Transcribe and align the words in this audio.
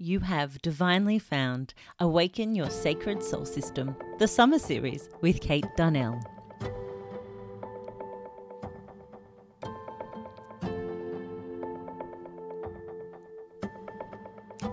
You 0.00 0.20
have 0.20 0.62
divinely 0.62 1.18
found 1.18 1.74
Awaken 1.98 2.54
Your 2.54 2.70
Sacred 2.70 3.20
Soul 3.20 3.44
System, 3.44 3.96
the 4.20 4.28
summer 4.28 4.60
series 4.60 5.08
with 5.22 5.40
Kate 5.40 5.66
Darnell. 5.76 6.20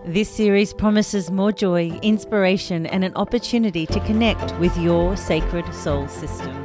This 0.05 0.29
series 0.29 0.75
promises 0.75 1.31
more 1.31 1.51
joy, 1.51 1.89
inspiration, 2.03 2.85
and 2.85 3.03
an 3.03 3.15
opportunity 3.15 3.87
to 3.87 3.99
connect 4.01 4.55
with 4.59 4.77
your 4.77 5.17
sacred 5.17 5.73
soul 5.73 6.07
system. 6.07 6.64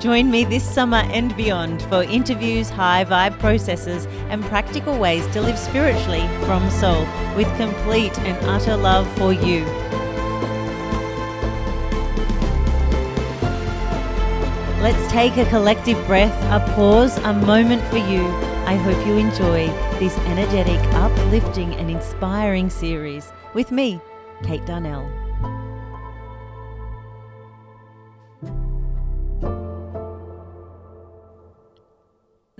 Join 0.00 0.30
me 0.30 0.44
this 0.44 0.62
summer 0.62 1.02
and 1.10 1.36
beyond 1.36 1.82
for 1.82 2.04
interviews, 2.04 2.70
high 2.70 3.04
vibe 3.04 3.36
processes, 3.40 4.06
and 4.30 4.44
practical 4.44 4.96
ways 4.96 5.26
to 5.32 5.40
live 5.40 5.58
spiritually 5.58 6.26
from 6.44 6.70
soul 6.70 7.04
with 7.34 7.48
complete 7.56 8.16
and 8.20 8.38
utter 8.46 8.76
love 8.76 9.10
for 9.18 9.32
you. 9.32 9.64
Let's 14.80 15.10
take 15.10 15.36
a 15.36 15.44
collective 15.46 16.06
breath, 16.06 16.32
a 16.52 16.60
pause, 16.74 17.18
a 17.18 17.32
moment 17.32 17.82
for 17.88 17.98
you. 17.98 18.24
I 18.66 18.76
hope 18.76 19.04
you 19.04 19.16
enjoy 19.16 19.66
this 19.98 20.16
energetic, 20.18 20.78
uplifting, 20.94 21.74
and 21.74 21.90
inspiring 21.90 22.70
series 22.70 23.32
with 23.52 23.72
me, 23.72 24.00
Kate 24.44 24.64
Darnell. 24.64 25.27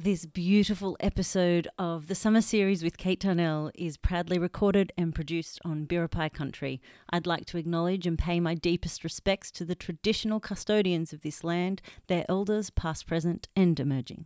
This 0.08 0.24
beautiful 0.24 0.96
episode 1.00 1.68
of 1.78 2.06
the 2.06 2.14
summer 2.14 2.40
series 2.40 2.82
with 2.82 2.96
Kate 2.96 3.20
Darnell 3.20 3.70
is 3.74 3.98
proudly 3.98 4.38
recorded 4.38 4.90
and 4.96 5.14
produced 5.14 5.60
on 5.66 5.84
Biripi 5.84 6.32
country. 6.32 6.80
I'd 7.10 7.26
like 7.26 7.44
to 7.44 7.58
acknowledge 7.58 8.06
and 8.06 8.18
pay 8.18 8.40
my 8.40 8.54
deepest 8.54 9.04
respects 9.04 9.50
to 9.50 9.66
the 9.66 9.74
traditional 9.74 10.40
custodians 10.40 11.12
of 11.12 11.20
this 11.20 11.44
land, 11.44 11.82
their 12.06 12.24
elders, 12.26 12.70
past, 12.70 13.06
present, 13.06 13.48
and 13.54 13.78
emerging. 13.78 14.24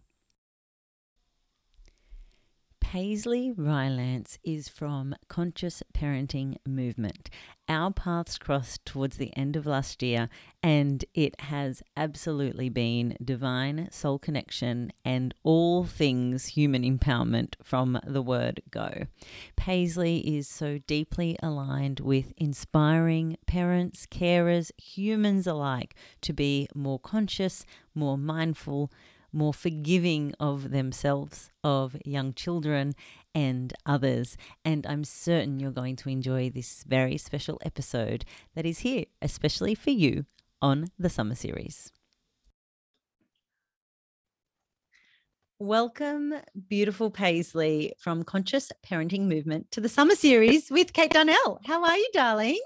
Paisley 2.81 3.51
Rylance 3.51 4.39
is 4.45 4.69
from 4.69 5.17
Conscious 5.27 5.82
Parenting 6.03 6.57
Movement. 6.67 7.31
Our 7.69 7.93
paths 7.93 8.37
crossed 8.37 8.85
towards 8.85 9.19
the 9.19 9.33
end 9.37 9.55
of 9.55 9.67
last 9.67 10.03
year, 10.03 10.29
and 10.61 11.05
it 11.15 11.41
has 11.43 11.81
absolutely 11.97 12.69
been 12.69 13.17
divine 13.25 13.89
soul 13.93 14.19
connection 14.19 14.93
and 15.05 15.33
all 15.45 15.85
things 15.85 16.47
human 16.47 16.83
empowerment 16.83 17.55
from 17.63 18.01
the 18.05 18.21
word 18.21 18.63
go. 18.69 19.07
Paisley 19.55 20.19
is 20.37 20.49
so 20.49 20.79
deeply 20.89 21.37
aligned 21.41 22.01
with 22.01 22.33
inspiring 22.37 23.37
parents, 23.47 24.05
carers, 24.11 24.73
humans 24.77 25.47
alike 25.47 25.95
to 26.23 26.33
be 26.33 26.67
more 26.75 26.99
conscious, 26.99 27.65
more 27.95 28.19
mindful 28.19 28.91
more 29.33 29.55
forgiving 29.55 30.35
of 30.39 30.71
themselves, 30.71 31.51
of 31.65 31.97
young 32.05 32.35
children, 32.35 32.95
and 33.35 33.73
others. 33.87 34.37
And 34.65 34.87
I'm 34.87 35.05
certain 35.05 35.61
you're 35.61 35.71
going 35.71 35.97
to 35.97 36.09
enjoy 36.09 36.51
this 36.51 36.85
very 36.87 37.17
special 37.17 37.61
episode 37.65 38.25
that 38.55 38.67
is 38.67 38.81
here, 38.81 39.05
especially 39.21 39.75
for 39.75 39.91
you 39.91 40.27
on 40.61 40.87
the 40.99 41.09
summer 41.09 41.35
series. 41.35 41.93
Welcome, 45.59 46.35
beautiful 46.69 47.09
Paisley 47.09 47.93
from 47.97 48.25
Conscious 48.25 48.73
Parenting 48.85 49.29
Movement 49.29 49.71
to 49.71 49.81
the 49.81 49.89
summer 49.89 50.17
series 50.17 50.73
with 50.73 50.93
Kate 50.93 51.13
Darnell. 51.13 51.61
How 51.65 51.85
are 51.85 51.97
you, 51.97 52.09
darling? 52.13 52.59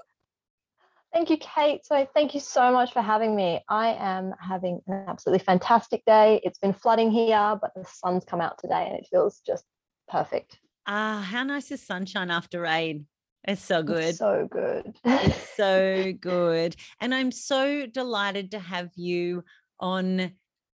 Thank 1.13 1.29
you, 1.29 1.37
Kate. 1.37 1.85
So, 1.85 2.07
thank 2.15 2.33
you 2.33 2.39
so 2.39 2.71
much 2.71 2.93
for 2.93 3.03
having 3.03 3.35
me. 3.35 3.61
I 3.69 3.89
am 3.99 4.33
having 4.39 4.81
an 4.87 5.05
absolutely 5.07 5.43
fantastic 5.45 6.03
day. 6.05 6.41
It's 6.43 6.57
been 6.57 6.73
flooding 6.73 7.11
here, 7.11 7.57
but 7.61 7.71
the 7.75 7.85
sun's 7.85 8.25
come 8.25 8.41
out 8.41 8.57
today 8.57 8.87
and 8.87 8.97
it 8.97 9.07
feels 9.11 9.41
just 9.45 9.63
perfect. 10.07 10.59
Ah, 10.85 11.25
how 11.29 11.43
nice 11.43 11.71
is 11.71 11.85
sunshine 11.85 12.31
after 12.31 12.61
rain? 12.61 13.07
It's 13.43 13.63
so 13.63 13.83
good. 13.83 14.03
It's 14.03 14.19
so 14.19 14.47
good. 14.49 14.95
it's 15.05 15.49
so 15.57 16.13
good. 16.19 16.75
And 16.99 17.13
I'm 17.13 17.31
so 17.31 17.85
delighted 17.85 18.51
to 18.51 18.59
have 18.59 18.89
you 18.95 19.43
on 19.79 20.33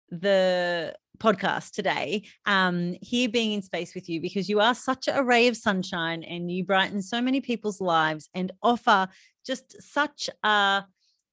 the 0.10 0.96
podcast 1.20 1.72
today 1.72 2.24
um 2.46 2.96
here 3.02 3.28
being 3.28 3.52
in 3.52 3.62
space 3.62 3.94
with 3.94 4.08
you 4.08 4.22
because 4.22 4.48
you 4.48 4.62
are 4.62 4.74
such 4.74 5.10
a 5.12 5.22
ray 5.22 5.48
of 5.50 5.58
sunshine 5.58 6.24
and 6.24 6.50
you 6.50 6.64
brighten 6.64 7.02
so 7.02 7.22
many 7.22 7.42
people's 7.42 7.82
lives 7.82 8.30
and 8.34 8.54
offer 8.64 9.08
just 9.46 9.76
such 9.82 10.30
a 10.44 10.84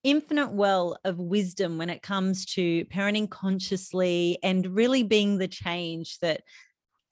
infinite 0.02 0.52
well 0.52 0.98
of 1.04 1.18
wisdom 1.18 1.78
when 1.78 1.90
it 1.90 2.02
comes 2.02 2.44
to 2.44 2.84
parenting 2.86 3.28
consciously 3.28 4.38
and 4.42 4.66
really 4.66 5.02
being 5.02 5.38
the 5.38 5.48
change 5.48 6.18
that 6.20 6.42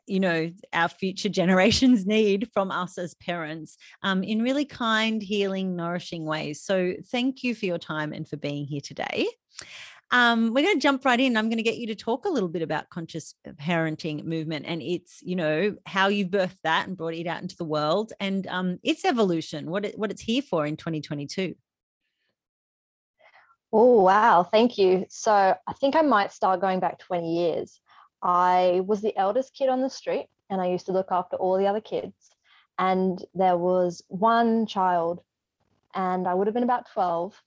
you 0.06 0.20
know 0.20 0.50
our 0.72 0.88
future 0.88 1.28
generations 1.40 2.06
need 2.06 2.50
from 2.52 2.70
us 2.70 2.98
as 2.98 3.14
parents 3.14 3.76
um, 4.02 4.22
in 4.22 4.42
really 4.42 4.64
kind 4.64 5.22
healing 5.22 5.76
nourishing 5.76 6.24
ways 6.24 6.62
so 6.62 6.94
thank 7.10 7.42
you 7.42 7.54
for 7.54 7.66
your 7.66 7.78
time 7.78 8.12
and 8.12 8.28
for 8.28 8.36
being 8.36 8.64
here 8.64 8.80
today 8.80 9.26
um, 10.10 10.54
we're 10.54 10.64
going 10.64 10.76
to 10.76 10.80
jump 10.80 11.04
right 11.04 11.18
in. 11.18 11.36
I'm 11.36 11.48
going 11.48 11.56
to 11.56 11.64
get 11.64 11.78
you 11.78 11.88
to 11.88 11.94
talk 11.96 12.24
a 12.24 12.28
little 12.28 12.48
bit 12.48 12.62
about 12.62 12.88
conscious 12.88 13.34
parenting 13.60 14.24
movement 14.24 14.64
and 14.68 14.80
its, 14.80 15.20
you 15.22 15.34
know, 15.34 15.74
how 15.86 16.06
you've 16.06 16.28
birthed 16.28 16.58
that 16.62 16.86
and 16.86 16.96
brought 16.96 17.14
it 17.14 17.26
out 17.26 17.42
into 17.42 17.56
the 17.56 17.64
world 17.64 18.12
and 18.20 18.46
um, 18.46 18.78
its 18.84 19.04
evolution, 19.04 19.70
what 19.70 19.84
it, 19.84 19.98
what 19.98 20.12
it's 20.12 20.22
here 20.22 20.42
for 20.42 20.66
in 20.66 20.76
2022. 20.76 21.56
Oh, 23.72 24.02
wow. 24.02 24.44
Thank 24.44 24.78
you. 24.78 25.04
So 25.08 25.32
I 25.32 25.72
think 25.80 25.96
I 25.96 26.02
might 26.02 26.30
start 26.30 26.60
going 26.60 26.78
back 26.78 27.00
20 27.00 27.36
years. 27.36 27.80
I 28.24 28.80
was 28.86 29.02
the 29.02 29.16
eldest 29.16 29.54
kid 29.54 29.68
on 29.68 29.82
the 29.82 29.90
street 29.90 30.28
and 30.48 30.60
I 30.60 30.68
used 30.68 30.86
to 30.86 30.92
look 30.92 31.08
after 31.10 31.36
all 31.36 31.58
the 31.58 31.66
other 31.66 31.80
kids. 31.80 32.30
And 32.78 33.22
there 33.34 33.56
was 33.56 34.02
one 34.08 34.66
child, 34.66 35.20
and 35.94 36.26
I 36.26 36.34
would 36.34 36.48
have 36.48 36.54
been 36.54 36.64
about 36.64 36.90
12, 36.92 37.40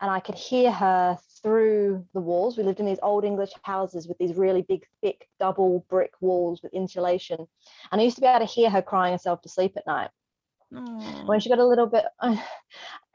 and 0.00 0.10
I 0.10 0.20
could 0.20 0.36
hear 0.36 0.70
her 0.70 1.18
through 1.42 2.06
the 2.14 2.20
walls. 2.20 2.56
We 2.56 2.64
lived 2.64 2.80
in 2.80 2.86
these 2.86 2.98
old 3.02 3.24
English 3.24 3.50
houses 3.62 4.08
with 4.08 4.16
these 4.18 4.36
really 4.36 4.62
big, 4.62 4.86
thick 5.02 5.28
double 5.38 5.84
brick 5.90 6.12
walls 6.20 6.62
with 6.62 6.72
insulation. 6.72 7.46
And 7.92 8.00
I 8.00 8.04
used 8.04 8.16
to 8.16 8.22
be 8.22 8.26
able 8.26 8.46
to 8.46 8.52
hear 8.52 8.70
her 8.70 8.82
crying 8.82 9.12
herself 9.12 9.42
to 9.42 9.48
sleep 9.48 9.74
at 9.76 9.86
night. 9.86 10.10
When 11.26 11.40
she 11.40 11.50
got 11.50 11.58
a 11.58 11.66
little 11.66 11.86
bit, 11.86 12.04
and 12.20 12.40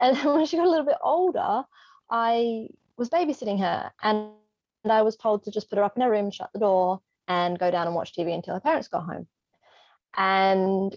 when 0.00 0.46
she 0.46 0.56
got 0.56 0.66
a 0.66 0.70
little 0.70 0.86
bit 0.86 0.98
older, 1.02 1.64
I 2.10 2.68
was 2.96 3.10
babysitting 3.10 3.58
her 3.58 3.90
and 4.02 4.30
I 4.88 5.02
was 5.02 5.16
told 5.16 5.44
to 5.44 5.50
just 5.50 5.68
put 5.68 5.78
her 5.78 5.84
up 5.84 5.96
in 5.96 6.02
her 6.02 6.10
room, 6.10 6.30
shut 6.30 6.50
the 6.52 6.60
door, 6.60 7.00
and 7.28 7.58
go 7.58 7.70
down 7.70 7.86
and 7.86 7.94
watch 7.94 8.14
TV 8.14 8.34
until 8.34 8.54
her 8.54 8.60
parents 8.60 8.88
got 8.88 9.04
home. 9.04 9.26
And 10.16 10.96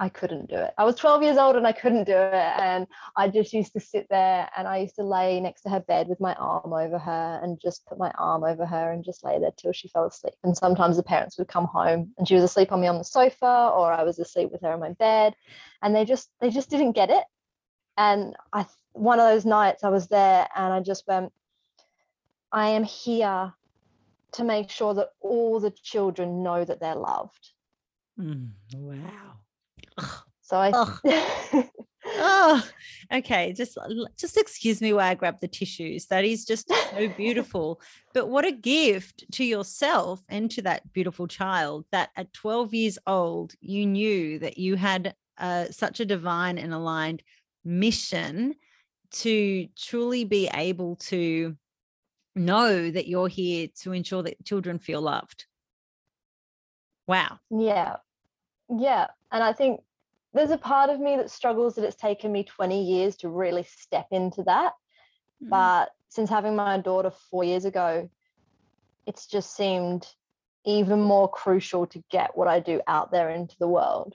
I 0.00 0.08
couldn't 0.08 0.48
do 0.48 0.56
it. 0.56 0.72
I 0.78 0.84
was 0.84 0.96
12 0.96 1.22
years 1.22 1.36
old 1.36 1.56
and 1.56 1.66
I 1.66 1.72
couldn't 1.72 2.04
do 2.04 2.16
it. 2.16 2.32
And 2.32 2.86
I 3.16 3.28
just 3.28 3.52
used 3.52 3.74
to 3.74 3.80
sit 3.80 4.06
there 4.08 4.48
and 4.56 4.66
I 4.66 4.78
used 4.78 4.94
to 4.94 5.02
lay 5.02 5.38
next 5.40 5.60
to 5.62 5.68
her 5.68 5.80
bed 5.80 6.08
with 6.08 6.18
my 6.20 6.32
arm 6.36 6.72
over 6.72 6.98
her 6.98 7.40
and 7.42 7.60
just 7.60 7.84
put 7.84 7.98
my 7.98 8.10
arm 8.12 8.42
over 8.42 8.64
her 8.64 8.92
and 8.92 9.04
just 9.04 9.22
lay 9.22 9.38
there 9.38 9.52
till 9.58 9.72
she 9.72 9.88
fell 9.88 10.06
asleep. 10.06 10.32
And 10.42 10.56
sometimes 10.56 10.96
the 10.96 11.02
parents 11.02 11.36
would 11.36 11.48
come 11.48 11.66
home 11.66 12.14
and 12.16 12.26
she 12.26 12.34
was 12.34 12.44
asleep 12.44 12.72
on 12.72 12.80
me 12.80 12.86
on 12.86 12.96
the 12.96 13.04
sofa 13.04 13.72
or 13.76 13.92
I 13.92 14.02
was 14.02 14.18
asleep 14.18 14.50
with 14.50 14.62
her 14.62 14.72
in 14.72 14.80
my 14.80 14.92
bed. 14.92 15.34
And 15.82 15.94
they 15.94 16.06
just 16.06 16.30
they 16.40 16.48
just 16.48 16.70
didn't 16.70 16.92
get 16.92 17.10
it. 17.10 17.24
And 17.98 18.34
I 18.54 18.64
one 18.92 19.20
of 19.20 19.26
those 19.26 19.44
nights 19.44 19.84
I 19.84 19.90
was 19.90 20.08
there 20.08 20.48
and 20.56 20.72
I 20.72 20.80
just 20.80 21.06
went, 21.06 21.30
I 22.52 22.70
am 22.70 22.84
here 22.84 23.52
to 24.32 24.44
make 24.44 24.70
sure 24.70 24.94
that 24.94 25.10
all 25.20 25.60
the 25.60 25.70
children 25.70 26.42
know 26.42 26.64
that 26.64 26.80
they're 26.80 26.94
loved. 26.94 27.50
Mm, 28.18 28.50
wow. 28.74 29.34
So 30.42 30.56
I. 30.56 30.72
oh, 32.06 32.68
okay. 33.12 33.52
Just 33.52 33.78
just 34.18 34.36
excuse 34.36 34.80
me 34.80 34.92
while 34.92 35.10
I 35.10 35.14
grab 35.14 35.40
the 35.40 35.48
tissues. 35.48 36.06
That 36.06 36.24
is 36.24 36.44
just 36.44 36.68
so 36.68 37.08
beautiful. 37.16 37.80
but 38.14 38.28
what 38.28 38.44
a 38.44 38.52
gift 38.52 39.24
to 39.32 39.44
yourself 39.44 40.20
and 40.28 40.50
to 40.50 40.62
that 40.62 40.92
beautiful 40.92 41.28
child 41.28 41.86
that 41.92 42.10
at 42.16 42.32
12 42.32 42.74
years 42.74 42.98
old 43.06 43.54
you 43.60 43.86
knew 43.86 44.38
that 44.40 44.58
you 44.58 44.74
had 44.74 45.14
uh, 45.38 45.66
such 45.70 46.00
a 46.00 46.04
divine 46.04 46.58
and 46.58 46.74
aligned 46.74 47.22
mission 47.64 48.54
to 49.12 49.66
truly 49.76 50.24
be 50.24 50.48
able 50.52 50.96
to 50.96 51.56
know 52.34 52.90
that 52.90 53.08
you're 53.08 53.28
here 53.28 53.68
to 53.82 53.92
ensure 53.92 54.22
that 54.22 54.44
children 54.44 54.78
feel 54.78 55.00
loved. 55.00 55.46
Wow. 57.06 57.38
Yeah. 57.50 57.96
Yeah. 58.68 59.08
And 59.32 59.42
I 59.42 59.52
think 59.52 59.80
there's 60.32 60.50
a 60.50 60.58
part 60.58 60.90
of 60.90 61.00
me 61.00 61.16
that 61.16 61.30
struggles 61.30 61.74
that 61.74 61.84
it's 61.84 61.96
taken 61.96 62.30
me 62.30 62.44
20 62.44 62.84
years 62.84 63.16
to 63.16 63.28
really 63.28 63.64
step 63.64 64.06
into 64.12 64.44
that. 64.44 64.74
Mm. 65.42 65.50
But 65.50 65.90
since 66.08 66.30
having 66.30 66.54
my 66.54 66.78
daughter 66.78 67.10
four 67.30 67.42
years 67.42 67.64
ago, 67.64 68.08
it's 69.06 69.26
just 69.26 69.56
seemed 69.56 70.06
even 70.64 71.00
more 71.00 71.28
crucial 71.28 71.86
to 71.86 72.02
get 72.10 72.36
what 72.36 72.46
I 72.46 72.60
do 72.60 72.80
out 72.86 73.10
there 73.10 73.30
into 73.30 73.56
the 73.58 73.68
world. 73.68 74.14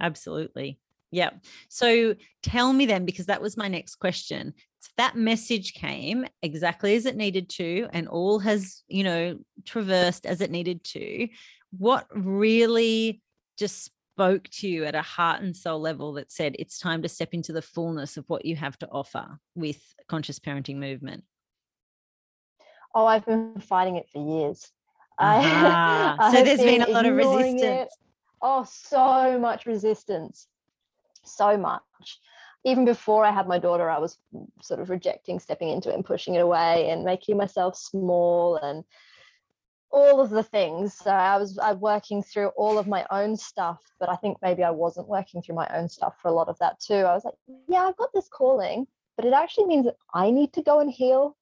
Absolutely. 0.00 0.80
Yeah. 1.10 1.30
So 1.68 2.16
tell 2.42 2.72
me 2.72 2.86
then, 2.86 3.04
because 3.04 3.26
that 3.26 3.42
was 3.42 3.56
my 3.56 3.68
next 3.68 3.96
question. 3.96 4.54
That 4.96 5.16
message 5.16 5.74
came 5.74 6.26
exactly 6.42 6.94
as 6.94 7.06
it 7.06 7.16
needed 7.16 7.48
to, 7.50 7.88
and 7.92 8.08
all 8.08 8.38
has, 8.40 8.82
you 8.88 9.04
know, 9.04 9.38
traversed 9.64 10.26
as 10.26 10.40
it 10.40 10.50
needed 10.50 10.84
to. 10.84 11.28
What 11.76 12.06
really 12.12 13.22
just 13.58 13.90
spoke 14.14 14.48
to 14.48 14.68
you 14.68 14.84
at 14.84 14.94
a 14.94 15.02
heart 15.02 15.42
and 15.42 15.56
soul 15.56 15.80
level 15.80 16.12
that 16.14 16.30
said 16.30 16.54
it's 16.58 16.78
time 16.78 17.02
to 17.02 17.08
step 17.08 17.30
into 17.32 17.52
the 17.52 17.62
fullness 17.62 18.16
of 18.16 18.24
what 18.28 18.44
you 18.44 18.54
have 18.56 18.78
to 18.78 18.88
offer 18.88 19.38
with 19.54 19.80
conscious 20.08 20.38
parenting 20.38 20.76
movement? 20.76 21.24
Oh, 22.94 23.06
I've 23.06 23.26
been 23.26 23.60
fighting 23.60 23.96
it 23.96 24.08
for 24.12 24.24
years. 24.24 24.70
Uh-huh. 25.18 26.16
I, 26.20 26.30
so 26.32 26.44
there's 26.44 26.58
been, 26.58 26.80
been 26.80 26.88
a 26.88 26.92
lot 26.92 27.06
of 27.06 27.14
resistance. 27.14 27.62
It. 27.62 27.88
Oh, 28.40 28.64
so 28.70 29.38
much 29.38 29.66
resistance. 29.66 30.46
So 31.24 31.56
much. 31.56 31.82
Even 32.64 32.84
before 32.84 33.24
I 33.24 33.30
had 33.30 33.46
my 33.46 33.58
daughter, 33.58 33.90
I 33.90 33.98
was 33.98 34.18
sort 34.62 34.80
of 34.80 34.90
rejecting 34.90 35.38
stepping 35.38 35.68
into 35.68 35.90
it 35.90 35.94
and 35.94 36.04
pushing 36.04 36.34
it 36.34 36.40
away 36.40 36.90
and 36.90 37.04
making 37.04 37.36
myself 37.36 37.76
small 37.76 38.56
and 38.56 38.84
all 39.94 40.20
of 40.20 40.30
the 40.30 40.42
things. 40.42 40.94
So 40.94 41.10
I 41.10 41.36
was 41.36 41.56
I 41.58 41.72
working 41.72 42.22
through 42.22 42.48
all 42.56 42.78
of 42.78 42.88
my 42.88 43.06
own 43.10 43.36
stuff, 43.36 43.80
but 44.00 44.08
I 44.08 44.16
think 44.16 44.38
maybe 44.42 44.64
I 44.64 44.70
wasn't 44.70 45.08
working 45.08 45.40
through 45.40 45.54
my 45.54 45.68
own 45.74 45.88
stuff 45.88 46.14
for 46.20 46.28
a 46.28 46.32
lot 46.32 46.48
of 46.48 46.58
that 46.58 46.80
too. 46.80 46.94
I 46.94 47.14
was 47.14 47.24
like, 47.24 47.34
yeah, 47.68 47.82
I've 47.82 47.96
got 47.96 48.10
this 48.12 48.28
calling, 48.28 48.86
but 49.16 49.24
it 49.24 49.32
actually 49.32 49.66
means 49.66 49.84
that 49.84 49.96
I 50.12 50.30
need 50.30 50.52
to 50.54 50.62
go 50.62 50.80
and 50.80 50.90
heal. 50.90 51.36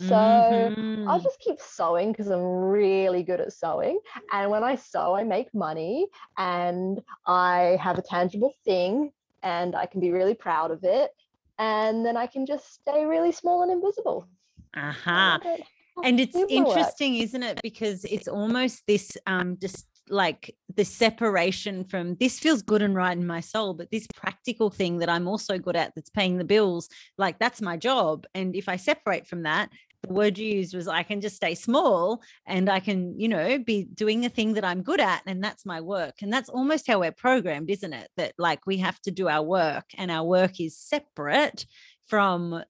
So 0.00 0.14
mm-hmm. 0.14 1.08
I'll 1.08 1.18
just 1.20 1.40
keep 1.40 1.60
sewing 1.60 2.12
because 2.12 2.28
I'm 2.28 2.42
really 2.42 3.24
good 3.24 3.40
at 3.40 3.52
sewing. 3.52 3.98
And 4.32 4.48
when 4.48 4.62
I 4.62 4.76
sew, 4.76 5.16
I 5.16 5.24
make 5.24 5.52
money 5.52 6.06
and 6.36 7.00
I 7.26 7.76
have 7.82 7.98
a 7.98 8.02
tangible 8.02 8.54
thing 8.64 9.10
and 9.42 9.74
I 9.74 9.86
can 9.86 10.00
be 10.00 10.10
really 10.10 10.34
proud 10.34 10.70
of 10.70 10.84
it. 10.84 11.10
And 11.58 12.06
then 12.06 12.16
I 12.16 12.26
can 12.26 12.46
just 12.46 12.74
stay 12.74 13.04
really 13.04 13.32
small 13.32 13.62
and 13.62 13.72
invisible. 13.72 14.28
Aha. 14.76 15.40
Uh-huh 15.42 15.56
and 16.04 16.20
it's 16.20 16.36
interesting 16.48 17.16
isn't 17.16 17.42
it 17.42 17.60
because 17.62 18.04
it's 18.04 18.28
almost 18.28 18.82
this 18.86 19.16
um 19.26 19.56
just 19.60 19.86
like 20.10 20.54
the 20.74 20.84
separation 20.84 21.84
from 21.84 22.14
this 22.14 22.38
feels 22.38 22.62
good 22.62 22.80
and 22.80 22.94
right 22.94 23.16
in 23.16 23.26
my 23.26 23.40
soul 23.40 23.74
but 23.74 23.90
this 23.90 24.06
practical 24.14 24.70
thing 24.70 24.98
that 24.98 25.08
i'm 25.08 25.28
also 25.28 25.58
good 25.58 25.76
at 25.76 25.92
that's 25.94 26.08
paying 26.08 26.38
the 26.38 26.44
bills 26.44 26.88
like 27.18 27.38
that's 27.38 27.60
my 27.60 27.76
job 27.76 28.24
and 28.34 28.56
if 28.56 28.68
i 28.68 28.76
separate 28.76 29.26
from 29.26 29.42
that 29.42 29.68
the 30.02 30.12
word 30.12 30.38
you 30.38 30.46
used 30.46 30.74
was 30.74 30.88
i 30.88 31.02
can 31.02 31.20
just 31.20 31.36
stay 31.36 31.54
small 31.54 32.22
and 32.46 32.68
i 32.68 32.78
can 32.80 33.18
you 33.18 33.28
know 33.28 33.58
be 33.58 33.84
doing 33.84 34.20
the 34.20 34.28
thing 34.28 34.54
that 34.54 34.64
i'm 34.64 34.82
good 34.82 35.00
at 35.00 35.22
and 35.26 35.42
that's 35.42 35.66
my 35.66 35.80
work 35.80 36.14
and 36.22 36.32
that's 36.32 36.48
almost 36.48 36.86
how 36.86 37.00
we're 37.00 37.12
programmed 37.12 37.70
isn't 37.70 37.92
it 37.92 38.08
that 38.16 38.32
like 38.38 38.60
we 38.66 38.76
have 38.76 39.00
to 39.00 39.10
do 39.10 39.28
our 39.28 39.42
work 39.42 39.86
and 39.96 40.10
our 40.10 40.24
work 40.24 40.60
is 40.60 40.76
separate 40.76 41.66
from 42.06 42.62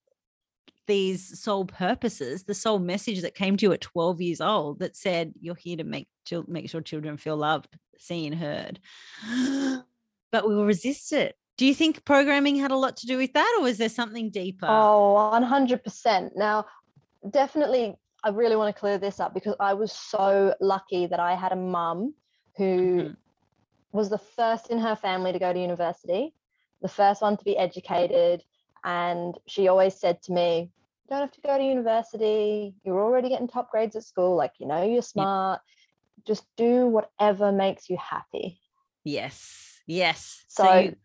these 0.88 1.40
soul 1.40 1.66
purposes, 1.66 2.42
the 2.42 2.54
soul 2.54 2.80
message 2.80 3.20
that 3.20 3.36
came 3.36 3.56
to 3.56 3.66
you 3.66 3.72
at 3.72 3.80
12 3.80 4.20
years 4.20 4.40
old 4.40 4.80
that 4.80 4.96
said 4.96 5.32
you're 5.40 5.54
here 5.54 5.76
to 5.76 5.84
make 5.84 6.08
make 6.46 6.68
sure 6.68 6.80
children 6.80 7.16
feel 7.16 7.36
loved, 7.36 7.68
seen, 7.98 8.32
heard. 8.32 8.80
But 10.30 10.46
we 10.46 10.54
will 10.54 10.66
resist 10.66 11.14
it. 11.14 11.36
Do 11.56 11.64
you 11.64 11.74
think 11.74 12.04
programming 12.04 12.56
had 12.56 12.70
a 12.70 12.76
lot 12.76 12.98
to 12.98 13.06
do 13.06 13.16
with 13.16 13.32
that, 13.32 13.56
or 13.58 13.62
was 13.62 13.78
there 13.78 13.88
something 13.88 14.28
deeper? 14.28 14.66
Oh, 14.68 15.30
100%. 15.32 16.32
Now, 16.36 16.66
definitely, 17.30 17.96
I 18.24 18.30
really 18.30 18.56
want 18.56 18.74
to 18.74 18.78
clear 18.78 18.98
this 18.98 19.20
up 19.20 19.34
because 19.34 19.54
I 19.60 19.74
was 19.74 19.92
so 19.92 20.54
lucky 20.60 21.06
that 21.06 21.20
I 21.20 21.34
had 21.34 21.52
a 21.52 21.56
mum 21.56 22.14
who 22.56 22.64
mm-hmm. 22.64 23.12
was 23.92 24.10
the 24.10 24.18
first 24.18 24.70
in 24.70 24.78
her 24.78 24.96
family 24.96 25.32
to 25.32 25.38
go 25.38 25.52
to 25.52 25.60
university, 25.60 26.34
the 26.82 26.88
first 26.88 27.22
one 27.22 27.36
to 27.36 27.44
be 27.44 27.56
educated. 27.56 28.42
And 28.84 29.34
she 29.46 29.68
always 29.68 29.94
said 29.94 30.22
to 30.22 30.32
me, 30.32 30.70
You 31.04 31.10
don't 31.10 31.20
have 31.20 31.32
to 31.32 31.40
go 31.40 31.58
to 31.58 31.64
university. 31.64 32.74
You're 32.84 33.02
already 33.02 33.28
getting 33.28 33.48
top 33.48 33.70
grades 33.70 33.96
at 33.96 34.04
school. 34.04 34.36
Like, 34.36 34.52
you 34.58 34.66
know, 34.66 34.82
you're 34.84 35.02
smart. 35.02 35.60
Yep. 36.18 36.26
Just 36.26 36.46
do 36.56 36.86
whatever 36.86 37.52
makes 37.52 37.88
you 37.88 37.96
happy. 37.96 38.60
Yes. 39.04 39.80
Yes. 39.86 40.44
So, 40.48 40.64
so 40.64 40.78
you, 40.78 40.96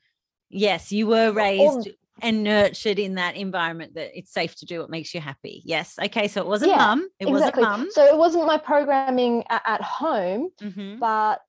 yes, 0.49 0.91
you 0.91 1.07
were 1.07 1.31
raised 1.31 1.89
and 2.21 2.43
nurtured 2.43 2.99
in 2.99 3.15
that 3.15 3.35
environment 3.35 3.95
that 3.95 4.17
it's 4.17 4.31
safe 4.31 4.55
to 4.55 4.65
do 4.65 4.79
what 4.79 4.89
makes 4.89 5.13
you 5.13 5.19
happy. 5.19 5.61
Yes. 5.65 5.95
Okay. 6.01 6.27
So 6.27 6.41
it 6.41 6.47
wasn't 6.47 6.71
yeah, 6.71 6.77
mum. 6.77 7.09
It 7.19 7.27
exactly. 7.27 7.63
wasn't 7.63 7.79
mum. 7.79 7.91
So 7.91 8.05
it 8.05 8.17
wasn't 8.17 8.45
my 8.45 8.57
programming 8.57 9.43
at, 9.49 9.61
at 9.65 9.81
home, 9.81 10.49
mm-hmm. 10.61 10.99
but 10.99 11.41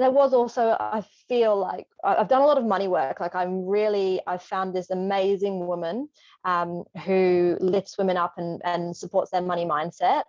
there 0.00 0.10
was 0.10 0.32
also 0.32 0.76
i 0.80 1.04
feel 1.28 1.54
like 1.58 1.86
i've 2.04 2.26
done 2.26 2.40
a 2.40 2.46
lot 2.46 2.56
of 2.56 2.64
money 2.64 2.88
work 2.88 3.20
like 3.20 3.34
i'm 3.34 3.66
really 3.66 4.18
i 4.26 4.38
found 4.38 4.74
this 4.74 4.88
amazing 4.88 5.66
woman 5.66 6.08
um, 6.46 6.84
who 7.04 7.54
lifts 7.60 7.98
women 7.98 8.16
up 8.16 8.32
and, 8.38 8.62
and 8.64 8.96
supports 8.96 9.30
their 9.30 9.42
money 9.42 9.66
mindset 9.66 10.22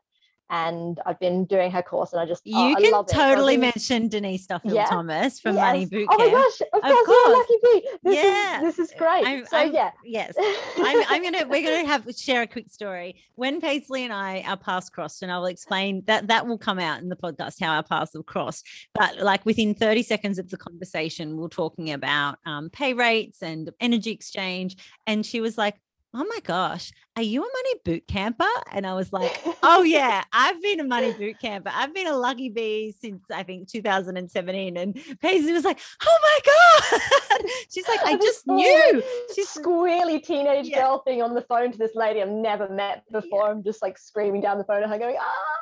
and 0.52 1.00
I've 1.06 1.20
been 1.20 1.46
doing 1.46 1.72
her 1.72 1.82
course, 1.82 2.12
and 2.12 2.22
I 2.22 2.26
just 2.26 2.46
you 2.46 2.56
oh, 2.56 2.76
can 2.76 3.06
totally 3.06 3.56
mention 3.56 4.10
Denise 4.10 4.46
Duffield 4.46 4.76
yeah. 4.76 4.86
Thomas 4.86 5.40
from 5.40 5.56
yes. 5.56 5.62
Money 5.62 5.86
Boot 5.86 6.10
Camp. 6.10 6.22
Oh 6.22 6.26
my 6.26 6.30
gosh! 6.30 6.62
Of, 6.74 6.84
of 6.84 7.06
course, 7.06 7.06
course. 7.06 7.38
lucky 7.38 7.54
bee. 7.64 7.90
This 8.04 8.16
yeah, 8.16 8.58
is, 8.58 8.76
this 8.76 8.90
is 8.90 8.98
great. 8.98 9.26
I'm, 9.26 9.46
so 9.46 9.58
I'm, 9.58 9.74
yeah, 9.74 9.92
yes, 10.04 10.36
I'm, 10.78 11.04
I'm, 11.08 11.24
gonna 11.24 11.48
we're 11.48 11.64
gonna 11.64 11.88
have 11.88 12.06
share 12.18 12.42
a 12.42 12.48
quick 12.48 12.70
story. 12.70 13.16
When 13.36 13.62
Paisley 13.62 14.04
and 14.04 14.12
I 14.12 14.44
our 14.46 14.58
paths 14.58 14.90
crossed, 14.90 15.24
and 15.24 15.32
I 15.32 15.38
will 15.38 15.46
explain 15.46 16.04
that 16.08 16.28
that 16.28 16.46
will 16.46 16.58
come 16.58 16.80
out 16.80 17.02
in 17.02 17.08
the 17.08 17.16
podcast 17.16 17.62
how 17.62 17.74
our 17.74 17.84
paths 17.84 18.12
have 18.14 18.26
crossed. 18.26 18.68
But 18.94 19.20
like 19.20 19.46
within 19.46 19.74
30 19.74 20.04
seconds 20.04 20.38
of 20.38 20.50
the 20.50 20.58
conversation, 20.58 21.38
we're 21.38 21.48
talking 21.48 21.92
about 21.94 22.40
um, 22.46 22.70
pay 22.70 22.94
rates 22.94 23.42
and 23.42 23.72
energy 23.80 24.12
exchange, 24.12 24.76
and 25.08 25.26
she 25.26 25.40
was 25.40 25.58
like, 25.58 25.76
oh 26.14 26.26
my 26.26 26.40
gosh, 26.44 26.92
are 27.18 27.24
you 27.24 27.42
a 27.42 27.46
money 27.46 27.80
boot 27.84 28.08
camper? 28.08 28.48
And 28.72 28.88
I 28.88 28.94
was 28.94 29.12
like, 29.12 29.42
oh 29.64 29.84
yeah, 29.84 30.24
I've 30.32 30.62
been 30.62 30.80
a 30.80 30.84
money 30.84 31.14
boot 31.14 31.38
camper. 31.40 31.70
I've 31.74 31.94
been 31.94 32.08
a 32.08 32.16
lucky 32.16 32.50
bee 32.50 32.96
since 33.00 33.24
I 33.34 33.44
think 33.44 33.70
2017. 33.70 34.78
And 34.78 35.00
Paisley 35.22 35.52
was 35.52 35.66
like, 35.66 35.80
oh 36.06 36.20
my 36.22 37.00
God. 37.00 37.50
She's 37.70 37.88
like, 37.88 38.00
I 38.06 38.16
just 38.16 38.48
knew. 38.48 39.04
She's 39.36 39.50
squealy 39.50 40.24
teenage 40.24 40.68
yeah. 40.68 40.82
girl 40.82 41.00
thing 41.00 41.22
on 41.22 41.34
the 41.34 41.42
phone 41.42 41.72
to 41.72 41.78
this 41.78 41.96
lady 41.96 42.22
I've 42.22 42.30
never 42.30 42.70
met 42.70 43.04
before. 43.12 43.46
Yeah. 43.46 43.52
I'm 43.52 43.64
just 43.64 43.82
like 43.82 43.98
screaming 43.98 44.42
down 44.42 44.58
the 44.58 44.64
phone 44.64 44.84
at 44.84 44.90
her 44.90 44.98
going, 44.98 45.18
oh, 45.20 45.62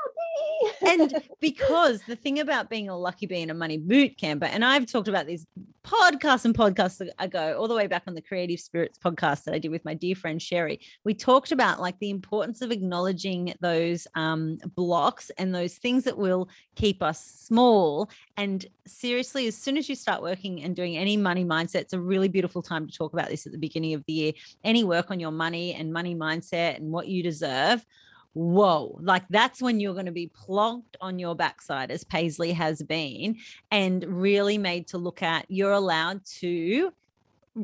and 0.86 1.14
because 1.40 2.02
the 2.04 2.16
thing 2.16 2.40
about 2.40 2.70
being 2.70 2.90
a 2.90 2.98
lucky 2.98 3.26
bee 3.26 3.42
and 3.42 3.52
a 3.52 3.54
money 3.54 3.78
boot 3.78 4.18
camper, 4.18 4.46
and 4.46 4.64
I've 4.64 4.86
talked 4.86 5.08
about 5.08 5.28
these 5.28 5.46
podcasts 5.84 6.46
and 6.46 6.56
podcasts 6.56 7.08
ago, 7.20 7.56
all 7.58 7.68
the 7.68 7.76
way 7.76 7.88
back 7.88 8.04
on 8.08 8.16
the 8.16 8.22
Creative 8.22 8.60
Spirits 8.60 9.00
podcast 9.04 9.44
that 9.46 9.54
I 9.54 9.60
did 9.60 9.72
with 9.72 9.86
my 9.86 9.94
dear 9.94 10.16
friend 10.16 10.42
Sherry, 10.42 10.80
we 11.04 11.14
talked 11.14 11.39
about 11.52 11.80
like 11.80 11.98
the 12.00 12.10
importance 12.10 12.62
of 12.62 12.72
acknowledging 12.72 13.54
those 13.62 14.08
um, 14.16 14.58
blocks 14.76 15.32
and 15.38 15.54
those 15.54 15.76
things 15.76 16.04
that 16.04 16.18
will 16.18 16.50
keep 16.76 17.02
us 17.02 17.24
small. 17.24 18.10
And 18.38 18.66
seriously, 18.86 19.48
as 19.48 19.58
soon 19.58 19.78
as 19.78 19.90
you 19.90 19.96
start 19.96 20.22
working 20.22 20.64
and 20.64 20.76
doing 20.76 20.98
any 20.98 21.18
money 21.18 21.46
mindset, 21.46 21.82
it's 21.82 21.94
a 21.94 22.00
really 22.00 22.28
beautiful 22.28 22.62
time 22.62 22.88
to 22.88 22.94
talk 22.94 23.14
about 23.14 23.30
this 23.30 23.46
at 23.46 23.52
the 23.52 23.58
beginning 23.58 23.94
of 23.94 24.04
the 24.06 24.14
year. 24.14 24.34
Any 24.64 24.84
work 24.84 25.12
on 25.12 25.20
your 25.20 25.32
money 25.32 25.74
and 25.74 25.92
money 25.92 26.16
mindset 26.16 26.78
and 26.78 26.92
what 26.92 27.08
you 27.08 27.24
deserve 27.24 27.86
whoa, 28.34 28.98
like 29.02 29.24
that's 29.30 29.62
when 29.62 29.80
you're 29.80 29.94
going 29.94 30.06
to 30.06 30.12
be 30.12 30.32
plonked 30.48 30.96
on 31.02 31.20
your 31.20 31.36
backside, 31.36 31.92
as 31.92 32.04
Paisley 32.04 32.54
has 32.54 32.82
been, 32.84 33.38
and 33.72 34.04
really 34.06 34.58
made 34.58 34.88
to 34.88 34.98
look 34.98 35.24
at 35.24 35.46
you're 35.50 35.72
allowed 35.72 36.24
to 36.26 36.94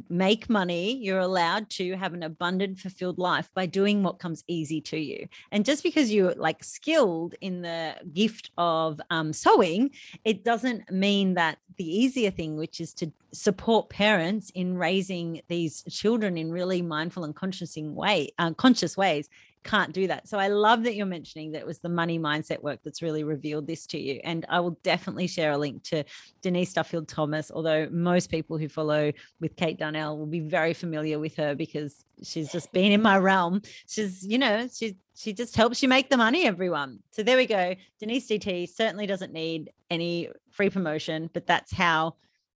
make 0.09 0.49
money, 0.49 0.97
you're 0.97 1.19
allowed 1.19 1.69
to 1.71 1.95
have 1.95 2.13
an 2.13 2.23
abundant, 2.23 2.79
fulfilled 2.79 3.17
life 3.17 3.49
by 3.53 3.65
doing 3.65 4.03
what 4.03 4.19
comes 4.19 4.43
easy 4.47 4.81
to 4.81 4.97
you. 4.97 5.27
And 5.51 5.65
just 5.65 5.83
because 5.83 6.11
you're 6.11 6.35
like 6.35 6.63
skilled 6.63 7.35
in 7.41 7.61
the 7.61 7.95
gift 8.13 8.51
of 8.57 8.99
um, 9.09 9.33
sewing, 9.33 9.91
it 10.23 10.43
doesn't 10.43 10.91
mean 10.91 11.35
that 11.35 11.57
the 11.77 11.85
easier 11.85 12.31
thing, 12.31 12.57
which 12.57 12.79
is 12.79 12.93
to 12.95 13.11
support 13.35 13.89
parents 13.89 14.49
in 14.55 14.77
raising 14.77 15.41
these 15.47 15.83
children 15.89 16.37
in 16.37 16.51
really 16.51 16.81
mindful 16.81 17.23
and 17.23 17.35
conscious 17.35 17.75
way, 17.77 18.31
uh, 18.39 18.53
conscious 18.53 18.95
ways, 18.97 19.29
can't 19.65 19.93
do 19.93 20.07
that. 20.07 20.27
So 20.27 20.37
I 20.37 20.47
love 20.47 20.83
that 20.83 20.95
you're 20.95 21.07
mentioning 21.07 21.51
that 21.51 21.59
it 21.59 21.65
was 21.65 21.79
the 21.79 21.89
money 21.89 22.19
mindset 22.19 22.61
work 22.61 22.79
that's 22.85 23.01
really 23.01 23.23
revealed 23.23 23.67
this 23.67 23.87
to 23.87 23.99
you. 23.99 24.21
And 24.23 24.45
I 24.47 24.59
will 24.59 24.77
definitely 24.83 25.27
share 25.27 25.51
a 25.51 25.57
link 25.57 25.83
to 25.85 26.03
Denise 26.41 26.71
Duffield 26.73 27.07
Thomas, 27.07 27.51
although 27.51 27.89
most 27.91 28.29
people 28.29 28.57
who 28.57 28.69
follow 28.69 29.11
with 29.41 29.55
Kate 29.55 29.77
Darnell 29.77 30.17
will 30.17 30.27
be 30.27 30.39
very 30.39 30.73
familiar 30.73 31.19
with 31.19 31.35
her 31.35 31.55
because 31.55 32.05
she's 32.23 32.51
just 32.51 32.71
been 32.71 32.91
in 32.91 33.01
my 33.01 33.17
realm. 33.17 33.63
She's, 33.87 34.25
you 34.25 34.37
know, 34.37 34.69
she 34.71 34.97
she 35.17 35.33
just 35.33 35.55
helps 35.55 35.81
you 35.81 35.87
make 35.87 36.09
the 36.09 36.17
money, 36.17 36.45
everyone. 36.45 36.99
So 37.11 37.23
there 37.23 37.37
we 37.37 37.45
go. 37.45 37.75
Denise 37.99 38.27
DT 38.27 38.69
certainly 38.69 39.07
doesn't 39.07 39.31
need 39.31 39.71
any 39.89 40.29
free 40.51 40.69
promotion, 40.69 41.29
but 41.33 41.47
that's 41.47 41.73
how 41.73 42.15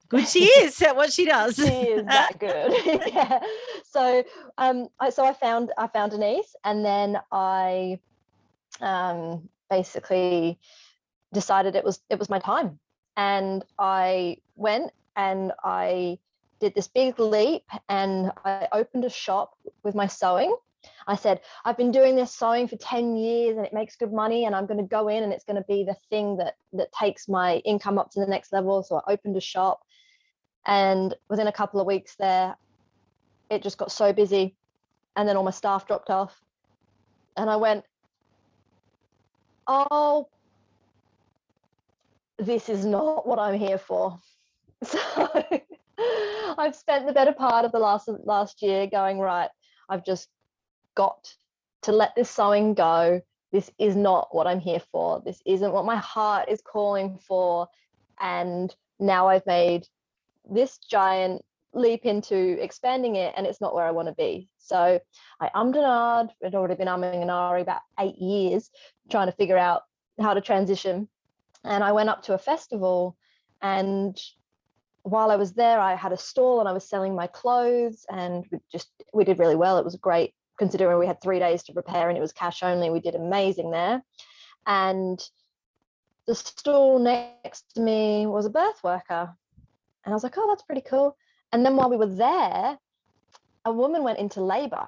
good 0.09 0.27
she 0.27 0.43
is 0.61 0.81
at 0.81 0.95
what 0.95 1.13
she 1.13 1.25
does. 1.25 1.55
she 1.55 1.63
is 1.63 2.05
that 2.05 2.39
good. 2.39 2.73
yeah. 3.13 3.39
So 3.85 4.23
um 4.57 4.87
I, 4.99 5.09
so 5.09 5.25
I 5.25 5.33
found 5.33 5.71
I 5.77 5.87
found 5.87 6.11
Denise 6.11 6.55
and 6.63 6.83
then 6.83 7.19
I 7.31 7.99
um 8.81 9.49
basically 9.69 10.59
decided 11.33 11.75
it 11.75 11.83
was 11.83 11.99
it 12.09 12.17
was 12.17 12.29
my 12.29 12.39
time 12.39 12.79
and 13.17 13.63
i 13.77 14.37
went 14.55 14.91
and 15.15 15.51
i 15.63 16.17
did 16.59 16.73
this 16.75 16.87
big 16.87 17.19
leap 17.19 17.63
and 17.87 18.31
i 18.45 18.67
opened 18.71 19.05
a 19.05 19.09
shop 19.09 19.57
with 19.83 19.95
my 19.95 20.07
sewing 20.07 20.55
i 21.07 21.15
said 21.15 21.41
i've 21.65 21.77
been 21.77 21.91
doing 21.91 22.15
this 22.15 22.33
sewing 22.33 22.67
for 22.67 22.77
10 22.77 23.15
years 23.15 23.57
and 23.57 23.65
it 23.65 23.73
makes 23.73 23.95
good 23.95 24.11
money 24.11 24.45
and 24.45 24.55
i'm 24.55 24.65
going 24.65 24.79
to 24.79 24.83
go 24.83 25.07
in 25.07 25.23
and 25.23 25.31
it's 25.31 25.43
going 25.43 25.55
to 25.55 25.67
be 25.67 25.83
the 25.83 25.95
thing 26.09 26.37
that 26.37 26.55
that 26.73 26.91
takes 26.91 27.27
my 27.27 27.57
income 27.57 27.97
up 27.97 28.09
to 28.09 28.19
the 28.19 28.27
next 28.27 28.51
level 28.51 28.81
so 28.81 29.01
i 29.05 29.13
opened 29.13 29.37
a 29.37 29.41
shop 29.41 29.81
and 30.69 31.15
within 31.29 31.47
a 31.47 31.51
couple 31.51 31.81
of 31.81 31.87
weeks 31.87 32.15
there 32.17 32.55
it 33.49 33.61
just 33.61 33.77
got 33.77 33.91
so 33.91 34.13
busy 34.13 34.55
and 35.15 35.27
then 35.27 35.35
all 35.35 35.43
my 35.43 35.51
staff 35.51 35.85
dropped 35.87 36.09
off 36.09 36.41
and 37.35 37.49
i 37.49 37.55
went 37.55 37.83
oh 39.67 40.27
this 42.39 42.69
is 42.69 42.85
not 42.85 43.27
what 43.27 43.39
I'm 43.39 43.59
here 43.59 43.77
for. 43.77 44.17
So 44.85 44.97
I've 46.57 46.77
spent 46.77 47.05
the 47.05 47.11
better 47.11 47.33
part 47.33 47.65
of 47.65 47.73
the 47.73 47.79
last 47.79 48.07
last 48.23 48.61
year 48.61 48.87
going 48.87 49.19
right. 49.19 49.49
I've 49.89 50.05
just 50.05 50.29
got 50.95 51.35
to 51.81 51.91
let 51.91 52.15
this 52.15 52.29
sewing 52.29 52.73
go. 52.73 53.19
This 53.51 53.69
is 53.77 53.97
not 53.97 54.29
what 54.31 54.47
I'm 54.47 54.61
here 54.61 54.81
for. 54.93 55.21
This 55.25 55.41
isn't 55.45 55.73
what 55.73 55.83
my 55.83 55.97
heart 55.97 56.47
is 56.47 56.61
calling 56.61 57.19
for. 57.27 57.67
And 58.21 58.73
now 59.01 59.27
I've 59.27 59.45
made 59.45 59.85
this 60.51 60.77
giant 60.77 61.43
leap 61.73 62.05
into 62.05 62.61
expanding 62.61 63.15
it 63.15 63.33
and 63.37 63.45
it's 63.45 63.61
not 63.61 63.75
where 63.75 63.85
I 63.85 63.91
want 63.91 64.07
to 64.07 64.15
be. 64.15 64.49
So 64.57 64.99
I 65.39 65.49
ummed 65.55 65.75
and 65.75 65.85
ahed. 65.85 66.29
I'd 66.43 66.55
already 66.55 66.75
been 66.75 66.87
umming 66.87 67.21
and 67.21 67.29
ahhing 67.29 67.61
about 67.61 67.81
eight 67.99 68.17
years 68.17 68.69
trying 69.09 69.27
to 69.27 69.35
figure 69.35 69.57
out 69.57 69.83
how 70.19 70.33
to 70.33 70.41
transition 70.41 71.07
and 71.63 71.83
I 71.83 71.91
went 71.91 72.09
up 72.09 72.23
to 72.23 72.33
a 72.33 72.37
festival 72.37 73.15
and 73.61 74.17
while 75.03 75.31
I 75.31 75.37
was 75.37 75.53
there, 75.53 75.79
I 75.79 75.95
had 75.95 76.11
a 76.11 76.17
stall 76.17 76.59
and 76.59 76.67
I 76.67 76.73
was 76.73 76.87
selling 76.87 77.15
my 77.15 77.27
clothes 77.27 78.05
and 78.09 78.45
we 78.51 78.59
just 78.71 78.89
we 79.13 79.23
did 79.23 79.39
really 79.39 79.55
well. 79.55 79.77
It 79.77 79.85
was 79.85 79.95
great 79.95 80.33
considering 80.57 80.99
we 80.99 81.07
had 81.07 81.21
three 81.21 81.39
days 81.39 81.63
to 81.63 81.73
prepare 81.73 82.09
and 82.09 82.17
it 82.17 82.21
was 82.21 82.33
cash 82.33 82.63
only. 82.63 82.89
We 82.89 82.99
did 82.99 83.15
amazing 83.15 83.71
there. 83.71 84.03
And 84.67 85.19
the 86.27 86.35
stall 86.35 86.99
next 86.99 87.73
to 87.75 87.81
me 87.81 88.27
was 88.27 88.45
a 88.45 88.49
birth 88.49 88.83
worker. 88.83 89.33
And 90.05 90.13
I 90.13 90.15
was 90.15 90.23
like, 90.23 90.37
oh, 90.37 90.47
that's 90.47 90.63
pretty 90.63 90.81
cool. 90.81 91.17
And 91.51 91.65
then 91.65 91.75
while 91.75 91.89
we 91.89 91.97
were 91.97 92.05
there, 92.05 92.77
a 93.65 93.73
woman 93.73 94.03
went 94.03 94.19
into 94.19 94.41
labor 94.41 94.87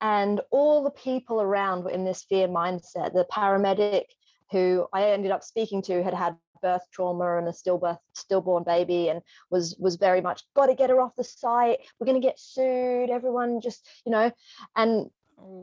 and 0.00 0.40
all 0.50 0.82
the 0.82 0.90
people 0.90 1.40
around 1.40 1.84
were 1.84 1.90
in 1.90 2.04
this 2.04 2.22
fear 2.22 2.48
mindset. 2.48 3.12
The 3.12 3.26
paramedic 3.30 4.04
who 4.50 4.86
I 4.92 5.10
ended 5.10 5.30
up 5.30 5.44
speaking 5.44 5.82
to 5.82 6.02
had 6.02 6.14
had 6.14 6.36
birth 6.62 6.82
trauma 6.92 7.38
and 7.38 7.48
a 7.48 7.52
stillbirth 7.52 7.98
stillborn 8.12 8.64
baby 8.64 9.08
and 9.08 9.22
was 9.50 9.76
was 9.78 9.96
very 9.96 10.20
much 10.20 10.42
got 10.54 10.66
to 10.66 10.74
get 10.74 10.90
her 10.90 11.00
off 11.00 11.16
the 11.16 11.24
site 11.24 11.78
we're 11.98 12.04
going 12.04 12.20
to 12.20 12.26
get 12.26 12.38
sued 12.38 13.08
everyone 13.08 13.62
just 13.62 13.88
you 14.04 14.12
know 14.12 14.30
and 14.76 15.10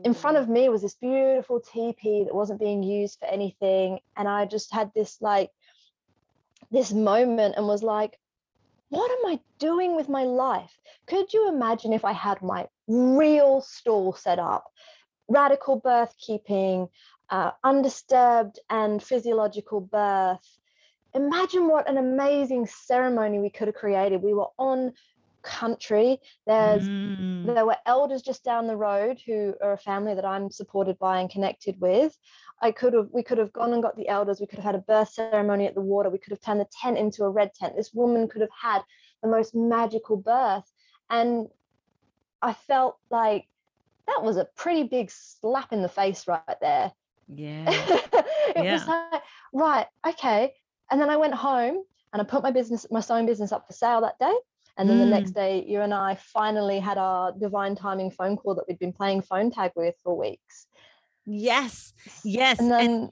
in 0.04 0.12
front 0.12 0.36
of 0.36 0.48
oh. 0.48 0.52
me 0.52 0.68
was 0.68 0.82
this 0.82 0.96
beautiful 0.96 1.60
teepee 1.60 2.24
that 2.24 2.34
wasn't 2.34 2.58
being 2.58 2.82
used 2.82 3.18
for 3.20 3.26
anything 3.26 4.00
and 4.16 4.26
i 4.26 4.44
just 4.44 4.72
had 4.72 4.90
this 4.92 5.18
like 5.20 5.50
this 6.72 6.92
moment 6.92 7.54
and 7.56 7.66
was 7.66 7.82
like 7.84 8.18
what 8.88 9.10
am 9.10 9.32
i 9.32 9.40
doing 9.58 9.96
with 9.96 10.08
my 10.08 10.24
life 10.24 10.78
could 11.06 11.32
you 11.32 11.48
imagine 11.48 11.92
if 11.92 12.04
i 12.04 12.12
had 12.12 12.40
my 12.42 12.66
real 12.86 13.60
stall 13.60 14.12
set 14.12 14.38
up 14.38 14.64
radical 15.28 15.76
birth 15.76 16.14
keeping 16.18 16.88
uh, 17.30 17.50
undisturbed 17.64 18.58
and 18.70 19.02
physiological 19.02 19.80
birth. 19.80 20.58
Imagine 21.14 21.68
what 21.68 21.88
an 21.88 21.98
amazing 21.98 22.66
ceremony 22.66 23.38
we 23.38 23.50
could 23.50 23.68
have 23.68 23.74
created. 23.74 24.22
We 24.22 24.34
were 24.34 24.48
on 24.58 24.92
country. 25.42 26.20
There's 26.46 26.86
mm. 26.86 27.46
there 27.46 27.64
were 27.64 27.76
elders 27.86 28.22
just 28.22 28.44
down 28.44 28.66
the 28.66 28.76
road 28.76 29.18
who 29.24 29.54
are 29.62 29.72
a 29.72 29.78
family 29.78 30.14
that 30.14 30.24
I'm 30.24 30.50
supported 30.50 30.98
by 30.98 31.20
and 31.20 31.30
connected 31.30 31.80
with. 31.80 32.16
I 32.60 32.72
could 32.72 32.92
have 32.92 33.08
we 33.12 33.22
could 33.22 33.38
have 33.38 33.52
gone 33.52 33.72
and 33.72 33.82
got 33.82 33.96
the 33.96 34.08
elders. 34.08 34.40
We 34.40 34.46
could 34.46 34.58
have 34.58 34.64
had 34.64 34.74
a 34.74 34.78
birth 34.78 35.10
ceremony 35.10 35.66
at 35.66 35.74
the 35.74 35.80
water. 35.80 36.10
We 36.10 36.18
could 36.18 36.32
have 36.32 36.40
turned 36.40 36.60
the 36.60 36.66
tent 36.80 36.98
into 36.98 37.24
a 37.24 37.30
red 37.30 37.54
tent. 37.54 37.76
This 37.76 37.92
woman 37.92 38.28
could 38.28 38.40
have 38.40 38.50
had 38.60 38.82
the 39.22 39.28
most 39.28 39.54
magical 39.54 40.16
birth. 40.16 40.70
And 41.10 41.48
I 42.42 42.52
felt 42.52 42.98
like 43.10 43.46
that 44.06 44.22
was 44.22 44.36
a 44.36 44.48
pretty 44.56 44.84
big 44.84 45.10
slap 45.10 45.72
in 45.72 45.82
the 45.82 45.88
face 45.88 46.26
right 46.26 46.42
there. 46.60 46.92
Yeah. 47.32 47.64
it 47.68 48.64
yeah. 48.64 48.72
was 48.72 48.86
like, 48.86 49.22
right, 49.52 49.86
okay. 50.06 50.54
And 50.90 51.00
then 51.00 51.10
I 51.10 51.16
went 51.16 51.34
home 51.34 51.82
and 52.12 52.22
I 52.22 52.24
put 52.24 52.42
my 52.42 52.50
business, 52.50 52.86
my 52.90 53.00
sewing 53.00 53.26
business 53.26 53.52
up 53.52 53.66
for 53.66 53.72
sale 53.72 54.00
that 54.00 54.18
day. 54.18 54.34
And 54.78 54.88
then 54.88 54.98
mm. 54.98 55.00
the 55.00 55.06
next 55.06 55.32
mm. 55.32 55.34
day, 55.34 55.64
you 55.66 55.80
and 55.80 55.92
I 55.92 56.14
finally 56.14 56.78
had 56.78 56.98
our 56.98 57.32
divine 57.32 57.74
timing 57.74 58.10
phone 58.12 58.36
call 58.36 58.54
that 58.54 58.64
we'd 58.68 58.78
been 58.78 58.92
playing 58.92 59.22
phone 59.22 59.50
tag 59.50 59.72
with 59.74 59.96
for 60.04 60.16
weeks. 60.16 60.66
Yes. 61.28 61.92
Yes. 62.24 62.58
And 62.58 62.70
then 62.70 63.10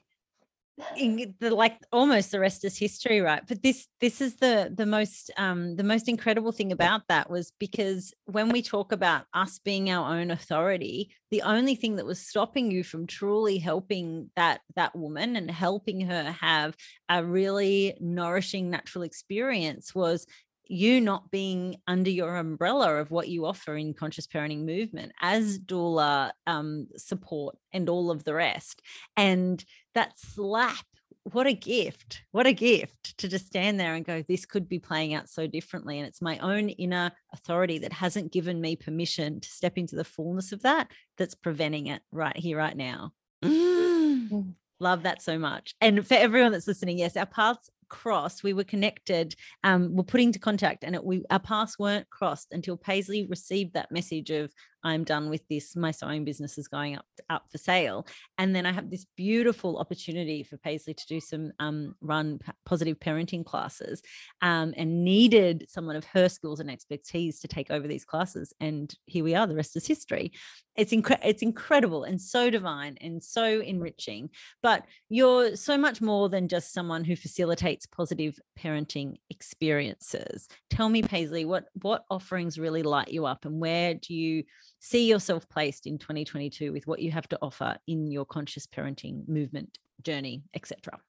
and 0.98 1.34
the 1.40 1.54
like 1.54 1.78
almost 1.90 2.30
the 2.30 2.40
rest 2.40 2.64
is 2.64 2.76
history 2.76 3.20
right 3.20 3.42
but 3.48 3.62
this 3.62 3.88
this 4.00 4.20
is 4.20 4.36
the 4.36 4.70
the 4.76 4.84
most 4.84 5.30
um 5.38 5.74
the 5.76 5.82
most 5.82 6.06
incredible 6.06 6.52
thing 6.52 6.70
about 6.70 7.02
that 7.08 7.30
was 7.30 7.52
because 7.58 8.12
when 8.26 8.50
we 8.50 8.60
talk 8.60 8.92
about 8.92 9.24
us 9.32 9.58
being 9.58 9.90
our 9.90 10.14
own 10.14 10.30
authority 10.30 11.10
the 11.30 11.40
only 11.42 11.74
thing 11.74 11.96
that 11.96 12.04
was 12.04 12.20
stopping 12.20 12.70
you 12.70 12.84
from 12.84 13.06
truly 13.06 13.58
helping 13.58 14.30
that 14.36 14.60
that 14.74 14.94
woman 14.94 15.36
and 15.36 15.50
helping 15.50 16.02
her 16.02 16.30
have 16.40 16.76
a 17.08 17.24
really 17.24 17.96
nourishing 17.98 18.68
natural 18.68 19.02
experience 19.02 19.94
was 19.94 20.26
you 20.68 21.00
not 21.00 21.30
being 21.30 21.76
under 21.86 22.10
your 22.10 22.36
umbrella 22.36 22.96
of 22.96 23.10
what 23.10 23.28
you 23.28 23.46
offer 23.46 23.76
in 23.76 23.94
conscious 23.94 24.26
parenting 24.26 24.64
movement 24.64 25.12
as 25.20 25.58
doula 25.58 26.32
um, 26.46 26.86
support 26.96 27.56
and 27.72 27.88
all 27.88 28.10
of 28.10 28.24
the 28.24 28.34
rest. 28.34 28.82
And 29.16 29.64
that 29.94 30.18
slap, 30.18 30.84
what 31.24 31.46
a 31.46 31.52
gift. 31.52 32.22
What 32.30 32.46
a 32.46 32.52
gift 32.52 33.18
to 33.18 33.28
just 33.28 33.46
stand 33.46 33.80
there 33.80 33.94
and 33.94 34.04
go, 34.04 34.22
this 34.22 34.46
could 34.46 34.68
be 34.68 34.78
playing 34.78 35.14
out 35.14 35.28
so 35.28 35.46
differently. 35.46 35.98
And 35.98 36.06
it's 36.06 36.22
my 36.22 36.38
own 36.38 36.68
inner 36.68 37.12
authority 37.32 37.78
that 37.78 37.92
hasn't 37.92 38.32
given 38.32 38.60
me 38.60 38.76
permission 38.76 39.40
to 39.40 39.48
step 39.48 39.76
into 39.76 39.96
the 39.96 40.04
fullness 40.04 40.52
of 40.52 40.62
that 40.62 40.88
that's 41.18 41.34
preventing 41.34 41.88
it 41.88 42.02
right 42.12 42.36
here, 42.36 42.58
right 42.58 42.76
now. 42.76 43.12
Mm. 43.44 44.54
Love 44.78 45.04
that 45.04 45.22
so 45.22 45.38
much. 45.38 45.74
And 45.80 46.06
for 46.06 46.14
everyone 46.14 46.52
that's 46.52 46.68
listening, 46.68 46.98
yes, 46.98 47.16
our 47.16 47.26
paths 47.26 47.70
crossed. 47.88 48.42
We 48.42 48.52
were 48.52 48.64
connected. 48.64 49.34
Um, 49.64 49.94
we're 49.94 50.04
putting 50.04 50.32
to 50.32 50.38
contact, 50.38 50.84
and 50.84 50.94
it, 50.94 51.04
we 51.04 51.24
our 51.30 51.38
paths 51.38 51.78
weren't 51.78 52.08
crossed 52.10 52.48
until 52.52 52.76
Paisley 52.76 53.26
received 53.26 53.74
that 53.74 53.92
message 53.92 54.30
of 54.30 54.52
I'm 54.86 55.02
done 55.02 55.28
with 55.28 55.46
this. 55.48 55.74
My 55.74 55.90
sewing 55.90 56.24
business 56.24 56.58
is 56.58 56.68
going 56.68 56.96
up 56.96 57.04
up 57.28 57.44
for 57.50 57.58
sale, 57.58 58.06
and 58.38 58.54
then 58.54 58.66
I 58.66 58.72
have 58.72 58.88
this 58.88 59.04
beautiful 59.16 59.78
opportunity 59.78 60.44
for 60.44 60.56
Paisley 60.58 60.94
to 60.94 61.06
do 61.08 61.20
some 61.20 61.52
um, 61.58 61.96
run 62.00 62.38
positive 62.64 63.00
parenting 63.00 63.44
classes, 63.44 64.00
um, 64.42 64.72
and 64.76 65.04
needed 65.04 65.66
someone 65.68 65.96
of 65.96 66.04
her 66.04 66.28
skills 66.28 66.60
and 66.60 66.70
expertise 66.70 67.40
to 67.40 67.48
take 67.48 67.70
over 67.70 67.88
these 67.88 68.04
classes. 68.04 68.54
And 68.60 68.94
here 69.06 69.24
we 69.24 69.34
are. 69.34 69.46
The 69.46 69.56
rest 69.56 69.76
is 69.76 69.86
history. 69.86 70.32
It's 70.76 70.92
incre- 70.92 71.24
it's 71.24 71.42
incredible 71.42 72.04
and 72.04 72.20
so 72.20 72.50
divine 72.50 72.96
and 73.00 73.22
so 73.22 73.60
enriching. 73.60 74.30
But 74.62 74.84
you're 75.08 75.56
so 75.56 75.76
much 75.76 76.00
more 76.00 76.28
than 76.28 76.48
just 76.48 76.72
someone 76.72 77.02
who 77.02 77.16
facilitates 77.16 77.86
positive 77.86 78.38
parenting 78.56 79.16
experiences. 79.30 80.48
Tell 80.70 80.88
me, 80.88 81.02
Paisley, 81.02 81.44
what 81.44 81.64
what 81.82 82.04
offerings 82.08 82.58
really 82.58 82.84
light 82.84 83.08
you 83.08 83.26
up, 83.26 83.46
and 83.46 83.58
where 83.58 83.94
do 83.94 84.14
you 84.14 84.44
see 84.78 85.08
yourself 85.08 85.48
placed 85.48 85.86
in 85.86 85.98
2022 85.98 86.72
with 86.72 86.86
what 86.86 87.00
you 87.00 87.10
have 87.10 87.28
to 87.28 87.38
offer 87.42 87.76
in 87.86 88.10
your 88.10 88.24
conscious 88.24 88.66
parenting 88.66 89.26
movement 89.28 89.78
journey, 90.02 90.42
etc.? 90.54 91.00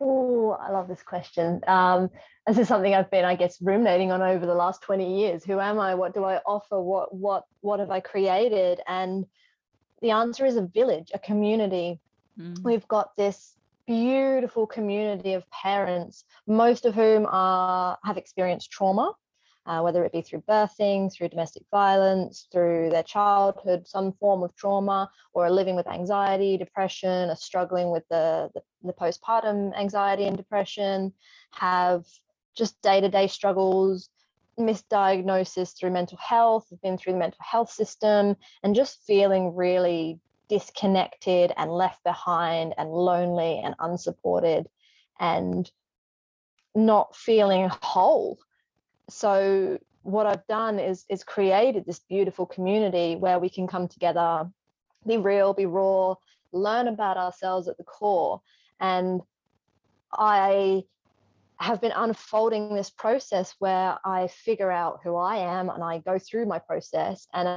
Oh, 0.00 0.50
I 0.50 0.70
love 0.70 0.86
this 0.86 1.02
question. 1.02 1.60
Um, 1.66 2.10
this 2.46 2.58
is 2.58 2.68
something 2.68 2.94
I've 2.94 3.10
been, 3.10 3.24
I 3.24 3.34
guess, 3.34 3.60
ruminating 3.60 4.12
on 4.12 4.22
over 4.22 4.46
the 4.46 4.54
last 4.54 4.82
20 4.82 5.20
years. 5.20 5.44
Who 5.44 5.58
am 5.58 5.80
I? 5.80 5.94
What 5.96 6.14
do 6.14 6.24
I 6.24 6.36
offer? 6.46 6.80
What 6.80 7.14
what 7.14 7.44
what 7.60 7.80
have 7.80 7.90
I 7.90 8.00
created? 8.00 8.80
And 8.86 9.26
the 10.00 10.12
answer 10.12 10.46
is 10.46 10.56
a 10.56 10.62
village, 10.62 11.10
a 11.12 11.18
community. 11.18 12.00
Mm. 12.38 12.62
We've 12.62 12.86
got 12.86 13.16
this 13.16 13.56
beautiful 13.86 14.66
community 14.66 15.32
of 15.32 15.50
parents, 15.50 16.24
most 16.46 16.84
of 16.84 16.94
whom 16.94 17.26
are 17.28 17.98
have 18.04 18.18
experienced 18.18 18.70
trauma 18.70 19.12
uh, 19.68 19.82
whether 19.82 20.02
it 20.02 20.12
be 20.12 20.22
through 20.22 20.42
birthing, 20.48 21.12
through 21.12 21.28
domestic 21.28 21.62
violence, 21.70 22.48
through 22.50 22.88
their 22.88 23.02
childhood, 23.02 23.86
some 23.86 24.12
form 24.14 24.42
of 24.42 24.56
trauma, 24.56 25.10
or 25.34 25.44
are 25.44 25.50
living 25.50 25.76
with 25.76 25.86
anxiety, 25.86 26.56
depression, 26.56 27.28
are 27.28 27.36
struggling 27.36 27.90
with 27.90 28.02
the, 28.08 28.50
the, 28.54 28.62
the 28.82 28.94
postpartum 28.94 29.76
anxiety 29.78 30.24
and 30.24 30.38
depression, 30.38 31.12
have 31.50 32.06
just 32.56 32.80
day 32.80 32.98
to 33.02 33.10
day 33.10 33.26
struggles, 33.26 34.08
misdiagnosis 34.58 35.76
through 35.78 35.90
mental 35.90 36.18
health, 36.18 36.66
have 36.70 36.80
been 36.80 36.96
through 36.96 37.12
the 37.12 37.18
mental 37.18 37.44
health 37.44 37.70
system, 37.70 38.36
and 38.62 38.74
just 38.74 39.04
feeling 39.06 39.54
really 39.54 40.18
disconnected 40.48 41.52
and 41.58 41.70
left 41.70 42.02
behind 42.04 42.72
and 42.78 42.90
lonely 42.90 43.60
and 43.62 43.74
unsupported 43.80 44.66
and 45.20 45.70
not 46.74 47.14
feeling 47.14 47.68
whole. 47.82 48.38
So 49.08 49.78
what 50.02 50.26
I've 50.26 50.46
done 50.46 50.78
is 50.78 51.04
is 51.08 51.24
created 51.24 51.84
this 51.84 52.00
beautiful 52.00 52.46
community 52.46 53.16
where 53.16 53.38
we 53.38 53.48
can 53.48 53.66
come 53.66 53.88
together, 53.88 54.50
be 55.06 55.16
real, 55.16 55.54
be 55.54 55.66
raw, 55.66 56.14
learn 56.52 56.88
about 56.88 57.16
ourselves 57.16 57.68
at 57.68 57.76
the 57.76 57.84
core. 57.84 58.40
And 58.80 59.20
I 60.12 60.84
have 61.60 61.80
been 61.80 61.92
unfolding 61.94 62.74
this 62.74 62.90
process 62.90 63.54
where 63.58 63.98
I 64.04 64.28
figure 64.28 64.70
out 64.70 65.00
who 65.02 65.16
I 65.16 65.38
am 65.38 65.68
and 65.70 65.82
I 65.82 65.98
go 65.98 66.18
through 66.18 66.46
my 66.46 66.58
process 66.58 67.26
and 67.32 67.48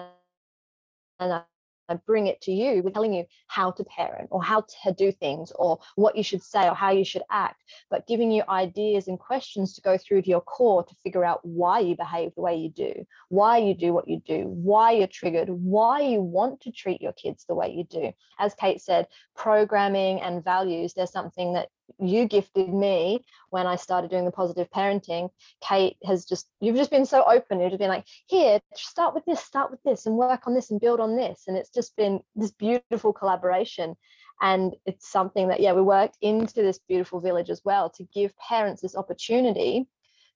and 1.19 1.43
I 1.91 1.95
bring 1.95 2.27
it 2.27 2.41
to 2.41 2.51
you 2.51 2.81
with 2.81 2.93
telling 2.93 3.13
you 3.13 3.25
how 3.47 3.71
to 3.71 3.83
parent 3.83 4.29
or 4.31 4.41
how 4.41 4.65
to 4.83 4.93
do 4.93 5.11
things 5.11 5.51
or 5.55 5.79
what 5.95 6.15
you 6.15 6.23
should 6.23 6.41
say 6.41 6.67
or 6.67 6.73
how 6.73 6.91
you 6.91 7.03
should 7.03 7.23
act, 7.29 7.61
but 7.89 8.07
giving 8.07 8.31
you 8.31 8.43
ideas 8.49 9.07
and 9.07 9.19
questions 9.19 9.73
to 9.73 9.81
go 9.81 9.97
through 9.97 10.21
to 10.23 10.29
your 10.29 10.41
core 10.41 10.83
to 10.83 10.95
figure 11.03 11.25
out 11.25 11.39
why 11.43 11.79
you 11.79 11.95
behave 11.95 12.33
the 12.35 12.41
way 12.41 12.55
you 12.55 12.69
do, 12.69 13.05
why 13.29 13.57
you 13.57 13.73
do 13.73 13.93
what 13.93 14.07
you 14.07 14.21
do, 14.25 14.43
why 14.47 14.91
you're 14.91 15.07
triggered, 15.07 15.49
why 15.49 15.99
you 15.99 16.21
want 16.21 16.61
to 16.61 16.71
treat 16.71 17.01
your 17.01 17.13
kids 17.13 17.45
the 17.45 17.55
way 17.55 17.71
you 17.71 17.83
do. 17.83 18.11
As 18.39 18.55
Kate 18.55 18.81
said, 18.81 19.07
programming 19.35 20.21
and 20.21 20.43
values, 20.43 20.93
there's 20.93 21.11
something 21.11 21.53
that 21.53 21.69
you 21.99 22.25
gifted 22.25 22.73
me 22.73 23.23
when 23.49 23.67
I 23.67 23.75
started 23.75 24.09
doing 24.09 24.25
the 24.25 24.31
positive 24.31 24.69
parenting. 24.71 25.29
Kate 25.61 25.97
has 26.05 26.25
just, 26.25 26.47
you've 26.59 26.75
just 26.75 26.91
been 26.91 27.05
so 27.05 27.23
open. 27.25 27.59
You've 27.59 27.77
been 27.77 27.89
like, 27.89 28.05
here, 28.27 28.59
start 28.75 29.13
with 29.13 29.25
this, 29.25 29.43
start 29.43 29.71
with 29.71 29.81
this, 29.83 30.05
and 30.05 30.15
work 30.15 30.47
on 30.47 30.53
this 30.53 30.71
and 30.71 30.79
build 30.79 30.99
on 30.99 31.15
this. 31.15 31.43
And 31.47 31.57
it's 31.57 31.69
just 31.69 31.95
been 31.95 32.21
this 32.35 32.51
beautiful 32.51 33.13
collaboration. 33.13 33.95
And 34.41 34.75
it's 34.85 35.11
something 35.11 35.49
that, 35.49 35.59
yeah, 35.59 35.73
we 35.73 35.81
worked 35.81 36.17
into 36.21 36.61
this 36.61 36.79
beautiful 36.79 37.19
village 37.19 37.49
as 37.49 37.61
well 37.63 37.89
to 37.91 38.03
give 38.13 38.37
parents 38.37 38.81
this 38.81 38.95
opportunity 38.95 39.87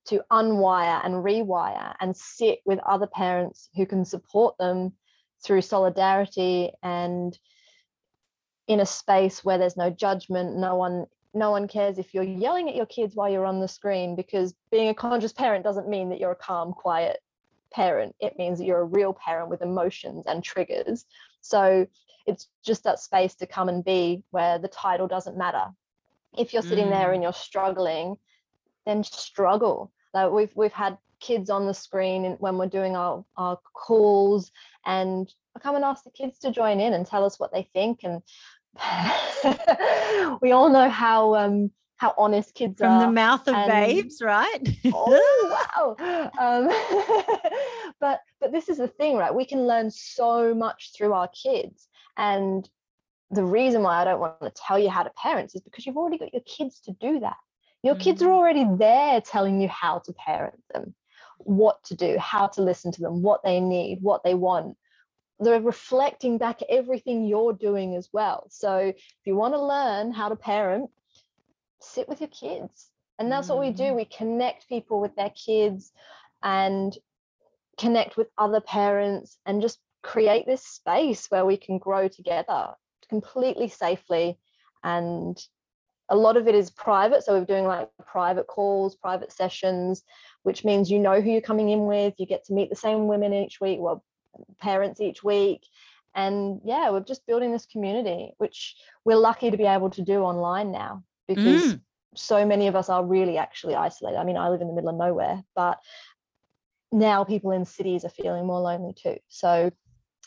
to 0.06 0.24
unwire 0.32 1.04
and 1.04 1.16
rewire 1.16 1.96
and 2.00 2.16
sit 2.16 2.60
with 2.66 2.80
other 2.80 3.08
parents 3.08 3.70
who 3.76 3.86
can 3.86 4.06
support 4.06 4.56
them 4.60 4.94
through 5.44 5.62
solidarity 5.62 6.72
and 6.84 7.38
in 8.68 8.80
a 8.80 8.86
space 8.86 9.44
where 9.44 9.58
there's 9.58 9.78
no 9.78 9.90
judgment, 9.90 10.58
no 10.58 10.76
one 10.76 11.06
no 11.36 11.52
one 11.52 11.68
cares 11.68 11.98
if 11.98 12.14
you're 12.14 12.24
yelling 12.24 12.70
at 12.70 12.76
your 12.76 12.86
kids 12.86 13.16
while 13.16 13.30
you're 13.30 13.46
on 13.46 13.60
the 13.60 13.68
screen 13.68 14.16
because 14.16 14.54
being 14.72 14.90
a 14.90 14.94
conscious 14.94 15.34
parent 15.34 15.64
doesn't 15.64 15.90
mean 15.90 16.10
that 16.10 16.20
you're 16.20 16.32
a 16.32 16.36
calm, 16.36 16.74
quiet 16.74 17.22
parent. 17.72 18.16
It 18.20 18.38
means 18.38 18.58
that 18.58 18.66
you're 18.66 18.82
a 18.82 18.86
real 18.86 19.14
parent 19.14 19.50
with 19.50 19.62
emotions 19.62 20.26
and 20.28 20.44
triggers. 20.44 21.06
So 21.42 21.86
it's 22.26 22.48
just 22.64 22.84
that 22.86 23.00
space 23.00 23.36
to 23.36 23.48
come 23.48 23.70
and 23.70 23.84
be 23.84 24.24
where 24.32 24.58
the 24.58 24.70
title 24.70 25.08
doesn't 25.08 25.38
matter. 25.38 25.66
If 26.38 26.54
you're 26.54 26.62
sitting 26.62 26.88
mm. 26.88 26.92
there 26.92 27.14
and 27.14 27.22
you're 27.22 27.34
struggling, 27.34 28.18
then 28.86 29.04
struggle. 29.04 29.92
Like 30.14 30.32
we've 30.32 30.56
we've 30.56 30.74
had 30.74 30.98
kids 31.20 31.50
on 31.50 31.66
the 31.66 31.74
screen 31.74 32.36
when 32.40 32.58
we're 32.58 32.68
doing 32.68 32.96
our, 32.96 33.24
our 33.38 33.58
calls 33.74 34.52
and 34.86 35.34
I 35.56 35.60
come 35.60 35.76
and 35.76 35.86
ask 35.86 36.04
the 36.04 36.12
kids 36.12 36.38
to 36.40 36.52
join 36.52 36.80
in 36.80 36.94
and 36.94 37.06
tell 37.06 37.24
us 37.24 37.40
what 37.40 37.54
they 37.54 37.70
think 37.74 38.02
and 38.04 38.22
we 40.42 40.52
all 40.52 40.70
know 40.70 40.90
how 40.90 41.36
um, 41.36 41.72
how 41.98 42.14
honest 42.18 42.54
kids 42.54 42.80
from 42.80 42.92
are. 42.92 43.02
From 43.02 43.10
the 43.10 43.14
mouth 43.14 43.48
of 43.48 43.56
and, 43.56 43.70
babes, 43.70 44.22
right? 44.22 44.60
oh 44.94 45.96
wow! 46.00 46.32
Um, 46.40 47.94
but 48.00 48.20
but 48.42 48.52
this 48.52 48.70
is 48.70 48.78
the 48.78 48.88
thing, 48.88 49.16
right? 49.16 49.34
We 49.34 49.46
can 49.46 49.66
learn 49.66 49.92
so 49.92 50.54
much 50.54 50.92
through 50.96 51.14
our 51.14 51.30
kids, 51.30 51.88
and 52.18 52.68
the 53.32 53.44
reason 53.44 53.82
why 53.82 54.02
I 54.02 54.06
don't 54.06 54.20
want 54.20 54.42
to 54.42 54.52
tell 54.56 54.78
you 54.78 54.90
how 54.90 55.04
to 55.04 55.12
parent 55.12 55.52
is 55.56 55.62
because 55.62 55.86
you've 55.86 55.98
already 55.98 56.18
got 56.18 56.34
your 56.34 56.44
kids 56.46 56.80
to 56.82 56.92
do 57.00 57.20
that. 57.22 57.38
Your 57.84 57.96
mm. 57.96 58.00
kids 58.00 58.22
are 58.22 58.30
mm. 58.30 58.36
already 58.36 58.66
there 58.78 59.22
telling 59.22 59.62
you 59.62 59.68
how 59.68 60.00
to 60.00 60.14
parent 60.14 60.62
them, 60.74 60.94
what 61.38 61.84
to 61.86 61.96
do, 61.96 62.18
how 62.20 62.48
to 62.48 62.62
listen 62.62 62.92
to 62.92 63.02
them, 63.02 63.22
what 63.22 63.42
they 63.44 63.60
need, 63.60 64.00
what 64.02 64.24
they 64.24 64.36
want, 64.36 64.78
they're 65.40 65.62
reflecting 65.62 66.38
back 66.38 66.62
everything 66.70 67.26
you're 67.26 67.54
doing 67.54 67.96
as 67.96 68.10
well. 68.14 68.48
So 68.50 68.78
if 68.78 68.96
you 69.26 69.36
want 69.36 69.54
to 69.54 69.62
learn 69.62 70.12
how 70.12 70.30
to 70.30 70.36
parent, 70.36 70.90
sit 71.82 72.08
with 72.08 72.22
your 72.22 72.30
kids. 72.30 72.90
And 73.20 73.32
that's 73.32 73.48
mm. 73.48 73.52
what 73.52 73.60
we 73.60 73.72
do. 73.72 73.84
Mm. 73.84 73.96
We 73.96 74.06
connect 74.06 74.70
people 74.70 75.02
with 75.02 75.16
their 75.16 75.32
kids 75.32 75.92
and 76.44 76.98
connect 77.78 78.18
with 78.18 78.28
other 78.38 78.62
parents 78.62 79.38
and 79.46 79.62
just 79.62 79.80
create 80.02 80.46
this 80.46 80.66
space 80.66 81.26
where 81.30 81.46
we 81.46 81.58
can 81.58 81.78
grow 81.78 82.08
together 82.08 82.70
completely 83.10 83.68
safely. 83.68 84.38
And 84.84 85.38
a 86.10 86.16
lot 86.16 86.38
of 86.38 86.48
it 86.48 86.56
is 86.56 86.70
private. 86.70 87.24
So 87.24 87.34
we're 87.34 87.46
doing 87.46 87.66
like 87.66 87.90
private 88.06 88.48
calls, 88.48 88.96
private 88.96 89.32
sessions, 89.32 90.04
which 90.44 90.64
means 90.64 90.92
you 90.92 91.00
know 91.00 91.20
who 91.20 91.32
you're 91.32 91.42
coming 91.42 91.70
in 91.70 91.86
with. 91.86 92.14
You 92.18 92.26
get 92.26 92.46
to 92.46 92.54
meet 92.54 92.70
the 92.70 92.76
same 92.76 93.08
women 93.08 93.34
each 93.34 93.60
week. 93.60 93.80
Well, 93.82 94.04
parents 94.60 95.02
each 95.02 95.24
week. 95.24 95.66
And 96.14 96.62
yeah 96.64 96.92
we're 96.92 97.02
just 97.02 97.28
building 97.28 97.52
this 97.52 97.66
community 97.66 98.32
which 98.38 98.76
we're 99.04 99.18
lucky 99.18 99.52
to 99.52 99.58
be 99.58 99.66
able 99.66 99.90
to 99.90 100.02
do 100.02 100.22
online 100.22 100.72
now 100.72 101.04
because 101.28 101.74
mm. 101.74 101.82
so 102.16 102.46
many 102.46 102.68
of 102.68 102.76
us 102.76 102.88
are 102.88 103.04
really 103.04 103.38
actually 103.38 103.76
isolated. 103.76 104.18
I 104.18 104.24
mean 104.24 104.38
i 104.38 104.48
live 104.50 104.62
in 104.62 104.68
the 104.68 104.74
middle 104.74 104.90
of 104.90 104.96
nowhere 104.96 105.44
but 105.56 105.80
now 106.92 107.26
people 107.26 107.52
in 107.52 107.66
cities 107.66 108.06
are 108.06 108.10
feeling 108.10 108.46
more 108.46 108.62
lonely 108.62 108.94
too. 108.94 109.18
So 109.28 109.72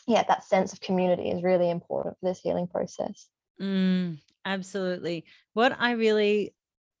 yeah 0.07 0.23
that 0.27 0.43
sense 0.43 0.73
of 0.73 0.81
community 0.81 1.29
is 1.31 1.41
really 1.41 1.69
important 1.69 2.17
for 2.19 2.29
this 2.29 2.39
healing 2.39 2.67
process. 2.67 3.27
Mm, 3.59 4.19
absolutely. 4.45 5.25
What 5.53 5.75
i 5.79 5.91
really 5.93 6.53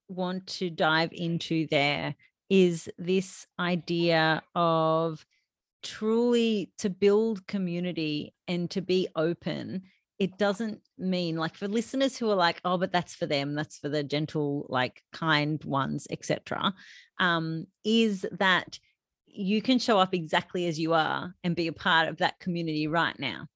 want 0.07 0.47
to 0.47 0.71
dive 0.71 1.11
into 1.13 1.67
there 1.67 2.15
is 2.49 2.89
this 2.97 3.45
idea 3.59 4.41
of 4.55 5.25
truly 5.83 6.71
to 6.77 6.89
build 6.89 7.45
community 7.47 8.33
and 8.47 8.69
to 8.71 8.81
be 8.81 9.07
open 9.15 9.83
it 10.19 10.37
doesn't 10.37 10.81
mean 10.97 11.37
like 11.37 11.55
for 11.55 11.67
listeners 11.67 12.17
who 12.17 12.29
are 12.29 12.35
like 12.35 12.59
oh 12.65 12.77
but 12.77 12.91
that's 12.91 13.15
for 13.15 13.25
them 13.25 13.55
that's 13.55 13.77
for 13.77 13.89
the 13.89 14.03
gentle 14.03 14.65
like 14.69 15.01
kind 15.13 15.63
ones 15.63 16.07
etc 16.11 16.73
um 17.19 17.65
is 17.85 18.25
that 18.31 18.79
you 19.25 19.61
can 19.61 19.79
show 19.79 19.97
up 19.97 20.13
exactly 20.13 20.67
as 20.67 20.79
you 20.79 20.93
are 20.93 21.33
and 21.43 21.55
be 21.55 21.67
a 21.67 21.73
part 21.73 22.09
of 22.09 22.17
that 22.17 22.39
community 22.39 22.87
right 22.87 23.17
now 23.17 23.47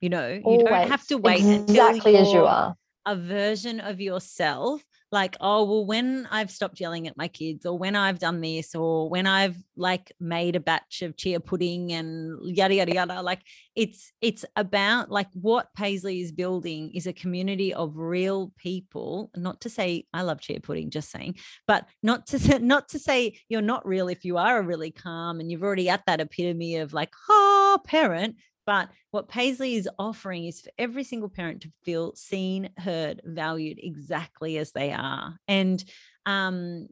you 0.00 0.08
know 0.08 0.40
Always. 0.42 0.60
you 0.60 0.66
don't 0.66 0.88
have 0.88 1.06
to 1.06 1.18
wait 1.18 1.44
exactly 1.44 2.16
as 2.16 2.32
you 2.32 2.44
are 2.44 2.74
a 3.06 3.16
version 3.16 3.80
of 3.80 4.00
yourself 4.00 4.82
like 5.12 5.36
oh 5.40 5.64
well 5.64 5.84
when 5.84 6.26
i've 6.30 6.50
stopped 6.50 6.80
yelling 6.80 7.06
at 7.08 7.16
my 7.16 7.28
kids 7.28 7.66
or 7.66 7.76
when 7.76 7.96
i've 7.96 8.18
done 8.18 8.40
this 8.40 8.74
or 8.74 9.08
when 9.08 9.26
i've 9.26 9.56
like 9.76 10.12
made 10.20 10.56
a 10.56 10.60
batch 10.60 11.02
of 11.02 11.16
chia 11.16 11.40
pudding 11.40 11.92
and 11.92 12.38
yada 12.56 12.74
yada 12.74 12.94
yada 12.94 13.22
like 13.22 13.40
it's 13.74 14.12
it's 14.20 14.44
about 14.56 15.10
like 15.10 15.28
what 15.32 15.68
paisley 15.76 16.20
is 16.20 16.32
building 16.32 16.90
is 16.94 17.06
a 17.06 17.12
community 17.12 17.74
of 17.74 17.96
real 17.96 18.52
people 18.56 19.30
not 19.36 19.60
to 19.60 19.68
say 19.68 20.04
i 20.12 20.22
love 20.22 20.40
chia 20.40 20.60
pudding 20.60 20.90
just 20.90 21.10
saying 21.10 21.34
but 21.66 21.86
not 22.02 22.26
to 22.26 22.38
say, 22.38 22.58
not 22.58 22.88
to 22.88 22.98
say 22.98 23.36
you're 23.48 23.62
not 23.62 23.86
real 23.86 24.08
if 24.08 24.24
you 24.24 24.36
are 24.36 24.58
a 24.58 24.62
really 24.62 24.90
calm 24.90 25.40
and 25.40 25.50
you've 25.50 25.62
already 25.62 25.88
at 25.88 26.04
that 26.06 26.20
epitome 26.20 26.76
of 26.76 26.92
like 26.92 27.12
oh 27.28 27.80
parent 27.84 28.36
but 28.70 28.88
what 29.10 29.26
Paisley 29.26 29.74
is 29.74 29.88
offering 29.98 30.44
is 30.44 30.60
for 30.60 30.70
every 30.78 31.02
single 31.02 31.28
parent 31.28 31.62
to 31.62 31.72
feel 31.82 32.14
seen, 32.14 32.70
heard, 32.78 33.20
valued 33.24 33.80
exactly 33.82 34.58
as 34.58 34.70
they 34.70 34.92
are. 34.92 35.36
And 35.48 35.82
um, 36.24 36.86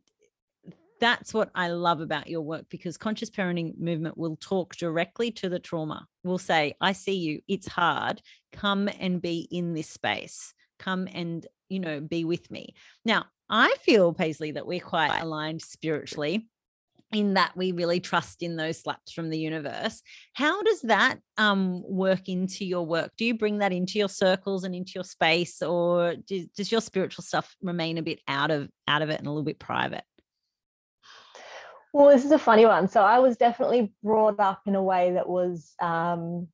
that's 0.98 1.32
what 1.32 1.50
I 1.54 1.68
love 1.68 2.00
about 2.00 2.26
your 2.26 2.40
work 2.40 2.64
because 2.68 2.96
conscious 2.96 3.30
parenting 3.30 3.78
movement 3.78 4.18
will 4.18 4.34
talk 4.40 4.74
directly 4.74 5.30
to 5.30 5.48
the 5.48 5.60
trauma. 5.60 6.04
We'll 6.24 6.38
say, 6.38 6.74
I 6.80 6.94
see 6.94 7.14
you, 7.14 7.42
it's 7.46 7.68
hard. 7.68 8.22
Come 8.52 8.90
and 8.98 9.22
be 9.22 9.46
in 9.48 9.72
this 9.72 9.88
space. 9.88 10.54
Come 10.80 11.06
and, 11.14 11.46
you 11.68 11.78
know, 11.78 12.00
be 12.00 12.24
with 12.24 12.50
me. 12.50 12.74
Now, 13.04 13.26
I 13.48 13.72
feel, 13.82 14.12
Paisley, 14.12 14.50
that 14.50 14.66
we're 14.66 14.80
quite 14.80 15.16
aligned 15.20 15.62
spiritually 15.62 16.48
in 17.12 17.34
that 17.34 17.56
we 17.56 17.72
really 17.72 18.00
trust 18.00 18.42
in 18.42 18.56
those 18.56 18.80
slaps 18.80 19.12
from 19.12 19.30
the 19.30 19.38
universe. 19.38 20.02
How 20.34 20.62
does 20.62 20.82
that 20.82 21.18
um, 21.38 21.82
work 21.88 22.28
into 22.28 22.66
your 22.66 22.84
work? 22.84 23.12
Do 23.16 23.24
you 23.24 23.34
bring 23.34 23.58
that 23.58 23.72
into 23.72 23.98
your 23.98 24.10
circles 24.10 24.64
and 24.64 24.74
into 24.74 24.92
your 24.94 25.04
space 25.04 25.62
or 25.62 26.16
do, 26.16 26.46
does 26.56 26.70
your 26.70 26.82
spiritual 26.82 27.24
stuff 27.24 27.56
remain 27.62 27.96
a 27.96 28.02
bit 28.02 28.20
out 28.28 28.50
of 28.50 28.68
out 28.86 29.02
of 29.02 29.08
it 29.08 29.18
and 29.18 29.26
a 29.26 29.30
little 29.30 29.44
bit 29.44 29.58
private? 29.58 30.04
Well 31.94 32.08
this 32.14 32.26
is 32.26 32.32
a 32.32 32.38
funny 32.38 32.66
one. 32.66 32.88
So 32.88 33.02
i 33.02 33.18
was 33.18 33.36
definitely 33.38 33.92
brought 34.02 34.38
up 34.38 34.62
in 34.66 34.74
a 34.74 34.82
way 34.82 35.12
that 35.12 35.28
was 35.28 35.74
um, 35.80 36.48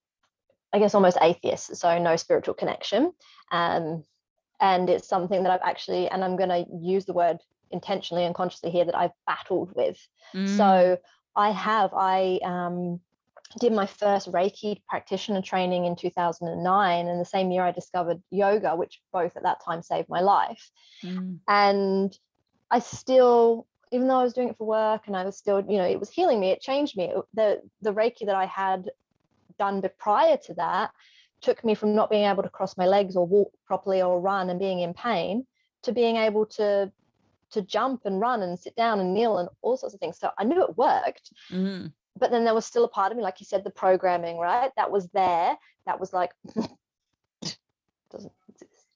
i 0.73 0.79
guess 0.79 0.95
almost 0.95 1.19
atheist 1.21 1.77
so 1.77 1.99
no 1.99 2.15
spiritual 2.17 2.55
connection. 2.55 3.13
Um, 3.51 4.05
and 4.61 4.89
it's 4.89 5.09
something 5.09 5.43
that 5.43 5.51
i've 5.51 5.69
actually 5.69 6.09
and 6.09 6.23
i'm 6.23 6.37
going 6.37 6.49
to 6.49 6.65
use 6.81 7.05
the 7.05 7.13
word 7.13 7.39
intentionally 7.71 8.25
and 8.25 8.35
consciously 8.35 8.71
here 8.71 8.85
that 8.85 8.97
I've 8.97 9.13
battled 9.27 9.73
with. 9.75 9.99
Mm. 10.35 10.57
So 10.57 10.99
I 11.37 11.51
have, 11.51 11.91
I 11.95 12.41
um, 12.45 13.01
did 13.59 13.73
my 13.73 13.87
first 13.87 14.31
Reiki 14.31 14.81
practitioner 14.89 15.43
training 15.43 15.85
in 15.85 15.97
2009. 15.97 17.09
And 17.09 17.21
the 17.21 17.25
same 17.25 17.51
year, 17.51 17.63
I 17.63 17.73
discovered 17.73 18.23
yoga, 18.31 18.77
which 18.77 19.01
both 19.13 19.37
at 19.37 19.43
that 19.43 19.65
time 19.65 19.83
saved 19.83 20.09
my 20.09 20.21
life. 20.21 20.71
Mm. 21.03 21.39
And 21.49 22.19
I 22.71 22.81
still, 22.81 23.67
even 23.93 24.09
though 24.09 24.21
I 24.21 24.25
was 24.25 24.33
doing 24.33 24.49
it 24.49 24.59
for 24.59 24.67
work 24.67 25.03
and 25.07 25.17
I 25.17 25.25
was 25.25 25.37
still, 25.37 25.65
you 25.69 25.79
know, 25.79 25.85
it 25.85 26.01
was 26.01 26.11
healing 26.11 26.41
me, 26.41 26.51
it 26.51 26.61
changed 26.61 26.97
me. 26.97 27.13
The, 27.35 27.61
the 27.83 27.93
Reiki 27.93 28.27
that 28.27 28.35
I 28.37 28.47
had 28.47 28.91
done 29.59 29.83
prior 29.99 30.37
to 30.37 30.55
that 30.55 30.91
took 31.41 31.65
me 31.65 31.75
from 31.75 31.95
not 31.95 32.11
being 32.11 32.25
able 32.25 32.43
to 32.43 32.49
cross 32.49 32.77
my 32.77 32.87
legs 32.87 33.17
or 33.17 33.27
walk 33.27 33.53
properly 33.67 34.03
or 34.03 34.21
run 34.21 34.51
and 34.51 34.59
being 34.59 34.81
in 34.81 34.95
pain 34.95 35.47
to 35.83 35.93
being 35.93 36.17
able 36.17 36.47
to 36.47 36.91
to 37.55 37.63
jump 37.63 38.03
and 38.05 38.21
run 38.21 38.43
and 38.43 38.59
sit 38.59 38.77
down 38.77 39.01
and 39.01 39.13
kneel 39.13 39.39
and 39.39 39.49
all 39.63 39.77
sorts 39.77 39.95
of 39.95 40.01
things. 40.01 40.19
So 40.19 40.31
I 40.39 40.45
knew 40.45 40.63
it 40.63 40.77
worked. 40.77 41.33
Mm 41.51 41.93
but 42.19 42.31
then 42.31 42.45
there 42.45 42.55
was 42.55 42.65
still 42.65 42.85
a 42.85 42.89
part 42.89 43.11
of 43.11 43.19
me, 43.19 43.23
like 43.23 43.41
you 43.41 43.47
said, 43.47 43.65
the 43.65 43.71
programming, 43.71 44.39
right? 44.39 44.71
That 44.77 44.91
was 44.91 45.09
there. 45.09 45.57
That 45.87 46.01
was 46.01 46.13
like 46.13 46.33
doesn't 48.11 48.33
exist. 48.49 48.87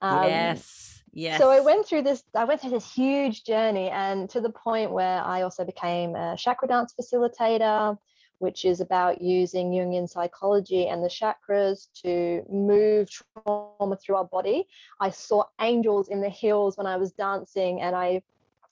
Um, 0.00 0.24
yes. 0.24 1.02
Yes. 1.12 1.38
So 1.38 1.50
I 1.50 1.60
went 1.60 1.86
through 1.86 2.02
this, 2.02 2.22
I 2.34 2.44
went 2.44 2.60
through 2.60 2.70
this 2.70 2.92
huge 2.92 3.44
journey 3.44 3.88
and 3.88 4.28
to 4.30 4.40
the 4.40 4.50
point 4.50 4.92
where 4.92 5.22
I 5.22 5.42
also 5.42 5.64
became 5.64 6.14
a 6.14 6.36
chakra 6.36 6.68
dance 6.68 6.94
facilitator, 7.00 7.98
which 8.38 8.64
is 8.64 8.80
about 8.80 9.20
using 9.20 9.70
Jungian 9.70 10.08
psychology 10.08 10.86
and 10.86 11.02
the 11.02 11.08
chakras 11.08 11.88
to 12.02 12.42
move 12.48 13.08
trauma 13.10 13.96
through 13.96 14.16
our 14.16 14.24
body. 14.24 14.66
I 15.00 15.10
saw 15.10 15.44
angels 15.60 16.08
in 16.08 16.20
the 16.20 16.28
hills 16.28 16.76
when 16.76 16.86
I 16.86 16.96
was 16.96 17.12
dancing 17.12 17.80
and 17.80 17.96
I 17.96 18.22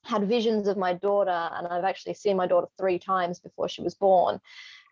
had 0.06 0.28
visions 0.28 0.68
of 0.68 0.76
my 0.76 0.92
daughter, 0.94 1.50
and 1.52 1.66
I've 1.66 1.84
actually 1.84 2.14
seen 2.14 2.36
my 2.36 2.46
daughter 2.46 2.68
three 2.78 2.98
times 2.98 3.38
before 3.40 3.68
she 3.68 3.82
was 3.82 3.94
born. 3.94 4.40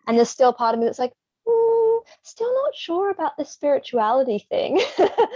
And 0.07 0.17
there's 0.17 0.29
still 0.29 0.53
part 0.53 0.73
of 0.73 0.79
me 0.79 0.85
that's 0.85 0.99
like, 0.99 1.13
mm, 1.47 1.99
still 2.21 2.53
not 2.53 2.75
sure 2.75 3.09
about 3.09 3.37
the 3.37 3.45
spirituality 3.45 4.45
thing. 4.49 4.81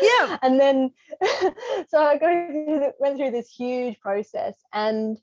Yeah. 0.02 0.38
and 0.41 0.60
then, 0.60 0.91
so 1.88 1.97
I 1.97 2.17
go 2.17 2.93
went 2.99 3.17
through 3.17 3.32
this 3.32 3.49
huge 3.49 3.99
process, 3.99 4.56
and 4.73 5.17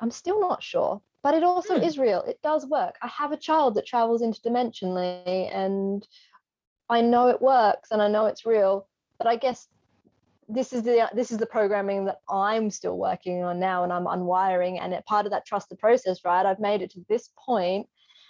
I'm 0.00 0.10
still 0.10 0.40
not 0.40 0.62
sure. 0.62 1.02
But 1.22 1.34
it 1.34 1.42
also 1.42 1.78
hmm. 1.78 1.84
is 1.84 1.98
real. 1.98 2.22
It 2.22 2.38
does 2.42 2.66
work. 2.66 2.96
I 3.02 3.08
have 3.08 3.32
a 3.32 3.36
child 3.36 3.74
that 3.74 3.86
travels 3.86 4.22
interdimensionally, 4.22 5.54
and 5.54 6.06
I 6.88 7.00
know 7.00 7.28
it 7.28 7.42
works, 7.42 7.90
and 7.90 8.00
I 8.00 8.08
know 8.08 8.26
it's 8.26 8.46
real. 8.46 8.86
But 9.18 9.26
I 9.26 9.36
guess 9.36 9.68
this 10.48 10.72
is 10.72 10.82
the 10.82 11.08
this 11.14 11.30
is 11.30 11.38
the 11.38 11.46
programming 11.46 12.06
that 12.06 12.20
I'm 12.28 12.70
still 12.70 12.96
working 12.96 13.42
on 13.44 13.60
now 13.60 13.84
and 13.84 13.92
I'm 13.92 14.06
unwiring 14.06 14.80
and 14.80 14.94
it, 14.94 15.04
part 15.04 15.26
of 15.26 15.32
that 15.32 15.46
trust 15.46 15.68
the 15.68 15.76
process 15.76 16.24
right 16.24 16.46
I've 16.46 16.58
made 16.58 16.80
it 16.80 16.90
to 16.92 17.04
this 17.08 17.28
point 17.36 17.86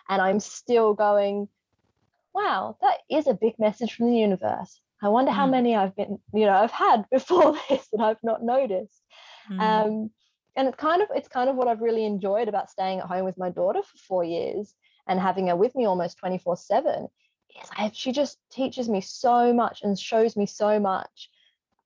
and 0.08 0.20
I'm 0.20 0.40
still 0.40 0.94
going 0.94 1.48
wow 2.34 2.76
that 2.82 2.98
is 3.08 3.28
a 3.28 3.34
big 3.34 3.54
message 3.58 3.94
from 3.94 4.10
the 4.10 4.18
universe 4.18 4.80
I 5.00 5.08
wonder 5.08 5.30
how 5.30 5.46
mm. 5.46 5.52
many 5.52 5.76
I've 5.76 5.94
been 5.94 6.18
you 6.34 6.46
know 6.46 6.54
I've 6.54 6.72
had 6.72 7.04
before 7.12 7.56
this 7.68 7.86
that 7.92 8.00
I've 8.00 8.22
not 8.24 8.42
noticed 8.42 9.00
mm. 9.50 9.60
um, 9.60 10.10
and 10.58 10.66
it's 10.66 10.76
kind 10.76 11.00
of 11.00 11.08
it's 11.14 11.28
kind 11.28 11.48
of 11.48 11.56
what 11.56 11.68
I've 11.68 11.80
really 11.80 12.04
enjoyed 12.04 12.48
about 12.48 12.68
staying 12.68 12.98
at 12.98 13.06
home 13.06 13.24
with 13.24 13.38
my 13.38 13.48
daughter 13.48 13.80
for 13.82 13.96
4 13.96 14.24
years 14.24 14.74
and 15.06 15.18
having 15.18 15.46
her 15.46 15.56
with 15.56 15.74
me 15.74 15.86
almost 15.86 16.18
24 16.18 16.56
7 16.56 17.08
is 17.62 17.70
I, 17.78 17.90
she 17.94 18.12
just 18.12 18.38
teaches 18.50 18.88
me 18.88 19.00
so 19.00 19.54
much 19.54 19.80
and 19.82 19.98
shows 19.98 20.36
me 20.36 20.44
so 20.44 20.78
much 20.80 21.30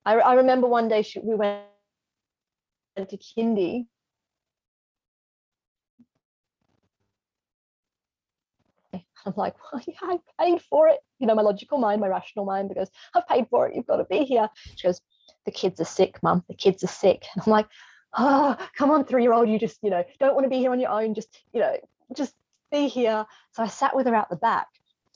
I, 0.04 0.14
I 0.14 0.34
remember 0.34 0.66
one 0.66 0.88
day 0.88 1.02
she, 1.02 1.20
we 1.20 1.34
went 1.34 1.60
to 2.96 3.16
kindy 3.16 3.86
I'm 9.26 9.34
like, 9.36 9.54
well, 9.72 9.80
yeah, 9.86 9.94
I 10.02 10.18
paid 10.40 10.60
for 10.62 10.88
it. 10.88 10.98
You 11.18 11.26
know, 11.26 11.34
my 11.34 11.42
logical 11.42 11.78
mind, 11.78 12.00
my 12.00 12.08
rational 12.08 12.44
mind 12.44 12.74
goes, 12.74 12.90
I've 13.14 13.26
paid 13.28 13.46
for 13.48 13.68
it. 13.68 13.74
You've 13.76 13.86
got 13.86 13.96
to 13.96 14.04
be 14.04 14.24
here. 14.24 14.48
She 14.76 14.86
goes, 14.86 15.00
the 15.46 15.52
kids 15.52 15.80
are 15.80 15.84
sick, 15.84 16.20
mum. 16.22 16.44
The 16.48 16.54
kids 16.54 16.82
are 16.84 16.88
sick. 16.88 17.24
And 17.34 17.44
I'm 17.46 17.50
like, 17.52 17.68
oh, 18.14 18.56
come 18.76 18.90
on, 18.90 19.04
three-year-old. 19.04 19.48
You 19.48 19.58
just, 19.58 19.78
you 19.82 19.90
know, 19.90 20.04
don't 20.20 20.34
want 20.34 20.44
to 20.44 20.50
be 20.50 20.58
here 20.58 20.72
on 20.72 20.80
your 20.80 20.90
own. 20.90 21.14
Just, 21.14 21.28
you 21.52 21.60
know, 21.60 21.76
just 22.16 22.34
be 22.70 22.88
here. 22.88 23.26
So 23.52 23.62
I 23.62 23.66
sat 23.68 23.94
with 23.94 24.06
her 24.06 24.14
out 24.14 24.30
the 24.30 24.36
back 24.36 24.68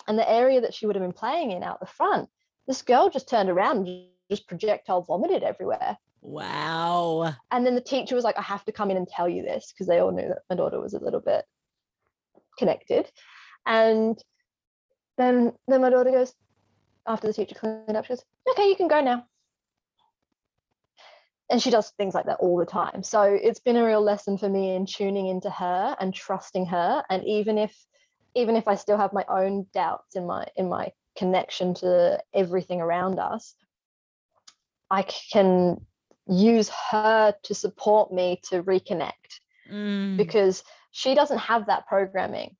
and 0.08 0.18
the 0.18 0.30
area 0.30 0.60
that 0.60 0.74
she 0.74 0.86
would 0.86 0.96
have 0.96 1.04
been 1.04 1.12
playing 1.12 1.52
in 1.52 1.62
out 1.62 1.80
the 1.80 1.86
front, 1.86 2.28
this 2.66 2.82
girl 2.82 3.10
just 3.10 3.28
turned 3.28 3.50
around 3.50 3.88
and 3.88 4.06
just 4.30 4.48
projectile 4.48 5.02
vomited 5.02 5.42
everywhere. 5.42 5.96
Wow. 6.20 7.34
And 7.50 7.64
then 7.64 7.74
the 7.74 7.80
teacher 7.80 8.14
was 8.14 8.24
like, 8.24 8.38
I 8.38 8.42
have 8.42 8.64
to 8.64 8.72
come 8.72 8.90
in 8.90 8.96
and 8.96 9.08
tell 9.08 9.28
you 9.28 9.42
this 9.42 9.72
because 9.72 9.86
they 9.86 10.00
all 10.00 10.10
knew 10.10 10.28
that 10.28 10.42
my 10.50 10.56
daughter 10.56 10.80
was 10.80 10.94
a 10.94 10.98
little 10.98 11.20
bit 11.20 11.44
connected. 12.58 13.10
And 13.64 14.20
then 15.18 15.52
then 15.68 15.80
my 15.80 15.90
daughter 15.90 16.10
goes, 16.10 16.34
after 17.06 17.28
the 17.28 17.32
teacher 17.32 17.54
cleaned 17.54 17.96
up, 17.96 18.04
she 18.04 18.10
goes, 18.10 18.24
okay, 18.50 18.68
you 18.68 18.76
can 18.76 18.88
go 18.88 19.00
now. 19.00 19.26
And 21.48 21.62
she 21.62 21.70
does 21.70 21.90
things 21.90 22.14
like 22.14 22.26
that 22.26 22.38
all 22.40 22.56
the 22.56 22.66
time. 22.66 23.02
So 23.02 23.22
it's 23.22 23.60
been 23.60 23.76
a 23.76 23.86
real 23.86 24.02
lesson 24.02 24.36
for 24.36 24.48
me 24.48 24.74
in 24.74 24.84
tuning 24.84 25.28
into 25.28 25.50
her 25.50 25.96
and 26.00 26.12
trusting 26.12 26.66
her. 26.66 27.04
And 27.08 27.24
even 27.24 27.56
if 27.58 27.74
even 28.34 28.56
if 28.56 28.68
I 28.68 28.74
still 28.74 28.98
have 28.98 29.12
my 29.12 29.24
own 29.28 29.66
doubts 29.72 30.16
in 30.16 30.26
my 30.26 30.46
in 30.56 30.68
my 30.68 30.92
connection 31.16 31.74
to 31.74 32.20
everything 32.34 32.80
around 32.80 33.18
us, 33.18 33.54
I 34.90 35.02
can 35.02 35.80
use 36.28 36.68
her 36.90 37.34
to 37.44 37.54
support 37.54 38.12
me 38.12 38.40
to 38.50 38.62
reconnect 38.62 39.40
mm. 39.70 40.16
because 40.16 40.64
she 40.90 41.14
doesn't 41.14 41.38
have 41.38 41.66
that 41.66 41.86
programming. 41.86 42.56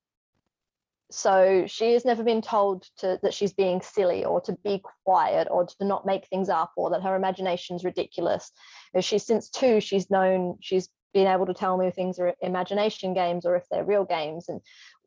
So 1.09 1.65
she 1.67 1.93
has 1.93 2.03
never 2.03 2.23
been 2.23 2.41
told 2.41 2.83
to 2.97 3.17
that 3.23 3.33
she's 3.33 3.53
being 3.53 3.81
silly 3.81 4.25
or 4.25 4.41
to 4.41 4.57
be 4.63 4.83
quiet 5.05 5.47
or 5.49 5.65
to 5.65 5.85
not 5.85 6.05
make 6.05 6.27
things 6.27 6.49
up 6.49 6.73
or 6.75 6.89
that 6.89 7.03
her 7.03 7.15
imagination's 7.15 7.85
ridiculous. 7.85 8.51
She's 8.99 9.25
since 9.25 9.49
two, 9.49 9.79
she's 9.79 10.11
known 10.11 10.57
she's 10.59 10.89
been 11.13 11.27
able 11.27 11.45
to 11.45 11.53
tell 11.53 11.77
me 11.77 11.87
if 11.87 11.95
things 11.95 12.19
are 12.19 12.35
imagination 12.41 13.13
games 13.13 13.45
or 13.45 13.55
if 13.55 13.63
they're 13.71 13.85
real 13.85 14.03
games. 14.03 14.49
And 14.49 14.59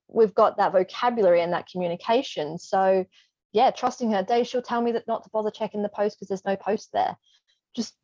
we've 0.08 0.34
got 0.34 0.56
that 0.56 0.72
vocabulary 0.72 1.42
and 1.42 1.52
that 1.52 1.68
communication. 1.70 2.58
So 2.58 3.04
yeah, 3.52 3.70
trusting 3.70 4.10
her. 4.12 4.22
Day 4.22 4.44
she'll 4.44 4.62
tell 4.62 4.80
me 4.80 4.92
that 4.92 5.06
not 5.06 5.24
to 5.24 5.30
bother 5.30 5.50
checking 5.50 5.82
the 5.82 5.90
post 5.90 6.16
because 6.16 6.28
there's 6.28 6.46
no 6.46 6.56
post 6.56 6.90
there. 6.94 7.16
Just 7.76 7.94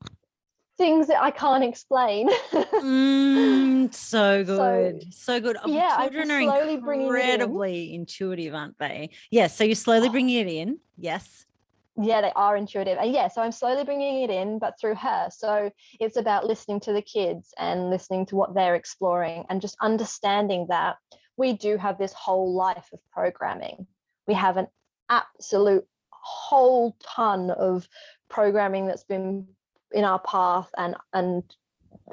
things 0.76 1.06
that 1.08 1.22
I 1.22 1.30
can't 1.30 1.64
explain. 1.64 2.28
mm, 2.52 3.94
so 3.94 4.44
good, 4.44 5.02
so, 5.12 5.34
so 5.34 5.40
good. 5.40 5.56
Yeah, 5.66 5.96
children 6.00 6.30
are 6.30 6.40
incredibly 6.40 7.94
intuitive, 7.94 8.54
aren't 8.54 8.78
they? 8.78 9.10
Yes. 9.30 9.30
Yeah, 9.30 9.46
so 9.48 9.64
you're 9.64 9.74
slowly 9.74 10.08
oh. 10.08 10.12
bringing 10.12 10.36
it 10.36 10.48
in. 10.48 10.78
Yes. 10.98 11.46
Yeah, 11.98 12.20
they 12.20 12.32
are 12.36 12.56
intuitive. 12.56 12.98
And 13.00 13.12
yeah, 13.12 13.28
so 13.28 13.40
I'm 13.40 13.52
slowly 13.52 13.84
bringing 13.84 14.22
it 14.22 14.30
in, 14.30 14.58
but 14.58 14.78
through 14.78 14.96
her. 14.96 15.28
So 15.30 15.70
it's 15.98 16.16
about 16.16 16.46
listening 16.46 16.80
to 16.80 16.92
the 16.92 17.00
kids 17.00 17.54
and 17.58 17.88
listening 17.88 18.26
to 18.26 18.36
what 18.36 18.54
they're 18.54 18.74
exploring 18.74 19.46
and 19.48 19.62
just 19.62 19.76
understanding 19.80 20.66
that 20.68 20.96
we 21.38 21.54
do 21.54 21.78
have 21.78 21.96
this 21.96 22.12
whole 22.12 22.52
life 22.52 22.88
of 22.92 23.00
programming. 23.10 23.86
We 24.26 24.34
have 24.34 24.58
an 24.58 24.66
absolute 25.08 25.86
whole 26.10 26.96
ton 27.02 27.50
of 27.50 27.88
programming 28.28 28.86
that's 28.86 29.04
been 29.04 29.46
in 29.92 30.04
our 30.04 30.18
path 30.20 30.68
and 30.76 30.96
and 31.12 31.42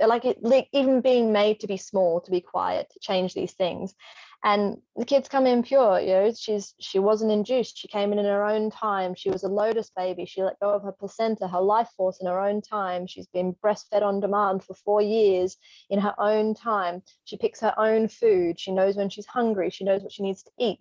like 0.08 0.26
it 0.26 0.42
like 0.44 0.68
even 0.74 1.02
being 1.02 1.32
made 1.32 1.60
to 1.60 1.68
be 1.68 1.78
small 1.78 2.22
to 2.22 2.32
be 2.32 2.42
quiet 2.42 2.90
to 2.92 3.00
change 3.00 3.34
these 3.34 3.54
things. 3.54 3.94
And 4.46 4.78
the 4.98 5.06
kids 5.06 5.30
come 5.30 5.46
in 5.46 5.64
pure 5.64 6.00
you 6.02 6.08
know 6.08 6.34
she's 6.34 6.74
she 6.80 7.00
wasn't 7.00 7.32
induced. 7.32 7.78
She 7.78 7.88
came 7.88 8.12
in 8.12 8.20
in 8.20 8.26
her 8.26 8.46
own 8.46 8.72
time. 8.72 9.16
She 9.16 9.30
was 9.30 9.44
a 9.44 9.48
lotus 9.48 9.92
baby. 9.96 10.26
She 10.26 10.44
let 10.44 10.60
go 10.60 10.70
of 10.70 10.84
her 10.84 10.92
placenta 10.92 11.48
her 11.48 11.62
life 11.62 11.90
force 11.96 12.20
in 12.20 12.28
her 12.28 12.40
own 12.40 12.62
time. 12.62 13.08
She's 13.08 13.28
been 13.28 13.56
breastfed 13.64 14.02
on 14.02 14.20
demand 14.20 14.64
for 14.64 14.74
four 14.74 15.02
years 15.02 15.58
in 15.90 16.00
her 16.00 16.16
own 16.20 16.56
time. 16.56 17.04
She 17.26 17.38
picks 17.38 17.60
her 17.62 17.74
own 17.78 18.08
food. 18.08 18.60
She 18.60 18.72
knows 18.72 18.96
when 18.96 19.10
she's 19.10 19.28
hungry. 19.28 19.70
She 19.70 19.86
knows 19.86 20.02
what 20.02 20.12
she 20.12 20.24
needs 20.24 20.44
to 20.44 20.52
eat. 20.60 20.80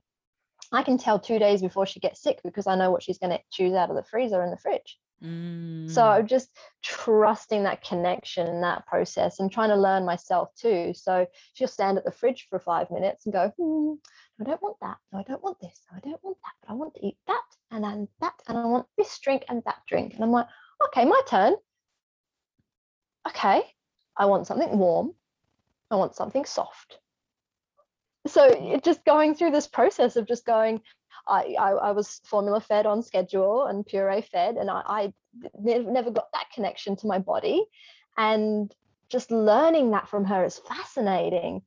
I 0.73 0.83
can 0.83 0.97
tell 0.97 1.19
two 1.19 1.39
days 1.39 1.61
before 1.61 1.85
she 1.85 2.01
gets 2.01 2.23
sick 2.23 2.41
because 2.43 2.67
I 2.67 2.77
know 2.77 2.91
what 2.91 3.03
she's 3.03 3.19
going 3.19 3.31
to 3.31 3.41
choose 3.51 3.75
out 3.75 3.91
of 3.91 3.97
the 3.97 4.03
freezer 4.03 4.41
and 4.41 4.53
the 4.53 4.57
fridge. 4.57 4.99
Mm. 5.23 5.91
So 5.91 6.23
just 6.23 6.49
trusting 6.83 7.63
that 7.65 7.85
connection 7.85 8.47
and 8.47 8.63
that 8.63 8.87
process 8.87 9.39
and 9.39 9.51
trying 9.51 9.71
to 9.71 9.77
learn 9.77 10.05
myself 10.05 10.55
too. 10.57 10.93
So 10.95 11.27
she'll 11.55 11.69
stand 11.69 11.99
at 11.99 12.05
the 12.05 12.13
fridge 12.13 12.47
for 12.51 12.59
five 12.59 12.91
minutes 12.91 13.27
and 13.27 13.33
go, 13.33 13.53
hmm, 13.57 13.95
I 14.41 14.45
don't 14.45 14.63
want 14.63 14.77
that. 14.81 14.97
No, 15.13 15.21
I 15.21 15.23
don't 15.23 15.43
want 15.43 15.61
this. 15.61 15.81
No, 15.91 15.99
I 15.99 16.01
don't 16.01 16.25
want 16.25 16.39
that. 16.43 16.53
But 16.67 16.73
I 16.73 16.77
want 16.77 16.95
to 16.95 17.07
eat 17.07 17.17
that 17.27 17.43
and 17.71 17.85
then 17.85 18.09
that. 18.21 18.35
And 18.49 18.59
I 18.59 18.65
want 18.67 18.87
this 18.99 19.19
drink 19.19 19.45
and 19.49 19.63
that 19.67 19.83
drink. 19.87 20.15
And 20.15 20.25
I'm 20.25 20.33
like, 20.33 20.49
okay, 20.87 21.05
my 21.05 21.21
turn. 21.29 21.55
Okay, 23.29 23.63
I 24.17 24.27
want 24.27 24.47
something 24.47 24.77
warm. 24.79 25.15
I 25.91 25.97
want 25.97 26.17
something 26.17 26.45
soft 26.45 26.99
so 28.27 28.45
it 28.45 28.85
just 28.85 29.05
going 29.05 29.35
through 29.35 29.51
this 29.51 29.67
process 29.67 30.17
of 30.17 30.27
just 30.27 30.47
going 30.47 30.81
I, 31.27 31.55
I, 31.59 31.71
I 31.71 31.91
was 31.93 32.21
formula 32.25 32.61
fed 32.61 32.87
on 32.87 33.03
schedule 33.03 33.67
and 33.67 33.87
puree 33.87 34.23
fed 34.23 34.57
and 34.57 34.71
I, 34.71 34.83
I 34.87 35.13
never 35.59 36.11
got 36.11 36.33
that 36.33 36.49
connection 36.55 36.97
to 36.97 37.07
my 37.07 37.19
body 37.19 37.65
and 38.17 38.75
just 39.09 39.31
learning 39.31 39.91
that 39.91 40.09
from 40.09 40.25
her 40.25 40.45
is 40.45 40.59
fascinating 40.59 41.63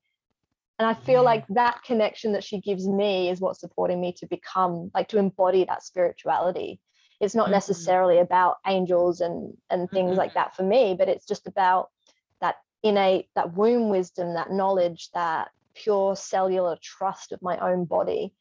and 0.77 0.87
i 0.87 0.93
feel 0.93 1.23
like 1.23 1.45
that 1.49 1.81
connection 1.83 2.33
that 2.33 2.43
she 2.43 2.59
gives 2.59 2.87
me 2.87 3.29
is 3.29 3.39
what's 3.39 3.59
supporting 3.59 4.01
me 4.01 4.13
to 4.13 4.27
become 4.27 4.91
like 4.93 5.07
to 5.07 5.17
embody 5.17 5.63
that 5.63 5.83
spirituality 5.83 6.79
it's 7.21 7.35
not 7.35 7.45
mm-hmm. 7.45 7.53
necessarily 7.53 8.19
about 8.19 8.57
angels 8.67 9.21
and 9.21 9.53
and 9.69 9.89
things 9.89 10.11
mm-hmm. 10.11 10.19
like 10.19 10.33
that 10.33 10.55
for 10.55 10.63
me 10.63 10.95
but 10.97 11.09
it's 11.09 11.25
just 11.25 11.47
about 11.47 11.89
that 12.41 12.55
innate 12.83 13.27
that 13.35 13.53
womb 13.53 13.89
wisdom 13.89 14.33
that 14.33 14.51
knowledge 14.51 15.09
that 15.13 15.49
pure 15.75 16.15
cellular 16.15 16.77
trust 16.81 17.31
of 17.31 17.41
my 17.41 17.57
own 17.57 17.85
body 17.85 18.33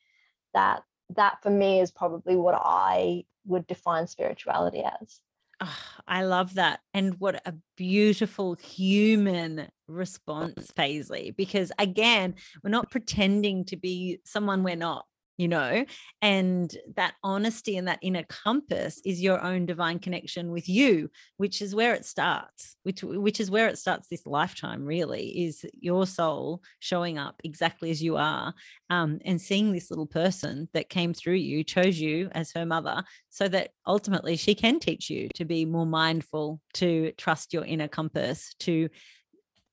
that 0.55 0.83
that 1.11 1.43
for 1.43 1.51
me 1.51 1.81
is 1.81 1.91
probably 1.91 2.37
what 2.37 2.55
i 2.65 3.25
would 3.47 3.67
define 3.67 4.07
spirituality 4.07 4.83
as 4.83 5.21
Oh, 5.61 5.79
I 6.09 6.25
love 6.25 6.55
that. 6.55 6.81
And 6.93 7.15
what 7.21 7.41
a 7.47 7.55
beautiful 7.77 8.57
human 8.57 9.69
response, 9.87 10.71
Paisley, 10.73 11.31
because 11.31 11.71
again, 11.79 12.35
we're 12.63 12.71
not 12.71 12.91
pretending 12.91 13.65
to 13.67 13.77
be 13.77 14.21
someone 14.25 14.65
we're 14.65 14.77
not 14.77 15.07
you 15.37 15.49
know 15.49 15.85
and 16.23 16.77
that 16.97 17.15
honesty 17.23 17.77
and 17.77 17.89
that 17.89 17.99
inner 18.03 18.25
compass 18.29 19.01
is 19.05 19.21
your 19.21 19.43
own 19.43 19.67
divine 19.67 19.99
connection 19.99 20.51
with 20.51 20.69
you 20.69 21.11
which 21.37 21.61
is 21.61 21.75
where 21.75 21.95
it 21.95 22.05
starts 22.05 22.77
which 22.85 23.03
which 23.03 23.41
is 23.41 23.51
where 23.51 23.69
it 23.69 23.79
starts 23.79 24.09
this 24.09 24.27
lifetime 24.27 24.85
really 24.85 25.45
is 25.45 25.65
your 25.81 26.07
soul 26.07 26.63
showing 26.79 27.19
up 27.19 27.41
exactly 27.45 27.91
as 27.91 28.03
you 28.03 28.17
are 28.17 28.55
um, 28.91 29.19
and 29.25 29.41
seeing 29.41 29.73
this 29.73 29.91
little 29.91 30.07
person 30.07 30.69
that 30.73 30.89
came 30.89 31.13
through 31.13 31.35
you 31.35 31.65
chose 31.65 31.99
you 31.99 32.29
as 32.33 32.53
her 32.53 32.67
mother 32.67 33.03
so 33.31 33.49
that 33.49 33.71
ultimately 33.87 34.37
she 34.37 34.55
can 34.55 34.79
teach 34.79 35.11
you 35.11 35.29
to 35.35 35.45
be 35.45 35.65
more 35.65 35.87
mindful 35.87 36.61
to 36.75 37.13
trust 37.19 37.53
your 37.53 37.65
inner 37.65 37.89
compass 37.89 38.55
to 38.61 38.89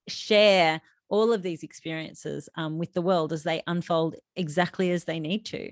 share 0.08 0.82
all 1.12 1.34
of 1.34 1.44
these 1.44 1.62
experiences 1.62 2.50
um, 2.56 2.80
with 2.80 2.94
the 2.94 3.02
world 3.02 3.32
as 3.34 3.44
they 3.44 3.62
unfold 3.68 4.16
exactly 4.36 4.92
as 4.92 5.04
they 5.04 5.20
need 5.20 5.46
to. 5.46 5.70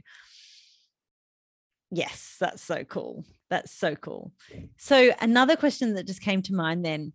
Yes, 1.89 2.36
that's 2.39 2.62
so 2.62 2.84
cool. 2.84 3.25
That's 3.49 3.71
so 3.71 3.95
cool. 3.95 4.32
So 4.78 5.12
another 5.19 5.56
question 5.56 5.95
that 5.95 6.06
just 6.06 6.21
came 6.21 6.43
to 6.43 6.54
mind 6.54 6.86
then 6.86 7.13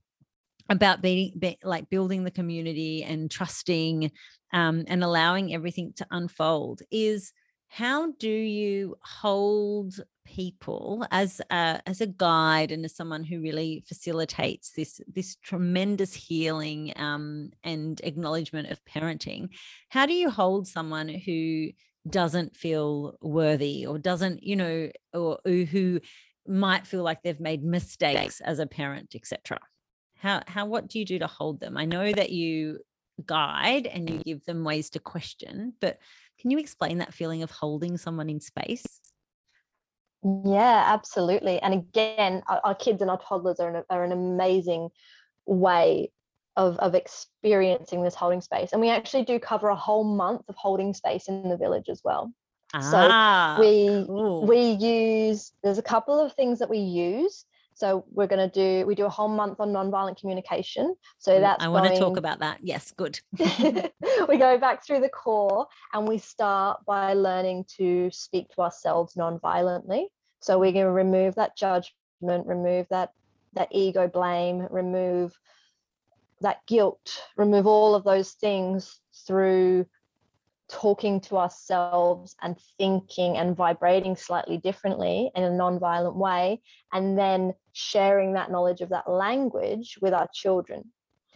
about 0.69 1.03
being 1.03 1.33
be, 1.39 1.59
like 1.63 1.91
building 1.91 2.25
the 2.25 2.31
community 2.31 3.05
and 3.05 3.31
trusting 3.31 4.11
um, 4.53 4.85
and 4.89 5.05
allowing 5.05 5.55
everything 5.55 5.93
to 5.97 6.07
unfold 6.11 6.81
is 6.91 7.33
how 7.69 8.13
do 8.13 8.31
you 8.31 8.97
hold 9.03 10.01
people 10.25 11.07
as 11.11 11.41
a, 11.51 11.81
as 11.87 12.01
a 12.01 12.07
guide 12.07 12.71
and 12.71 12.85
as 12.85 12.95
someone 12.95 13.25
who 13.25 13.41
really 13.41 13.85
facilitates 13.87 14.71
this 14.71 15.01
this 15.13 15.37
tremendous 15.37 16.15
healing 16.15 16.93
um, 16.97 17.51
and 17.63 18.01
acknowledgement 18.05 18.71
of 18.71 18.85
parenting? 18.85 19.49
How 19.89 20.07
do 20.07 20.13
you 20.13 20.31
hold 20.31 20.67
someone 20.67 21.09
who 21.09 21.71
doesn't 22.09 22.57
feel 22.57 23.17
worthy 23.23 23.87
or 23.87 23.99
doesn't 23.99 24.43
you 24.43 24.57
know 24.57 24.91
or, 25.13 25.39
or 25.45 25.51
who 25.51 26.01
might 26.47 26.87
feel 26.87 27.03
like 27.03 27.23
they've 27.23 27.41
made 27.41 27.65
mistakes 27.65 28.43
as 28.43 28.59
a 28.59 28.67
parent 28.67 29.15
etc 29.15 29.59
how 30.25 30.41
how 30.47 30.65
what 30.65 30.89
do 30.89 30.99
you 30.99 31.05
do 31.05 31.19
to 31.19 31.27
hold 31.27 31.61
them? 31.61 31.77
I 31.77 31.85
know 31.85 32.11
that 32.11 32.31
you 32.31 32.81
guide 33.27 33.87
and 33.87 34.09
you 34.09 34.19
give 34.25 34.45
them 34.45 34.65
ways 34.65 34.91
to 34.91 34.99
question 34.99 35.75
but 35.81 35.99
can 36.39 36.51
you 36.51 36.59
explain 36.59 36.99
that 36.99 37.15
feeling 37.15 37.43
of 37.43 37.51
holding 37.51 37.97
someone 37.97 38.29
in 38.29 38.41
space? 38.41 38.85
Yeah, 40.23 40.85
absolutely. 40.87 41.61
And 41.61 41.75
again, 41.75 42.43
our, 42.49 42.61
our 42.65 42.75
kids 42.75 43.03
and 43.03 43.11
our 43.11 43.19
toddlers 43.19 43.61
are 43.61 43.77
an, 43.77 43.85
are 43.91 44.05
an 44.05 44.13
amazing 44.13 44.89
way 45.47 46.11
of, 46.57 46.79
of 46.79 46.95
experiencing 46.95 48.03
this 48.03 48.15
holding 48.15 48.41
space. 48.41 48.73
And 48.73 48.81
we 48.81 48.91
actually 48.91 49.25
do 49.25 49.39
cover 49.39 49.69
a 49.69 49.77
whole 49.77 50.05
month 50.05 50.43
of 50.49 50.55
holding 50.57 50.95
space 50.95 51.29
in 51.29 51.49
the 51.49 51.57
village 51.57 51.89
as 51.89 52.01
well. 52.05 52.33
Ah, 52.73 53.57
so 53.57 53.61
we 53.63 54.05
cool. 54.07 54.47
we 54.47 54.73
use 54.73 55.53
there's 55.63 55.79
a 55.79 55.83
couple 55.83 56.19
of 56.19 56.33
things 56.33 56.59
that 56.59 56.71
we 56.71 56.79
use 56.79 57.45
so 57.75 58.05
we're 58.13 58.29
going 58.29 58.49
to 58.49 58.55
do, 58.55 58.87
we 58.87 58.95
do 58.95 59.05
a 59.05 59.11
whole 59.11 59.29
month 59.29 59.59
on 59.59 59.71
nonviolent 59.73 60.19
communication. 60.19 60.95
So 61.19 61.33
mm, 61.33 61.41
that's 61.41 61.65
I 61.65 61.69
want 61.69 61.85
going, 61.85 61.97
to 61.97 62.01
talk 62.01 62.17
about 62.17 62.39
that. 62.39 62.59
Yes, 62.63 62.93
good. 62.97 63.19
we 63.39 64.37
go 64.39 64.59
back 64.59 64.87
through 64.87 65.01
the 65.01 65.09
core 65.09 65.67
and 65.93 66.07
we 66.07 66.19
start 66.19 66.85
by 66.87 67.15
learning 67.15 67.65
to 67.77 68.11
speak 68.13 68.49
to 68.55 68.63
ourselves 68.63 69.15
nonviolently. 69.15 70.05
So 70.41 70.59
we're 70.59 70.73
going 70.73 70.85
to 70.87 70.93
remove 70.93 71.35
that 71.35 71.57
judgment, 71.57 72.47
remove 72.47 72.87
that 72.91 73.11
that 73.55 73.69
ego 73.71 74.09
blame, 74.09 74.67
remove 74.71 75.33
that 76.41 76.59
guilt, 76.67 77.23
remove 77.37 77.67
all 77.67 77.95
of 77.95 78.05
those 78.05 78.33
things 78.33 79.01
through 79.27 79.87
talking 80.69 81.21
to 81.21 81.37
ourselves 81.37 82.35
and 82.43 82.57
thinking 82.79 83.37
and 83.37 83.57
vibrating 83.57 84.17
slightly 84.17 84.59
differently 84.59 85.31
in 85.35 85.45
a 85.45 85.51
non-violent 85.51 86.17
way 86.17 86.61
and 86.93 87.19
then 87.19 87.53
sharing 87.75 88.33
that 88.33 88.51
knowledge 88.51 88.81
of 88.81 88.89
that 88.89 89.09
language 89.09 89.99
with 90.01 90.15
our 90.15 90.29
children 90.33 90.85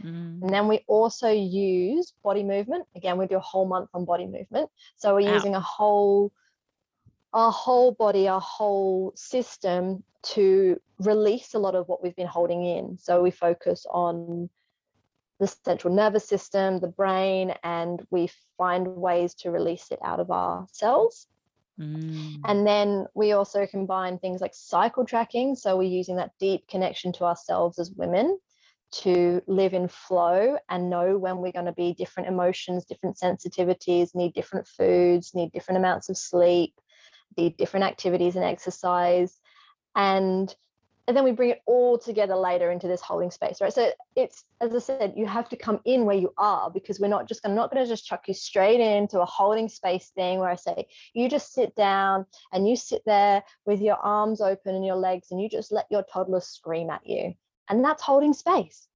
mm. 0.02 0.40
and 0.42 0.50
then 0.50 0.68
we 0.68 0.84
also 0.86 1.30
use 1.30 2.14
body 2.22 2.42
movement 2.42 2.86
again 2.96 3.18
we 3.18 3.26
do 3.26 3.36
a 3.36 3.40
whole 3.40 3.66
month 3.66 3.90
on 3.92 4.04
body 4.04 4.26
movement 4.26 4.70
so 4.96 5.14
we're 5.14 5.28
Ow. 5.28 5.34
using 5.34 5.54
a 5.54 5.60
whole 5.60 6.32
our 7.34 7.52
whole 7.52 7.92
body 7.92 8.28
our 8.28 8.40
whole 8.40 9.12
system 9.16 10.02
to 10.22 10.80
release 11.00 11.54
a 11.54 11.58
lot 11.58 11.74
of 11.74 11.86
what 11.88 12.02
we've 12.02 12.16
been 12.16 12.26
holding 12.26 12.64
in 12.64 12.96
so 12.98 13.20
we 13.22 13.30
focus 13.30 13.84
on 13.90 14.48
the 15.38 15.46
central 15.46 15.94
nervous 15.94 16.26
system, 16.26 16.80
the 16.80 16.88
brain, 16.88 17.54
and 17.62 18.04
we 18.10 18.28
find 18.56 18.86
ways 18.86 19.34
to 19.34 19.50
release 19.50 19.90
it 19.90 19.98
out 20.04 20.20
of 20.20 20.30
our 20.30 20.66
cells. 20.72 21.28
Mm. 21.78 22.40
And 22.44 22.66
then 22.66 23.06
we 23.14 23.32
also 23.32 23.66
combine 23.66 24.18
things 24.18 24.40
like 24.40 24.54
cycle 24.54 25.04
tracking. 25.04 25.54
So 25.54 25.76
we're 25.76 25.88
using 25.88 26.16
that 26.16 26.32
deep 26.40 26.66
connection 26.68 27.12
to 27.14 27.24
ourselves 27.24 27.78
as 27.78 27.90
women 27.92 28.38
to 28.90 29.42
live 29.46 29.74
in 29.74 29.86
flow 29.86 30.56
and 30.70 30.90
know 30.90 31.18
when 31.18 31.38
we're 31.38 31.52
going 31.52 31.66
to 31.66 31.72
be 31.72 31.92
different 31.92 32.28
emotions, 32.28 32.86
different 32.86 33.16
sensitivities, 33.16 34.14
need 34.14 34.32
different 34.32 34.66
foods, 34.66 35.34
need 35.34 35.52
different 35.52 35.78
amounts 35.78 36.08
of 36.08 36.16
sleep, 36.16 36.74
need 37.36 37.56
different 37.56 37.84
activities 37.84 38.34
and 38.34 38.44
exercise. 38.44 39.38
And 39.94 40.54
and 41.08 41.16
then 41.16 41.24
we 41.24 41.32
bring 41.32 41.50
it 41.50 41.62
all 41.66 41.98
together 41.98 42.36
later 42.36 42.70
into 42.70 42.86
this 42.86 43.00
holding 43.00 43.32
space 43.32 43.60
right? 43.60 43.72
So 43.72 43.90
it's 44.14 44.44
as 44.60 44.74
i 44.74 44.78
said 44.78 45.14
you 45.16 45.26
have 45.26 45.48
to 45.48 45.56
come 45.56 45.80
in 45.84 46.04
where 46.04 46.16
you 46.16 46.32
are 46.38 46.70
because 46.70 47.00
we're 47.00 47.08
not 47.08 47.28
just 47.28 47.40
i'm 47.44 47.54
not 47.54 47.72
going 47.72 47.84
to 47.84 47.88
just 47.88 48.06
chuck 48.06 48.28
you 48.28 48.34
straight 48.34 48.80
into 48.80 49.20
a 49.20 49.24
holding 49.24 49.68
space 49.68 50.10
thing 50.14 50.38
where 50.38 50.48
i 50.48 50.56
say 50.56 50.86
you 51.14 51.28
just 51.28 51.52
sit 51.52 51.74
down 51.74 52.26
and 52.52 52.68
you 52.68 52.76
sit 52.76 53.02
there 53.06 53.42
with 53.64 53.80
your 53.80 53.96
arms 53.96 54.40
open 54.40 54.74
and 54.74 54.84
your 54.84 54.96
legs 54.96 55.30
and 55.30 55.40
you 55.40 55.48
just 55.48 55.72
let 55.72 55.86
your 55.90 56.02
toddler 56.02 56.40
scream 56.40 56.90
at 56.90 57.06
you. 57.06 57.34
And 57.68 57.84
that's 57.84 58.02
holding 58.02 58.32
space 58.32 58.88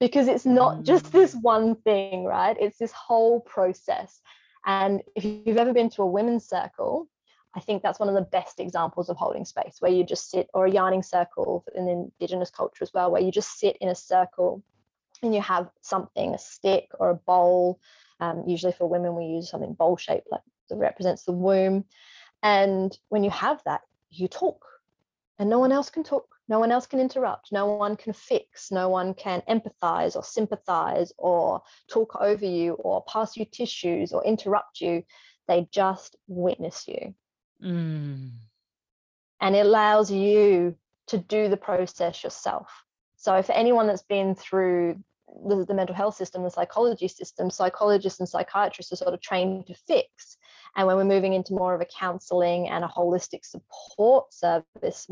because 0.00 0.28
it's 0.28 0.46
not 0.46 0.82
just 0.82 1.12
this 1.12 1.34
mm. 1.34 1.42
one 1.42 1.76
thing 1.76 2.24
right? 2.24 2.56
It's 2.58 2.78
this 2.78 2.92
whole 2.92 3.40
process. 3.40 4.20
And 4.64 5.02
if 5.16 5.24
you've 5.24 5.56
ever 5.56 5.72
been 5.72 5.90
to 5.90 6.02
a 6.02 6.06
women's 6.06 6.48
circle 6.48 7.08
I 7.54 7.60
think 7.60 7.82
that's 7.82 8.00
one 8.00 8.08
of 8.08 8.14
the 8.14 8.22
best 8.22 8.60
examples 8.60 9.10
of 9.10 9.16
holding 9.16 9.44
space 9.44 9.76
where 9.80 9.92
you 9.92 10.04
just 10.04 10.30
sit, 10.30 10.48
or 10.54 10.66
a 10.66 10.70
yarning 10.70 11.02
circle 11.02 11.64
in 11.74 11.88
Indigenous 11.88 12.50
culture 12.50 12.82
as 12.82 12.92
well, 12.94 13.10
where 13.10 13.22
you 13.22 13.30
just 13.30 13.58
sit 13.58 13.76
in 13.80 13.88
a 13.88 13.94
circle 13.94 14.62
and 15.22 15.34
you 15.34 15.42
have 15.42 15.68
something, 15.82 16.34
a 16.34 16.38
stick 16.38 16.88
or 16.98 17.10
a 17.10 17.14
bowl. 17.14 17.78
Um, 18.20 18.44
usually 18.46 18.72
for 18.72 18.88
women, 18.88 19.14
we 19.14 19.24
use 19.24 19.50
something 19.50 19.74
bowl 19.74 19.96
shaped, 19.96 20.28
like 20.30 20.40
that 20.68 20.76
represents 20.76 21.24
the 21.24 21.32
womb. 21.32 21.84
And 22.42 22.96
when 23.08 23.22
you 23.22 23.30
have 23.30 23.62
that, 23.66 23.82
you 24.10 24.28
talk, 24.28 24.64
and 25.38 25.50
no 25.50 25.58
one 25.58 25.72
else 25.72 25.90
can 25.90 26.04
talk. 26.04 26.26
No 26.48 26.58
one 26.58 26.72
else 26.72 26.86
can 26.86 27.00
interrupt. 27.00 27.52
No 27.52 27.66
one 27.66 27.96
can 27.96 28.12
fix. 28.12 28.70
No 28.70 28.88
one 28.88 29.14
can 29.14 29.42
empathize 29.48 30.16
or 30.16 30.24
sympathize 30.24 31.12
or 31.16 31.62
talk 31.88 32.16
over 32.20 32.44
you 32.44 32.74
or 32.74 33.04
pass 33.04 33.36
you 33.36 33.44
tissues 33.44 34.12
or 34.12 34.24
interrupt 34.24 34.80
you. 34.80 35.04
They 35.48 35.68
just 35.70 36.16
witness 36.26 36.86
you. 36.88 37.14
Mm. 37.62 38.30
And 39.40 39.56
it 39.56 39.66
allows 39.66 40.10
you 40.10 40.76
to 41.08 41.18
do 41.18 41.48
the 41.48 41.56
process 41.56 42.22
yourself. 42.22 42.68
So, 43.16 43.42
for 43.42 43.52
anyone 43.52 43.86
that's 43.86 44.02
been 44.02 44.34
through 44.34 44.98
the, 45.48 45.64
the, 45.64 45.74
mental 45.74 45.94
health 45.94 46.16
system, 46.16 46.42
the 46.42 46.50
psychology 46.50 47.08
system, 47.08 47.50
psychologists 47.50 48.20
and 48.20 48.28
psychiatrists 48.28 48.92
are 48.92 48.96
sort 48.96 49.14
of 49.14 49.20
trained 49.20 49.66
to 49.66 49.74
fix. 49.86 50.36
And 50.76 50.86
when 50.86 50.96
we're 50.96 51.04
moving 51.04 51.32
into 51.32 51.54
more 51.54 51.74
of 51.74 51.80
a 51.80 51.86
counseling 51.86 52.68
and 52.68 52.84
a 52.84 52.88
holistic 52.88 53.44
support 53.44 54.32
service 54.32 55.08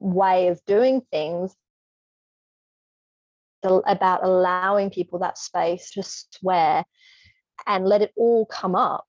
way 0.00 0.48
of 0.48 0.64
doing 0.66 1.02
things, 1.10 1.54
about 3.62 4.22
allowing 4.22 4.90
people 4.90 5.20
that 5.20 5.38
space 5.38 5.90
to 5.92 6.02
swear 6.02 6.84
and 7.66 7.86
let 7.86 8.02
it 8.02 8.12
all 8.14 8.44
come 8.44 8.74
up 8.74 9.06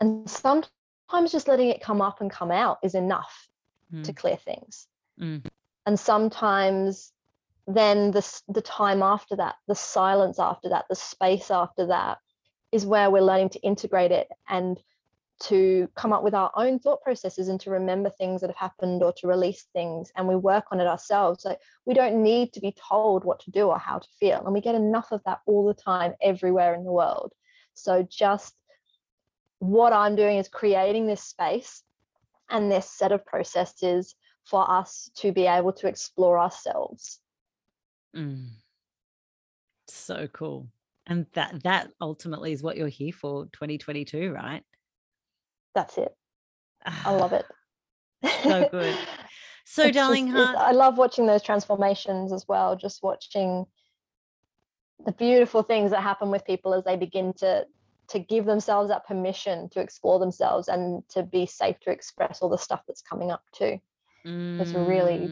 and 0.00 0.28
sometimes 0.28 1.32
just 1.32 1.48
letting 1.48 1.68
it 1.68 1.82
come 1.82 2.00
up 2.00 2.20
and 2.20 2.30
come 2.30 2.50
out 2.50 2.78
is 2.82 2.94
enough 2.94 3.48
mm. 3.92 4.04
to 4.04 4.12
clear 4.12 4.36
things. 4.36 4.86
Mm. 5.20 5.44
And 5.86 5.98
sometimes 5.98 7.12
then 7.66 8.10
the, 8.12 8.40
the 8.48 8.62
time 8.62 9.02
after 9.02 9.36
that, 9.36 9.56
the 9.66 9.74
silence 9.74 10.38
after 10.38 10.68
that, 10.70 10.86
the 10.88 10.96
space 10.96 11.50
after 11.50 11.86
that 11.86 12.18
is 12.72 12.86
where 12.86 13.10
we're 13.10 13.22
learning 13.22 13.50
to 13.50 13.60
integrate 13.60 14.12
it 14.12 14.28
and 14.48 14.78
to 15.38 15.88
come 15.94 16.12
up 16.12 16.22
with 16.22 16.34
our 16.34 16.50
own 16.56 16.78
thought 16.78 17.02
processes 17.02 17.48
and 17.48 17.60
to 17.60 17.70
remember 17.70 18.08
things 18.08 18.40
that 18.40 18.48
have 18.48 18.56
happened 18.56 19.02
or 19.02 19.12
to 19.12 19.26
release 19.26 19.66
things 19.72 20.10
and 20.16 20.26
we 20.26 20.34
work 20.34 20.64
on 20.72 20.80
it 20.80 20.86
ourselves 20.86 21.42
so 21.42 21.54
we 21.84 21.92
don't 21.92 22.22
need 22.22 22.52
to 22.52 22.60
be 22.60 22.74
told 22.88 23.22
what 23.24 23.38
to 23.40 23.50
do 23.50 23.68
or 23.68 23.78
how 23.78 23.98
to 23.98 24.08
feel 24.18 24.42
and 24.44 24.54
we 24.54 24.62
get 24.62 24.74
enough 24.74 25.12
of 25.12 25.22
that 25.24 25.40
all 25.44 25.66
the 25.66 25.74
time 25.74 26.14
everywhere 26.22 26.74
in 26.74 26.84
the 26.84 26.92
world 26.92 27.32
so 27.74 28.06
just 28.10 28.54
what 29.58 29.92
i'm 29.92 30.16
doing 30.16 30.38
is 30.38 30.48
creating 30.48 31.06
this 31.06 31.22
space 31.22 31.82
and 32.50 32.70
this 32.70 32.88
set 32.88 33.12
of 33.12 33.24
processes 33.24 34.14
for 34.44 34.70
us 34.70 35.10
to 35.16 35.32
be 35.32 35.46
able 35.46 35.72
to 35.72 35.88
explore 35.88 36.38
ourselves 36.38 37.20
mm. 38.16 38.48
so 39.88 40.28
cool 40.32 40.68
and 41.06 41.26
that 41.34 41.62
that 41.62 41.90
ultimately 42.00 42.52
is 42.52 42.62
what 42.62 42.76
you're 42.76 42.88
here 42.88 43.12
for 43.12 43.44
2022 43.52 44.32
right 44.32 44.62
that's 45.76 45.98
it. 45.98 46.16
I 46.86 47.12
love 47.12 47.34
it. 47.34 47.44
so 48.42 48.66
good. 48.70 48.96
So, 49.66 49.90
darling 49.90 50.32
just, 50.32 50.54
heart, 50.54 50.56
I 50.56 50.72
love 50.72 50.96
watching 50.96 51.26
those 51.26 51.42
transformations 51.42 52.32
as 52.32 52.48
well. 52.48 52.76
Just 52.76 53.02
watching 53.02 53.66
the 55.04 55.12
beautiful 55.12 55.62
things 55.62 55.90
that 55.90 56.02
happen 56.02 56.30
with 56.30 56.46
people 56.46 56.72
as 56.72 56.82
they 56.84 56.96
begin 56.96 57.34
to 57.34 57.66
to 58.08 58.18
give 58.18 58.44
themselves 58.44 58.90
that 58.90 59.06
permission 59.06 59.68
to 59.70 59.80
explore 59.80 60.18
themselves 60.18 60.68
and 60.68 61.06
to 61.10 61.22
be 61.22 61.46
safe 61.46 61.78
to 61.80 61.90
express 61.90 62.40
all 62.40 62.48
the 62.48 62.58
stuff 62.58 62.82
that's 62.86 63.02
coming 63.02 63.30
up 63.30 63.42
too. 63.52 63.80
Mm. 64.26 64.60
It's 64.60 64.74
really, 64.74 65.24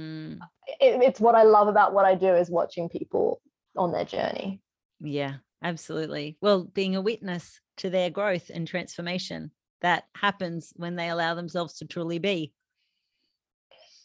it, 0.81 1.03
it's 1.03 1.21
what 1.21 1.35
I 1.35 1.43
love 1.45 1.69
about 1.69 1.93
what 1.95 2.05
I 2.05 2.15
do 2.15 2.35
is 2.35 2.51
watching 2.51 2.89
people 2.89 3.41
on 3.77 3.93
their 3.93 4.05
journey. 4.05 4.61
Yeah, 5.01 5.37
absolutely. 5.63 6.37
Well, 6.41 6.65
being 6.65 6.97
a 6.97 7.01
witness 7.01 7.61
to 7.79 7.91
their 7.91 8.11
growth 8.11 8.51
and 8.53 8.67
transformation 8.67 9.51
that 9.81 10.05
happens 10.17 10.73
when 10.77 10.97
they 10.97 11.09
allow 11.09 11.35
themselves 11.35 11.75
to 11.75 11.87
truly 11.87 12.19
be. 12.19 12.53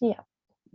Yeah. 0.01 0.21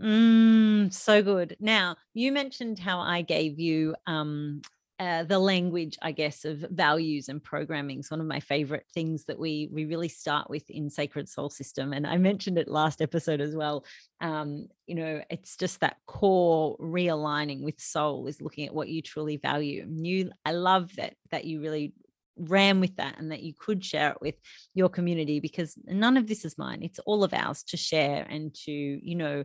Mm, 0.00 0.92
so 0.92 1.22
good. 1.22 1.57
Now, 1.61 1.96
you 2.14 2.33
mentioned 2.33 2.78
how 2.78 3.00
I 3.00 3.22
gave 3.22 3.61
you 3.61 3.94
um, 4.07 4.62
uh, 5.00 5.24
the 5.24 5.38
language, 5.38 5.98
I 6.00 6.12
guess, 6.12 6.44
of 6.44 6.64
values 6.70 7.28
and 7.28 7.42
programming 7.42 7.98
is 7.98 8.11
one 8.11 8.20
of 8.20 8.26
my 8.26 8.38
favorite 8.38 8.87
things 8.94 9.24
that 9.24 9.38
we 9.38 9.68
we 9.72 9.87
really 9.87 10.09
start 10.09 10.48
with 10.48 10.70
in 10.70 10.88
Sacred 10.88 11.28
Soul 11.28 11.50
System. 11.50 11.92
And 11.92 12.07
I 12.07 12.16
mentioned 12.16 12.59
it 12.59 12.68
last 12.68 13.02
episode 13.02 13.40
as 13.40 13.57
well. 13.57 13.85
Um, 14.20 14.68
you 14.87 14.94
know, 14.94 15.20
it's 15.30 15.57
just 15.57 15.80
that 15.80 15.96
core 16.07 16.76
realigning 16.78 17.62
with 17.62 17.80
soul 17.80 18.28
is 18.28 18.40
looking 18.40 18.66
at 18.66 18.74
what 18.74 18.88
you 18.88 19.02
truly 19.02 19.37
value. 19.37 19.85
You, 19.90 20.30
I 20.44 20.52
love 20.52 20.94
that 20.96 21.14
that 21.33 21.44
you 21.44 21.61
really 21.61 21.92
ran 22.37 22.80
with 22.80 22.96
that 22.96 23.18
and 23.18 23.33
that 23.33 23.42
you 23.42 23.52
could 23.59 23.85
share 23.85 24.11
it 24.11 24.18
with 24.20 24.35
your 24.74 24.88
community 24.88 25.40
because 25.40 25.76
none 25.85 26.16
of 26.16 26.26
this 26.26 26.44
is 26.44 26.59
mine 26.59 26.83
it's 26.83 26.98
all 27.07 27.22
of 27.22 27.33
ours 27.33 27.62
to 27.62 27.76
share 27.76 28.26
and 28.28 28.52
to 28.52 28.72
you 28.72 29.14
know 29.14 29.44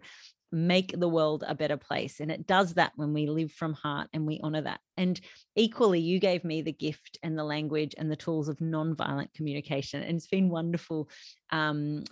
make 0.51 0.97
the 0.97 1.07
world 1.07 1.43
a 1.47 1.53
better 1.53 1.77
place 1.77 2.19
and 2.19 2.31
it 2.31 2.47
does 2.47 2.73
that 2.73 2.91
when 2.95 3.13
we 3.13 3.27
live 3.27 3.51
from 3.51 3.73
heart 3.73 4.07
and 4.13 4.25
we 4.25 4.39
honor 4.43 4.61
that 4.61 4.79
and 4.97 5.21
equally 5.55 5.99
you 5.99 6.19
gave 6.19 6.43
me 6.43 6.61
the 6.61 6.71
gift 6.71 7.19
and 7.21 7.37
the 7.37 7.43
language 7.43 7.93
and 7.97 8.11
the 8.11 8.15
tools 8.15 8.49
of 8.49 8.59
non-violent 8.59 9.31
communication 9.33 10.01
and 10.01 10.17
it's 10.17 10.27
been 10.27 10.49
wonderful 10.49 11.07
um, 11.51 12.03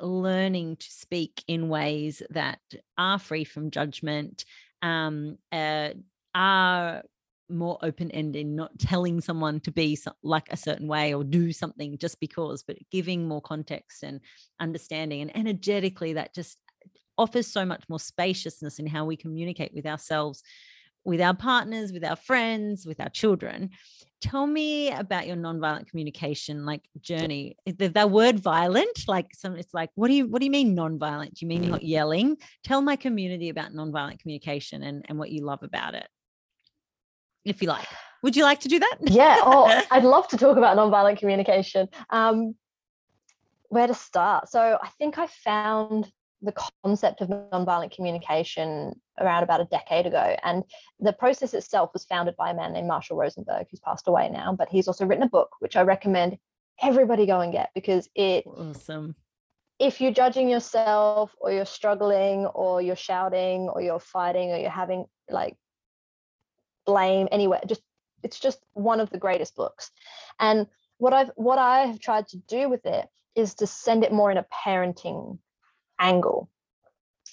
learning 0.00 0.76
to 0.76 0.86
speak 0.90 1.42
in 1.48 1.68
ways 1.68 2.22
that 2.30 2.60
are 2.98 3.18
free 3.18 3.44
from 3.44 3.70
judgment 3.70 4.44
um, 4.82 5.38
uh, 5.52 5.90
are 6.34 7.02
more 7.48 7.78
open 7.82 8.10
ended, 8.10 8.46
not 8.46 8.78
telling 8.78 9.20
someone 9.20 9.60
to 9.60 9.70
be 9.70 9.98
like 10.22 10.48
a 10.50 10.56
certain 10.56 10.88
way 10.88 11.14
or 11.14 11.24
do 11.24 11.52
something 11.52 11.96
just 11.98 12.20
because, 12.20 12.62
but 12.62 12.76
giving 12.90 13.26
more 13.26 13.40
context 13.40 14.02
and 14.02 14.20
understanding. 14.60 15.22
And 15.22 15.36
energetically, 15.36 16.14
that 16.14 16.34
just 16.34 16.58
offers 17.18 17.46
so 17.46 17.64
much 17.64 17.84
more 17.88 18.00
spaciousness 18.00 18.78
in 18.78 18.86
how 18.86 19.04
we 19.04 19.16
communicate 19.16 19.72
with 19.74 19.86
ourselves, 19.86 20.42
with 21.04 21.20
our 21.20 21.34
partners, 21.34 21.92
with 21.92 22.04
our 22.04 22.16
friends, 22.16 22.86
with 22.86 23.00
our 23.00 23.08
children. 23.08 23.70
Tell 24.20 24.46
me 24.46 24.90
about 24.90 25.26
your 25.26 25.36
nonviolent 25.36 25.88
communication 25.88 26.64
like 26.64 26.82
journey. 27.00 27.56
The, 27.66 27.88
the 27.88 28.06
word 28.06 28.38
violent, 28.38 29.06
like 29.06 29.26
some, 29.34 29.56
it's 29.56 29.74
like, 29.74 29.90
what 29.94 30.08
do 30.08 30.14
you 30.14 30.26
what 30.26 30.40
do 30.40 30.46
you 30.46 30.50
mean 30.50 30.76
nonviolent? 30.76 31.34
Do 31.34 31.44
you 31.44 31.48
mean 31.48 31.70
not 31.70 31.82
yelling? 31.82 32.38
Tell 32.64 32.80
my 32.82 32.96
community 32.96 33.50
about 33.50 33.72
nonviolent 33.72 34.18
communication 34.18 34.82
and, 34.82 35.04
and 35.08 35.18
what 35.18 35.30
you 35.30 35.44
love 35.44 35.62
about 35.62 35.94
it 35.94 36.08
if 37.44 37.62
you 37.62 37.68
like. 37.68 37.86
Would 38.22 38.36
you 38.36 38.42
like 38.42 38.60
to 38.60 38.68
do 38.68 38.78
that? 38.80 38.98
yeah. 39.02 39.38
Oh, 39.42 39.82
I'd 39.90 40.04
love 40.04 40.28
to 40.28 40.36
talk 40.36 40.56
about 40.56 40.76
nonviolent 40.76 41.18
communication. 41.18 41.88
Um, 42.10 42.56
where 43.68 43.86
to 43.86 43.94
start? 43.94 44.48
So 44.48 44.78
I 44.82 44.88
think 44.98 45.18
I 45.18 45.26
found 45.26 46.10
the 46.42 46.54
concept 46.84 47.20
of 47.20 47.28
nonviolent 47.28 47.94
communication 47.94 48.92
around 49.20 49.42
about 49.42 49.60
a 49.60 49.64
decade 49.64 50.06
ago. 50.06 50.36
And 50.42 50.64
the 51.00 51.12
process 51.12 51.54
itself 51.54 51.90
was 51.92 52.04
founded 52.04 52.36
by 52.36 52.50
a 52.50 52.54
man 52.54 52.72
named 52.72 52.88
Marshall 52.88 53.16
Rosenberg, 53.16 53.66
who's 53.70 53.80
passed 53.80 54.08
away 54.08 54.28
now, 54.28 54.54
but 54.56 54.68
he's 54.68 54.88
also 54.88 55.06
written 55.06 55.24
a 55.24 55.28
book, 55.28 55.56
which 55.60 55.76
I 55.76 55.82
recommend 55.82 56.36
everybody 56.82 57.26
go 57.26 57.40
and 57.40 57.52
get 57.52 57.70
because 57.74 58.08
it 58.14 58.44
awesome. 58.46 59.14
If 59.78 60.00
you're 60.00 60.12
judging 60.12 60.48
yourself 60.48 61.34
or 61.38 61.52
you're 61.52 61.66
struggling 61.66 62.46
or 62.46 62.80
you're 62.80 62.96
shouting 62.96 63.68
or 63.68 63.82
you're 63.82 64.00
fighting 64.00 64.50
or 64.50 64.56
you're 64.56 64.70
having 64.70 65.06
like 65.28 65.56
blame 66.86 67.28
anywhere 67.32 67.60
just 67.66 67.82
it's 68.22 68.38
just 68.38 68.60
one 68.72 69.00
of 69.00 69.10
the 69.10 69.18
greatest 69.18 69.56
books 69.56 69.90
and 70.38 70.66
what 70.98 71.12
i've 71.12 71.30
what 71.34 71.58
i 71.58 71.80
have 71.80 71.98
tried 71.98 72.26
to 72.28 72.38
do 72.48 72.68
with 72.68 72.86
it 72.86 73.06
is 73.34 73.54
to 73.54 73.66
send 73.66 74.04
it 74.04 74.12
more 74.12 74.30
in 74.30 74.38
a 74.38 74.46
parenting 74.64 75.38
angle. 75.98 76.50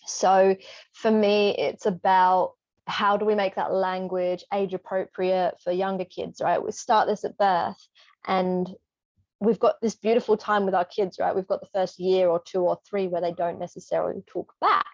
So 0.06 0.56
for 0.94 1.12
me 1.12 1.56
it's 1.58 1.86
about 1.86 2.54
how 2.86 3.16
do 3.16 3.26
we 3.26 3.36
make 3.36 3.56
that 3.56 3.74
language 3.74 4.44
age 4.54 4.74
appropriate 4.74 5.56
for 5.64 5.72
younger 5.72 6.06
kids 6.06 6.42
right? 6.44 6.64
We 6.64 6.72
start 6.72 7.08
this 7.08 7.24
at 7.24 7.38
birth 7.38 7.88
and 8.28 8.70
we've 9.40 9.60
got 9.60 9.82
this 9.82 9.96
beautiful 9.96 10.38
time 10.38 10.66
with 10.66 10.76
our 10.76 10.86
kids 10.86 11.18
right? 11.20 11.36
We've 11.36 11.48
got 11.48 11.62
the 11.62 11.70
first 11.74 12.00
year 12.00 12.28
or 12.28 12.42
two 12.46 12.62
or 12.62 12.80
three 12.88 13.08
where 13.08 13.22
they 13.22 13.34
don't 13.34 13.60
necessarily 13.60 14.24
talk 14.28 14.54
back 14.60 14.86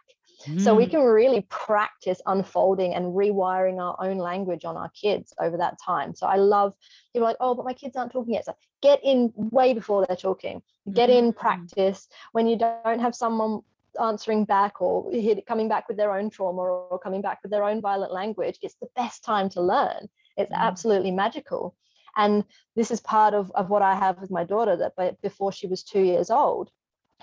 so 0.58 0.74
we 0.74 0.86
mm. 0.86 0.92
can 0.92 1.02
really 1.02 1.46
practice 1.50 2.22
unfolding 2.26 2.94
and 2.94 3.14
rewiring 3.14 3.80
our 3.80 3.96
own 4.00 4.18
language 4.18 4.64
on 4.64 4.78
our 4.78 4.90
kids 4.90 5.34
over 5.40 5.58
that 5.58 5.78
time. 5.84 6.16
So 6.16 6.28
I 6.28 6.38
love 6.38 6.74
people 7.14 7.28
like, 7.28 7.38
oh, 7.42 7.56
but 7.56 7.66
my 7.66 7.74
kids 7.74 7.98
aren't 7.98 8.14
talking 8.14 8.36
yet. 8.36 8.46
So 8.46 8.56
get 8.82 9.02
in 9.04 9.34
way 9.36 9.74
before 9.74 10.06
they're 10.06 10.16
talking. 10.16 10.62
Get 10.94 11.10
in 11.10 11.32
mm-hmm. 11.32 11.40
practice 11.40 12.08
when 12.32 12.48
you 12.48 12.58
don't 12.58 13.02
have 13.02 13.16
someone 13.16 13.62
answering 14.02 14.46
back 14.46 14.82
or 14.82 15.12
coming 15.46 15.68
back 15.68 15.90
with 15.90 15.98
their 15.98 16.14
own 16.14 16.30
trauma 16.30 16.62
or 16.62 17.00
coming 17.00 17.22
back 17.22 17.40
with 17.44 17.52
their 17.52 17.66
own 17.66 17.82
violent 17.82 18.14
language. 18.14 18.60
It's 18.62 18.76
the 18.76 18.90
best 18.96 19.26
time 19.26 19.50
to 19.50 19.62
learn. 19.62 20.08
It's 20.38 20.52
mm. 20.52 20.58
absolutely 20.58 21.12
magical. 21.12 21.76
And 22.16 22.46
this 22.78 22.92
is 22.92 23.02
part 23.02 23.34
of, 23.34 23.52
of 23.52 23.70
what 23.70 23.82
I 23.82 23.94
have 23.96 24.20
with 24.22 24.32
my 24.32 24.46
daughter 24.46 24.78
that 24.78 25.22
before 25.22 25.52
she 25.52 25.68
was 25.68 25.84
two 25.84 26.02
years 26.02 26.30
old, 26.30 26.70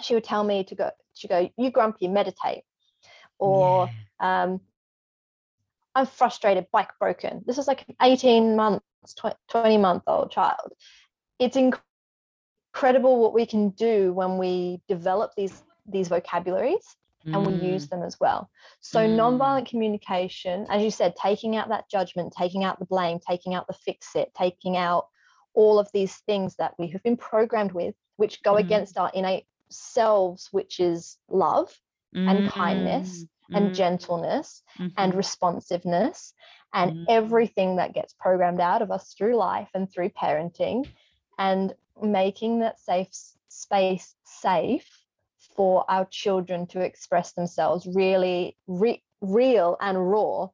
she 0.03 0.13
would 0.13 0.25
tell 0.25 0.45
me 0.45 0.65
to 0.65 0.75
go, 0.75 0.91
she 1.15 1.29
go, 1.29 1.51
you 1.57 1.71
grumpy, 1.71 2.09
meditate 2.09 2.63
or 3.38 3.90
yeah. 4.20 4.44
um, 4.44 4.61
I'm 5.94 6.07
frustrated, 6.07 6.66
bike 6.72 6.90
broken. 7.01 7.42
This 7.46 7.59
is 7.59 7.66
like 7.66 7.85
an 7.88 7.96
18 8.03 8.57
months, 8.57 8.85
20 9.49 9.79
month 9.79 10.03
old 10.07 10.31
child. 10.31 10.72
It's 11.38 11.57
incredible 11.57 13.20
what 13.20 13.33
we 13.33 13.46
can 13.46 13.70
do 13.70 14.12
when 14.12 14.38
we 14.38 14.81
develop 14.88 15.33
these 15.37 15.62
these 15.88 16.09
vocabularies 16.09 16.96
and 17.27 17.46
we 17.46 17.55
use 17.55 17.87
mm. 17.87 17.90
them 17.90 18.03
as 18.03 18.18
well. 18.20 18.49
So 18.81 19.01
mm. 19.01 19.16
nonviolent 19.16 19.68
communication, 19.68 20.66
as 20.70 20.83
you 20.83 20.90
said, 20.90 21.16
taking 21.16 21.57
out 21.57 21.68
that 21.70 21.88
judgment, 21.90 22.35
taking 22.37 22.62
out 22.62 22.79
the 22.79 22.85
blame, 22.85 23.18
taking 23.18 23.55
out 23.55 23.66
the 23.66 23.75
fix 23.75 24.14
it, 24.14 24.31
taking 24.37 24.77
out 24.77 25.07
all 25.55 25.78
of 25.78 25.89
these 25.93 26.14
things 26.26 26.57
that 26.57 26.74
we 26.78 26.89
have 26.89 27.03
been 27.03 27.16
programmed 27.16 27.72
with, 27.72 27.95
which 28.16 28.43
go 28.43 28.55
mm. 28.55 28.61
against 28.61 28.97
our 28.97 29.11
innate 29.12 29.47
selves, 29.70 30.49
which 30.53 30.78
is 30.78 31.16
love 31.28 31.76
mm-hmm. 32.15 32.29
and 32.29 32.51
kindness 32.51 33.25
mm-hmm. 33.25 33.57
and 33.57 33.75
gentleness 33.75 34.63
mm-hmm. 34.79 34.89
and 34.99 35.15
responsiveness 35.15 36.35
and 36.75 36.93
mm-hmm. 36.93 37.05
everything 37.09 37.77
that 37.77 37.95
gets 37.95 38.15
programmed 38.15 38.61
out 38.61 38.83
of 38.83 38.91
us 38.91 39.15
through 39.17 39.37
life 39.37 39.69
and 39.75 39.91
through 39.91 40.11
parenting 40.11 40.89
and 41.39 41.75
making 42.03 42.61
that 42.61 42.79
safe 42.81 43.09
space 43.49 44.15
safe 44.25 44.89
for 45.57 45.85
our 45.89 46.05
children 46.07 46.67
to 46.67 46.81
express 46.81 47.33
themselves 47.33 47.87
really 47.95 48.57
re- 48.67 49.03
real 49.23 49.77
and 49.81 50.11
raw 50.11 50.49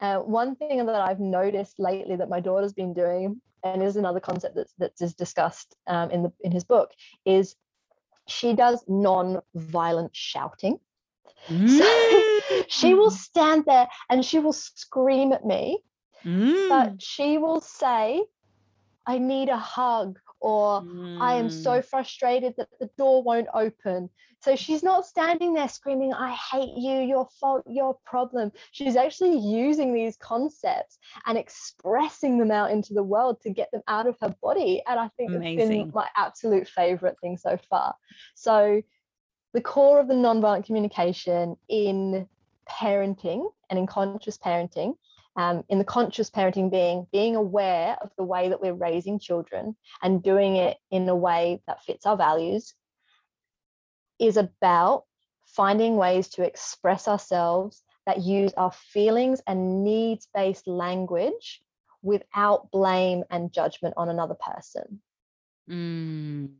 uh, 0.00 0.18
one 0.18 0.56
thing 0.56 0.84
that 0.84 0.94
I've 0.94 1.20
noticed 1.20 1.78
lately 1.78 2.16
that 2.16 2.28
my 2.28 2.40
daughter's 2.40 2.72
been 2.72 2.92
doing, 2.92 3.40
and 3.64 3.82
is 3.82 3.96
another 3.96 4.20
concept 4.20 4.54
that's 4.54 4.74
that 4.78 4.92
is 5.00 5.14
discussed 5.14 5.74
um, 5.86 6.10
in 6.10 6.22
the 6.22 6.32
in 6.40 6.52
his 6.52 6.64
book, 6.64 6.90
is 7.24 7.56
she 8.28 8.54
does 8.54 8.84
non-violent 8.88 10.14
shouting. 10.14 10.78
Mm. 11.50 11.68
So 11.68 11.84
she 12.68 12.94
will 12.94 13.10
stand 13.10 13.64
there 13.66 13.88
and 14.10 14.24
she 14.24 14.38
will 14.38 14.52
scream 14.52 15.32
at 15.32 15.44
me, 15.44 15.78
Mm. 16.24 16.68
but 16.68 16.94
she 17.02 17.38
will 17.38 17.60
say, 17.60 18.24
I 19.06 19.18
need 19.18 19.48
a 19.48 19.56
hug, 19.56 20.18
or 20.40 20.84
I 21.20 21.34
am 21.34 21.48
so 21.48 21.80
Mm. 21.80 21.84
frustrated 21.84 22.54
that 22.56 22.68
the 22.78 22.90
door 22.98 23.22
won't 23.22 23.48
open. 23.54 24.10
So 24.42 24.54
she's 24.54 24.82
not 24.82 25.06
standing 25.06 25.54
there 25.54 25.68
screaming, 25.68 26.12
I 26.12 26.32
hate 26.34 26.76
you, 26.76 27.00
your 27.00 27.26
fault, 27.40 27.64
your 27.66 27.96
problem. 28.04 28.52
She's 28.72 28.96
actually 28.96 29.38
using 29.38 29.94
these 29.94 30.16
concepts 30.18 30.98
and 31.24 31.38
expressing 31.38 32.38
them 32.38 32.50
out 32.50 32.70
into 32.70 32.92
the 32.94 33.02
world 33.02 33.40
to 33.42 33.50
get 33.50 33.70
them 33.72 33.82
out 33.88 34.06
of 34.06 34.16
her 34.20 34.34
body. 34.42 34.82
And 34.86 35.00
I 35.00 35.08
think 35.16 35.32
it's 35.32 35.54
been 35.56 35.90
my 35.94 36.08
absolute 36.16 36.68
favorite 36.68 37.16
thing 37.20 37.38
so 37.38 37.56
far. 37.68 37.94
So 38.34 38.82
the 39.54 39.60
core 39.62 40.00
of 40.00 40.08
the 40.08 40.14
nonviolent 40.14 40.66
communication 40.66 41.56
in 41.68 42.28
parenting 42.68 43.50
and 43.70 43.78
in 43.78 43.86
conscious 43.86 44.36
parenting 44.36 44.96
um, 45.36 45.64
in 45.68 45.78
the 45.78 45.84
conscious 45.84 46.30
parenting 46.30 46.70
being 46.70 47.06
being 47.12 47.36
aware 47.36 47.96
of 48.02 48.10
the 48.16 48.24
way 48.24 48.48
that 48.48 48.60
we're 48.60 48.72
raising 48.74 49.18
children 49.18 49.76
and 50.02 50.22
doing 50.22 50.56
it 50.56 50.78
in 50.90 51.08
a 51.08 51.16
way 51.16 51.60
that 51.66 51.82
fits 51.82 52.06
our 52.06 52.16
values 52.16 52.74
is 54.18 54.36
about 54.36 55.04
finding 55.46 55.96
ways 55.96 56.28
to 56.28 56.42
express 56.42 57.06
ourselves 57.06 57.82
that 58.06 58.22
use 58.22 58.52
our 58.56 58.72
feelings 58.72 59.40
and 59.46 59.84
needs 59.84 60.28
based 60.34 60.66
language 60.66 61.62
without 62.02 62.70
blame 62.70 63.24
and 63.30 63.52
judgment 63.52 63.94
on 63.96 64.08
another 64.08 64.36
person. 64.36 65.00
Mm. 65.68 66.50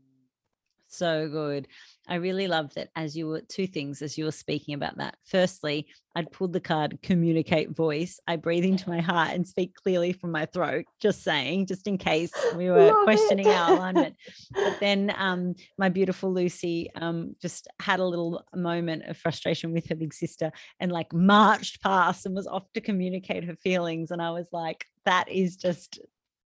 So 0.88 1.28
good. 1.28 1.68
I 2.08 2.16
really 2.16 2.46
love 2.46 2.72
that 2.74 2.90
as 2.94 3.16
you 3.16 3.26
were 3.26 3.40
two 3.40 3.66
things 3.66 4.00
as 4.00 4.16
you 4.16 4.24
were 4.24 4.32
speaking 4.32 4.74
about 4.74 4.98
that. 4.98 5.16
Firstly, 5.24 5.88
I'd 6.14 6.30
pulled 6.30 6.52
the 6.52 6.60
card 6.60 6.98
communicate 7.02 7.70
voice. 7.70 8.20
I 8.28 8.36
breathe 8.36 8.64
into 8.64 8.88
my 8.88 9.00
heart 9.00 9.30
and 9.30 9.46
speak 9.46 9.74
clearly 9.74 10.12
from 10.12 10.30
my 10.30 10.46
throat, 10.46 10.84
just 11.00 11.22
saying, 11.24 11.66
just 11.66 11.86
in 11.88 11.98
case 11.98 12.32
we 12.54 12.70
were 12.70 12.86
Love 12.86 12.96
it. 13.00 13.04
questioning 13.04 13.48
our 13.48 13.72
alignment. 13.72 14.14
But 14.54 14.78
then 14.80 15.12
um, 15.18 15.54
my 15.76 15.88
beautiful 15.88 16.32
Lucy 16.32 16.90
um, 16.94 17.34
just 17.42 17.66
had 17.80 18.00
a 18.00 18.04
little 18.04 18.44
moment 18.54 19.02
of 19.06 19.16
frustration 19.18 19.72
with 19.72 19.88
her 19.88 19.96
big 19.96 20.14
sister 20.14 20.52
and 20.78 20.92
like 20.92 21.12
marched 21.12 21.82
past 21.82 22.24
and 22.24 22.34
was 22.34 22.46
off 22.46 22.72
to 22.74 22.80
communicate 22.80 23.44
her 23.44 23.56
feelings. 23.56 24.10
And 24.12 24.22
I 24.22 24.30
was 24.30 24.46
like, 24.52 24.86
that 25.04 25.28
is 25.28 25.56
just 25.56 25.98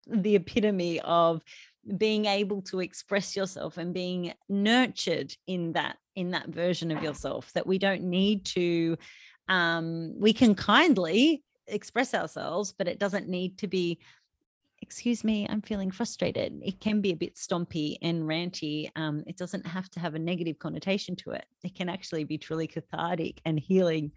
the 0.07 0.35
epitome 0.35 0.99
of 1.01 1.43
being 1.97 2.25
able 2.25 2.61
to 2.61 2.79
express 2.79 3.35
yourself 3.35 3.77
and 3.77 3.93
being 3.93 4.33
nurtured 4.47 5.33
in 5.47 5.73
that 5.73 5.97
in 6.15 6.31
that 6.31 6.49
version 6.49 6.91
of 6.91 7.01
yourself 7.01 7.51
that 7.53 7.65
we 7.65 7.77
don't 7.77 8.03
need 8.03 8.45
to 8.45 8.97
um 9.47 10.13
we 10.19 10.33
can 10.33 10.53
kindly 10.53 11.43
express 11.67 12.13
ourselves 12.13 12.73
but 12.77 12.87
it 12.87 12.99
doesn't 12.99 13.27
need 13.27 13.57
to 13.57 13.67
be 13.67 13.97
excuse 14.81 15.23
me 15.23 15.47
i'm 15.49 15.61
feeling 15.61 15.91
frustrated. 15.91 16.59
It 16.63 16.79
can 16.79 17.01
be 17.01 17.11
a 17.11 17.15
bit 17.15 17.35
stompy 17.35 17.95
and 18.01 18.23
ranty 18.23 18.89
um 18.95 19.23
it 19.25 19.37
doesn't 19.37 19.65
have 19.65 19.89
to 19.91 19.99
have 19.99 20.15
a 20.15 20.19
negative 20.19 20.59
connotation 20.59 21.15
to 21.17 21.31
it. 21.31 21.45
It 21.63 21.75
can 21.75 21.89
actually 21.89 22.23
be 22.23 22.37
truly 22.37 22.67
cathartic 22.67 23.41
and 23.45 23.59
healing 23.59 24.11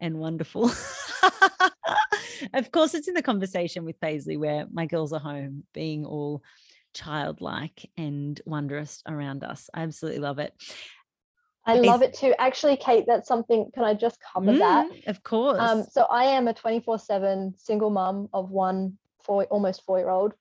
and 0.00 0.18
wonderful. 0.18 0.70
Of 2.54 2.72
course 2.72 2.94
it's 2.94 3.06
in 3.06 3.14
the 3.14 3.22
conversation 3.22 3.84
with 3.84 4.00
paisley 4.00 4.36
where 4.36 4.66
my 4.72 4.86
girls 4.86 5.12
are 5.12 5.20
home 5.20 5.64
being 5.74 6.06
all 6.06 6.42
childlike 6.94 7.90
and 7.96 8.40
wondrous 8.44 9.02
around 9.06 9.44
us. 9.44 9.70
I 9.74 9.82
absolutely 9.82 10.20
love 10.20 10.38
it. 10.38 10.52
I 11.66 11.74
love 11.74 12.02
it 12.02 12.14
too. 12.14 12.34
Actually, 12.38 12.76
Kate, 12.76 13.04
that's 13.06 13.28
something. 13.28 13.70
Can 13.74 13.84
I 13.84 13.94
just 13.94 14.18
cover 14.20 14.52
that? 14.52 14.90
Mm, 14.90 15.06
of 15.08 15.22
course. 15.22 15.60
Um, 15.60 15.84
so 15.90 16.02
I 16.10 16.24
am 16.24 16.48
a 16.48 16.54
24/7 16.54 17.54
single 17.58 17.90
mum 17.90 18.28
of 18.32 18.50
one 18.50 18.98
four 19.22 19.44
almost 19.44 19.82
four 19.84 19.98
year 19.98 20.08
old, 20.08 20.32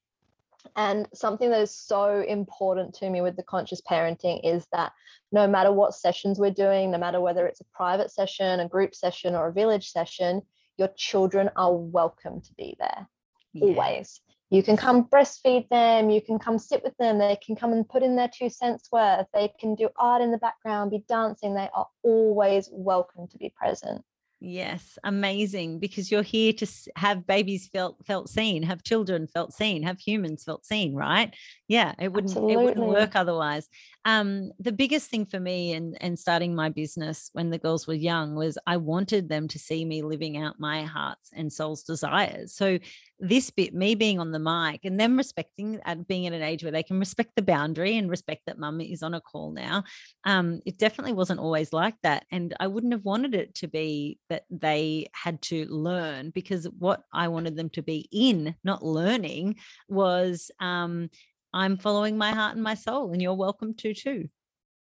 and 0.75 1.07
something 1.13 1.49
that 1.49 1.61
is 1.61 1.75
so 1.75 2.21
important 2.21 2.95
to 2.95 3.09
me 3.09 3.21
with 3.21 3.35
the 3.35 3.43
conscious 3.43 3.81
parenting 3.81 4.39
is 4.43 4.65
that 4.71 4.93
no 5.31 5.47
matter 5.47 5.71
what 5.71 5.93
sessions 5.93 6.39
we're 6.39 6.51
doing, 6.51 6.89
no 6.91 6.97
matter 6.97 7.19
whether 7.19 7.45
it's 7.45 7.61
a 7.61 7.65
private 7.65 8.11
session, 8.11 8.61
a 8.61 8.67
group 8.67 8.95
session, 8.95 9.35
or 9.35 9.47
a 9.47 9.53
village 9.53 9.91
session, 9.91 10.41
your 10.77 10.89
children 10.95 11.49
are 11.57 11.75
welcome 11.75 12.41
to 12.41 12.53
be 12.53 12.75
there 12.79 13.07
Yeah. 13.53 13.67
always. 13.67 14.21
You 14.51 14.63
can 14.63 14.77
come 14.77 15.05
breastfeed 15.05 15.69
them, 15.69 16.09
you 16.09 16.21
can 16.21 16.39
come 16.39 16.57
sit 16.57 16.83
with 16.83 16.97
them, 16.97 17.19
they 17.19 17.35
can 17.35 17.55
come 17.55 17.71
and 17.71 17.87
put 17.87 18.01
in 18.01 18.15
their 18.15 18.29
two 18.29 18.49
cents 18.49 18.89
worth, 18.91 19.27
they 19.31 19.53
can 19.59 19.75
do 19.75 19.89
art 19.95 20.23
in 20.23 20.31
the 20.31 20.39
background, 20.39 20.89
be 20.89 21.03
dancing, 21.07 21.53
they 21.53 21.69
are 21.73 21.87
always 22.01 22.67
welcome 22.71 23.27
to 23.27 23.37
be 23.37 23.53
present. 23.55 24.03
Yes, 24.41 24.97
amazing. 25.03 25.79
Because 25.79 26.09
you're 26.09 26.23
here 26.23 26.53
to 26.53 26.67
have 26.95 27.27
babies 27.27 27.67
felt 27.67 27.97
felt 28.05 28.29
seen, 28.29 28.63
have 28.63 28.83
children 28.83 29.27
felt 29.27 29.53
seen, 29.53 29.83
have 29.83 29.99
humans 29.99 30.45
felt 30.45 30.65
seen, 30.65 30.95
right? 30.95 31.35
Yeah, 31.67 31.93
it 31.99 32.13
wouldn't 32.13 32.37
it 32.49 32.57
wouldn't 32.57 32.87
work 32.87 33.15
otherwise. 33.15 33.67
Um, 34.05 34.51
the 34.59 34.71
biggest 34.71 35.09
thing 35.09 35.25
for 35.25 35.39
me 35.39 35.73
and 35.73 35.97
and 36.01 36.17
starting 36.17 36.55
my 36.55 36.69
business 36.69 37.29
when 37.33 37.49
the 37.49 37.57
girls 37.57 37.85
were 37.85 37.93
young 37.93 38.35
was 38.35 38.57
I 38.65 38.77
wanted 38.77 39.29
them 39.29 39.47
to 39.49 39.59
see 39.59 39.83
me 39.85 40.01
living 40.01 40.37
out 40.37 40.59
my 40.59 40.83
heart's 40.83 41.29
and 41.33 41.51
soul's 41.51 41.83
desires. 41.83 42.53
So 42.53 42.79
this 43.19 43.49
bit, 43.49 43.73
me 43.73 43.95
being 43.95 44.19
on 44.19 44.31
the 44.31 44.39
mic 44.39 44.85
and 44.85 44.97
them 44.97 45.17
respecting 45.17 45.79
and 45.85 46.07
being 46.07 46.25
at 46.25 46.33
an 46.33 46.41
age 46.41 46.63
where 46.63 46.71
they 46.71 46.83
can 46.83 46.99
respect 46.99 47.31
the 47.35 47.41
boundary 47.41 47.97
and 47.97 48.09
respect 48.09 48.43
that 48.45 48.57
mum 48.57 48.79
is 48.79 49.03
on 49.03 49.13
a 49.13 49.19
call 49.19 49.51
now 49.51 49.83
um, 50.25 50.61
it 50.65 50.77
definitely 50.77 51.13
wasn't 51.13 51.39
always 51.39 51.73
like 51.73 51.95
that. 52.03 52.25
And 52.31 52.53
I 52.59 52.67
wouldn't 52.67 52.93
have 52.93 53.05
wanted 53.05 53.33
it 53.33 53.55
to 53.55 53.67
be 53.67 54.19
that 54.29 54.43
they 54.49 55.07
had 55.13 55.41
to 55.43 55.65
learn 55.65 56.31
because 56.31 56.67
what 56.77 57.03
I 57.13 57.29
wanted 57.29 57.55
them 57.55 57.69
to 57.71 57.81
be 57.81 58.07
in, 58.11 58.55
not 58.63 58.83
learning, 58.83 59.55
was 59.87 60.51
um, 60.59 61.09
I'm 61.53 61.77
following 61.77 62.17
my 62.17 62.31
heart 62.31 62.55
and 62.55 62.63
my 62.63 62.75
soul, 62.75 63.11
and 63.11 63.21
you're 63.21 63.33
welcome 63.33 63.73
to 63.75 63.93
too. 63.93 64.29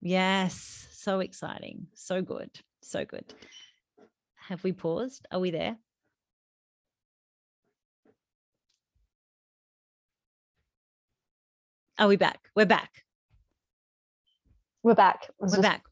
Yes, 0.01 0.87
so 0.93 1.19
exciting. 1.19 1.87
So 1.93 2.21
good. 2.21 2.49
So 2.81 3.05
good. 3.05 3.33
Have 4.35 4.63
we 4.63 4.71
paused? 4.71 5.25
Are 5.31 5.39
we 5.39 5.51
there? 5.51 5.77
Are 11.99 12.07
we 12.07 12.15
back? 12.15 12.39
We're 12.55 12.65
back. 12.65 12.91
We're 14.81 14.95
back. 14.95 15.29
We're 15.39 15.47
just- 15.47 15.61
back. 15.61 15.83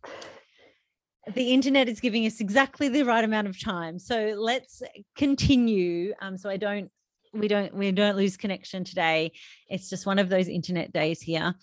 The 1.35 1.53
internet 1.53 1.87
is 1.87 1.99
giving 1.99 2.25
us 2.25 2.41
exactly 2.41 2.89
the 2.89 3.03
right 3.03 3.23
amount 3.23 3.47
of 3.47 3.59
time. 3.59 3.99
So 3.99 4.33
let's 4.37 4.81
continue. 5.15 6.13
Um, 6.19 6.35
so 6.37 6.49
I 6.49 6.57
don't 6.57 6.91
we 7.33 7.47
don't 7.47 7.73
we 7.73 7.91
don't 7.91 8.17
lose 8.17 8.37
connection 8.37 8.83
today. 8.83 9.31
It's 9.69 9.89
just 9.89 10.05
one 10.05 10.19
of 10.19 10.29
those 10.29 10.47
internet 10.47 10.91
days 10.91 11.21
here. 11.21 11.55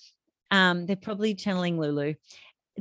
Um, 0.51 0.87
they're 0.87 0.97
probably 0.97 1.35
channeling 1.35 1.79
Lulu. 1.79 2.15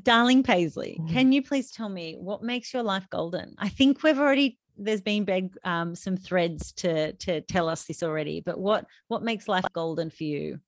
Darling 0.04 0.44
Paisley, 0.44 0.98
Mhm. 1.02 1.10
can 1.10 1.32
you 1.32 1.42
please 1.42 1.72
tell 1.72 1.90
me 1.90 2.16
what 2.20 2.44
makes 2.44 2.74
your 2.74 2.84
life 2.84 3.08
golden? 3.10 3.56
I 3.58 3.70
think 3.70 4.04
we've 4.04 4.20
already 4.20 4.60
there's 4.80 5.02
been 5.02 5.26
big 5.26 5.58
um, 5.64 5.96
some 5.96 6.16
threads 6.18 6.72
to 6.74 7.14
to 7.14 7.42
tell 7.42 7.68
us 7.68 7.86
this 7.86 8.04
already, 8.04 8.42
but 8.42 8.60
what 8.60 8.86
what 9.08 9.24
makes 9.24 9.48
life 9.48 9.66
golden 9.74 10.10
for 10.10 10.24
you? 10.24 10.60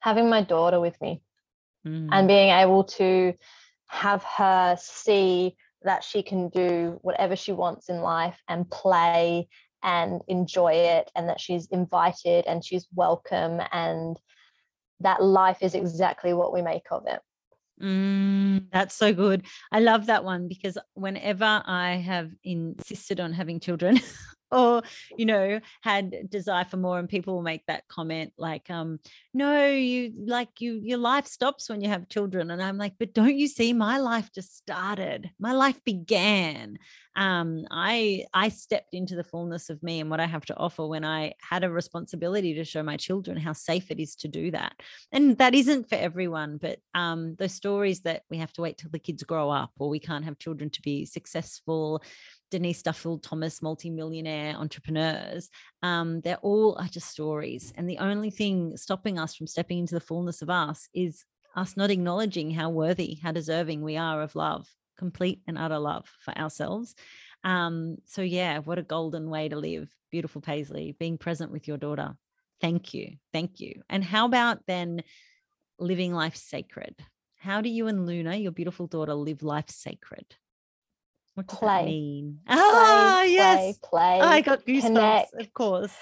having 0.00 0.28
my 0.30 0.42
daughter 0.42 0.80
with 0.80 0.98
me 1.00 1.22
Mm, 1.86 2.08
and 2.12 2.26
being 2.28 2.48
able 2.48 2.84
to 2.84 3.34
have 3.86 4.22
her 4.24 4.74
see 4.80 5.54
that 5.84 6.02
she 6.02 6.22
can 6.22 6.48
do 6.48 6.98
whatever 7.02 7.36
she 7.36 7.52
wants 7.52 7.88
in 7.88 8.00
life 8.00 8.40
and 8.48 8.68
play 8.70 9.48
and 9.82 10.22
enjoy 10.28 10.72
it 10.72 11.10
and 11.14 11.28
that 11.28 11.40
she's 11.40 11.66
invited 11.66 12.46
and 12.46 12.64
she's 12.64 12.88
welcome 12.94 13.60
and 13.72 14.18
that 15.00 15.22
life 15.22 15.58
is 15.60 15.74
exactly 15.74 16.32
what 16.32 16.52
we 16.52 16.62
make 16.62 16.86
of 16.90 17.06
it 17.06 17.20
Mm, 17.82 18.70
that's 18.70 18.94
so 18.94 19.12
good. 19.12 19.46
I 19.72 19.80
love 19.80 20.06
that 20.06 20.24
one 20.24 20.48
because 20.48 20.78
whenever 20.94 21.62
I 21.66 21.96
have 21.96 22.30
insisted 22.44 23.20
on 23.20 23.32
having 23.32 23.60
children 23.60 23.98
or, 24.54 24.82
you 25.16 25.26
know, 25.26 25.60
had 25.82 26.30
desire 26.30 26.64
for 26.64 26.76
more 26.76 26.98
and 26.98 27.08
people 27.08 27.34
will 27.34 27.42
make 27.42 27.66
that 27.66 27.86
comment 27.88 28.32
like, 28.38 28.70
um, 28.70 28.98
no, 29.32 29.68
you 29.68 30.12
like 30.26 30.60
you, 30.60 30.80
your 30.82 30.98
life 30.98 31.26
stops 31.26 31.68
when 31.68 31.80
you 31.80 31.88
have 31.88 32.08
children. 32.08 32.50
And 32.50 32.62
I'm 32.62 32.78
like, 32.78 32.94
but 32.98 33.12
don't 33.12 33.36
you 33.36 33.48
see 33.48 33.72
my 33.72 33.98
life 33.98 34.30
just 34.34 34.56
started? 34.56 35.30
My 35.38 35.52
life 35.52 35.80
began. 35.84 36.78
Um, 37.16 37.64
I 37.70 38.24
I 38.34 38.48
stepped 38.48 38.92
into 38.92 39.14
the 39.14 39.22
fullness 39.22 39.70
of 39.70 39.82
me 39.82 40.00
and 40.00 40.10
what 40.10 40.18
I 40.18 40.26
have 40.26 40.44
to 40.46 40.56
offer 40.56 40.86
when 40.86 41.04
I 41.04 41.34
had 41.40 41.62
a 41.62 41.70
responsibility 41.70 42.54
to 42.54 42.64
show 42.64 42.82
my 42.82 42.96
children 42.96 43.36
how 43.36 43.52
safe 43.52 43.90
it 43.90 44.00
is 44.00 44.16
to 44.16 44.28
do 44.28 44.50
that 44.50 44.74
and 45.12 45.38
that 45.38 45.54
isn't 45.54 45.88
for 45.88 45.94
everyone 45.94 46.58
but 46.60 46.78
um 46.94 47.36
the 47.36 47.48
stories 47.48 48.00
that 48.00 48.22
we 48.30 48.38
have 48.38 48.52
to 48.54 48.62
wait 48.62 48.78
till 48.78 48.90
the 48.90 48.98
kids 48.98 49.22
grow 49.22 49.48
up 49.50 49.70
or 49.78 49.88
we 49.88 50.00
can't 50.00 50.24
have 50.24 50.38
children 50.38 50.70
to 50.70 50.82
be 50.82 51.06
successful 51.06 52.02
denise 52.54 52.82
duffield 52.82 53.22
thomas 53.22 53.60
multimillionaire 53.60 54.54
entrepreneurs 54.56 55.50
um 55.82 56.20
they're 56.20 56.36
all 56.38 56.76
are 56.78 56.88
just 56.88 57.08
stories 57.08 57.72
and 57.76 57.88
the 57.88 57.98
only 57.98 58.30
thing 58.30 58.76
stopping 58.76 59.18
us 59.18 59.34
from 59.34 59.46
stepping 59.46 59.78
into 59.78 59.94
the 59.94 60.00
fullness 60.00 60.42
of 60.42 60.50
us 60.50 60.88
is 60.94 61.24
us 61.56 61.76
not 61.76 61.90
acknowledging 61.90 62.50
how 62.50 62.70
worthy, 62.70 63.18
how 63.22 63.32
deserving 63.32 63.82
we 63.82 63.96
are 63.96 64.22
of 64.22 64.34
love, 64.34 64.68
complete 64.98 65.40
and 65.46 65.58
utter 65.58 65.78
love 65.78 66.10
for 66.20 66.36
ourselves. 66.36 66.94
Um, 67.42 67.96
so 68.06 68.22
yeah, 68.22 68.58
what 68.58 68.78
a 68.78 68.82
golden 68.82 69.30
way 69.30 69.48
to 69.48 69.56
live. 69.56 69.90
Beautiful 70.10 70.40
Paisley, 70.40 70.96
being 70.98 71.18
present 71.18 71.52
with 71.52 71.68
your 71.68 71.76
daughter. 71.76 72.16
Thank 72.60 72.94
you. 72.94 73.16
Thank 73.32 73.60
you. 73.60 73.82
And 73.88 74.02
how 74.02 74.26
about 74.26 74.60
then 74.66 75.02
living 75.78 76.12
life 76.12 76.36
sacred? 76.36 76.94
How 77.36 77.60
do 77.60 77.68
you 77.68 77.88
and 77.88 78.06
Luna, 78.06 78.36
your 78.36 78.52
beautiful 78.52 78.86
daughter, 78.86 79.14
live 79.14 79.42
life 79.42 79.68
sacred? 79.68 80.24
What 81.34 81.46
does 81.48 81.58
play. 81.58 81.78
that 81.80 81.84
mean? 81.86 82.40
Play, 82.46 82.56
Ah, 82.56 83.20
play, 83.22 83.32
yes. 83.32 83.78
play. 83.82 84.20
I 84.20 84.40
got 84.40 84.64
goosebumps, 84.64 84.82
connect. 84.82 85.34
of 85.34 85.52
course. 85.54 85.94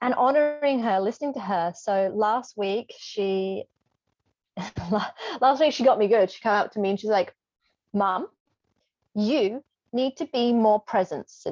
and 0.00 0.14
honoring 0.14 0.80
her, 0.80 1.00
listening 1.00 1.32
to 1.34 1.40
her. 1.40 1.72
So 1.76 2.12
last 2.14 2.56
week 2.56 2.92
she 2.98 3.64
last 5.40 5.60
week 5.60 5.72
she 5.72 5.82
got 5.84 5.98
me 5.98 6.06
good. 6.08 6.30
She 6.30 6.40
came 6.40 6.52
up 6.52 6.70
to 6.72 6.78
me 6.80 6.90
and 6.90 7.00
she's 7.00 7.10
like, 7.10 7.34
Mom, 7.92 8.28
you 9.14 9.62
need 9.92 10.16
to 10.18 10.26
be 10.26 10.52
more 10.52 10.80
presence, 10.80 11.44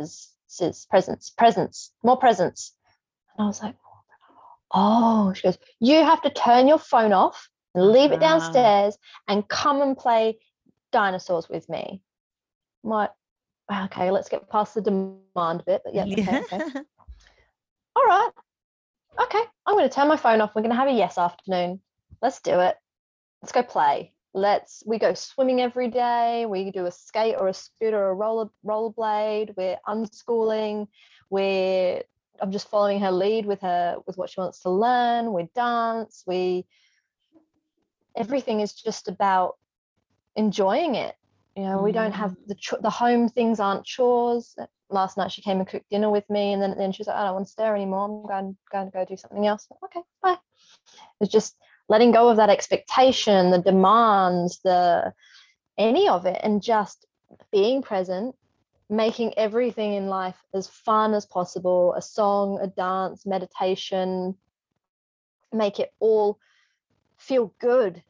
presence, 0.90 1.30
presence, 1.30 1.92
more 2.04 2.16
presence. 2.16 2.72
And 3.36 3.44
I 3.44 3.46
was 3.48 3.62
like, 3.62 3.76
Oh, 4.72 5.32
she 5.34 5.42
goes, 5.42 5.58
You 5.80 5.96
have 6.04 6.22
to 6.22 6.30
turn 6.30 6.68
your 6.68 6.78
phone 6.78 7.12
off 7.12 7.48
and 7.74 7.90
leave 7.90 8.12
it 8.12 8.16
Ah. 8.16 8.28
downstairs 8.38 8.96
and 9.28 9.48
come 9.48 9.82
and 9.82 9.96
play 9.96 10.38
dinosaurs 10.92 11.48
with 11.48 11.68
me. 11.68 12.02
I'm 12.84 13.08
ah, 13.68 13.84
okay, 13.86 14.10
let's 14.10 14.28
get 14.28 14.48
past 14.50 14.74
the 14.74 14.80
demand 14.80 15.64
bit. 15.66 15.82
But 15.84 15.94
yeah, 15.94 16.04
okay, 16.04 16.38
okay 16.38 16.60
all 17.96 18.04
right, 18.04 18.30
okay, 19.20 19.42
I'm 19.66 19.74
going 19.74 19.88
to 19.88 19.94
turn 19.94 20.08
my 20.08 20.16
phone 20.16 20.40
off. 20.40 20.52
We're 20.54 20.62
going 20.62 20.70
to 20.70 20.76
have 20.76 20.88
a 20.88 20.92
yes 20.92 21.18
afternoon. 21.18 21.80
Let's 22.20 22.40
do 22.40 22.60
it. 22.60 22.76
Let's 23.42 23.52
go 23.52 23.62
play. 23.62 24.12
Let's, 24.34 24.82
we 24.86 24.98
go 24.98 25.14
swimming 25.14 25.60
every 25.60 25.88
day. 25.88 26.46
We 26.46 26.70
do 26.70 26.86
a 26.86 26.90
skate 26.90 27.36
or 27.38 27.48
a 27.48 27.54
scooter 27.54 27.98
or 27.98 28.10
a 28.10 28.14
roller 28.14 28.48
rollerblade. 28.64 29.54
We're 29.56 29.78
unschooling. 29.86 30.88
We're, 31.28 32.02
I'm 32.40 32.50
just 32.50 32.68
following 32.68 33.00
her 33.00 33.12
lead 33.12 33.44
with 33.44 33.60
her, 33.60 33.96
with 34.06 34.16
what 34.16 34.30
she 34.30 34.40
wants 34.40 34.60
to 34.60 34.70
learn. 34.70 35.32
We 35.32 35.48
dance. 35.54 36.22
We, 36.26 36.66
everything 38.16 38.60
is 38.60 38.72
just 38.72 39.08
about 39.08 39.56
enjoying 40.34 40.94
it. 40.94 41.14
You 41.56 41.64
know, 41.64 41.82
we 41.82 41.92
don't 41.92 42.12
mm. 42.12 42.16
have 42.16 42.34
the, 42.46 42.54
ch- 42.54 42.80
the 42.80 42.90
home 42.90 43.28
things 43.28 43.60
aren't 43.60 43.84
chores. 43.84 44.54
Uh, 44.58 44.66
last 44.88 45.16
night 45.16 45.32
she 45.32 45.42
came 45.42 45.58
and 45.58 45.66
cooked 45.66 45.88
dinner 45.90 46.10
with 46.10 46.28
me 46.28 46.52
and 46.52 46.60
then, 46.60 46.76
then 46.76 46.92
she 46.92 47.00
was 47.00 47.06
like 47.06 47.16
i 47.16 47.24
don't 47.24 47.34
want 47.34 47.46
to 47.46 47.52
stay 47.52 47.64
anymore. 47.64 48.04
I'm 48.04 48.26
going, 48.28 48.56
going 48.70 48.86
to 48.86 48.92
go 48.92 49.04
do 49.04 49.16
something 49.16 49.46
else. 49.46 49.66
Okay 49.84 50.00
bye. 50.22 50.36
It's 51.20 51.32
just 51.32 51.56
letting 51.88 52.12
go 52.12 52.28
of 52.28 52.36
that 52.36 52.50
expectation 52.50 53.50
the 53.50 53.58
demands 53.58 54.60
the 54.64 55.12
any 55.78 56.08
of 56.08 56.26
it 56.26 56.40
and 56.42 56.62
just 56.62 57.06
being 57.50 57.82
present 57.82 58.34
making 58.88 59.32
everything 59.38 59.94
in 59.94 60.06
life 60.06 60.36
as 60.52 60.68
fun 60.68 61.14
as 61.14 61.24
possible 61.24 61.94
a 61.96 62.02
song 62.02 62.58
a 62.60 62.66
dance 62.66 63.24
meditation 63.24 64.36
make 65.52 65.80
it 65.80 65.90
all 65.98 66.38
feel 67.16 67.54
good 67.58 68.02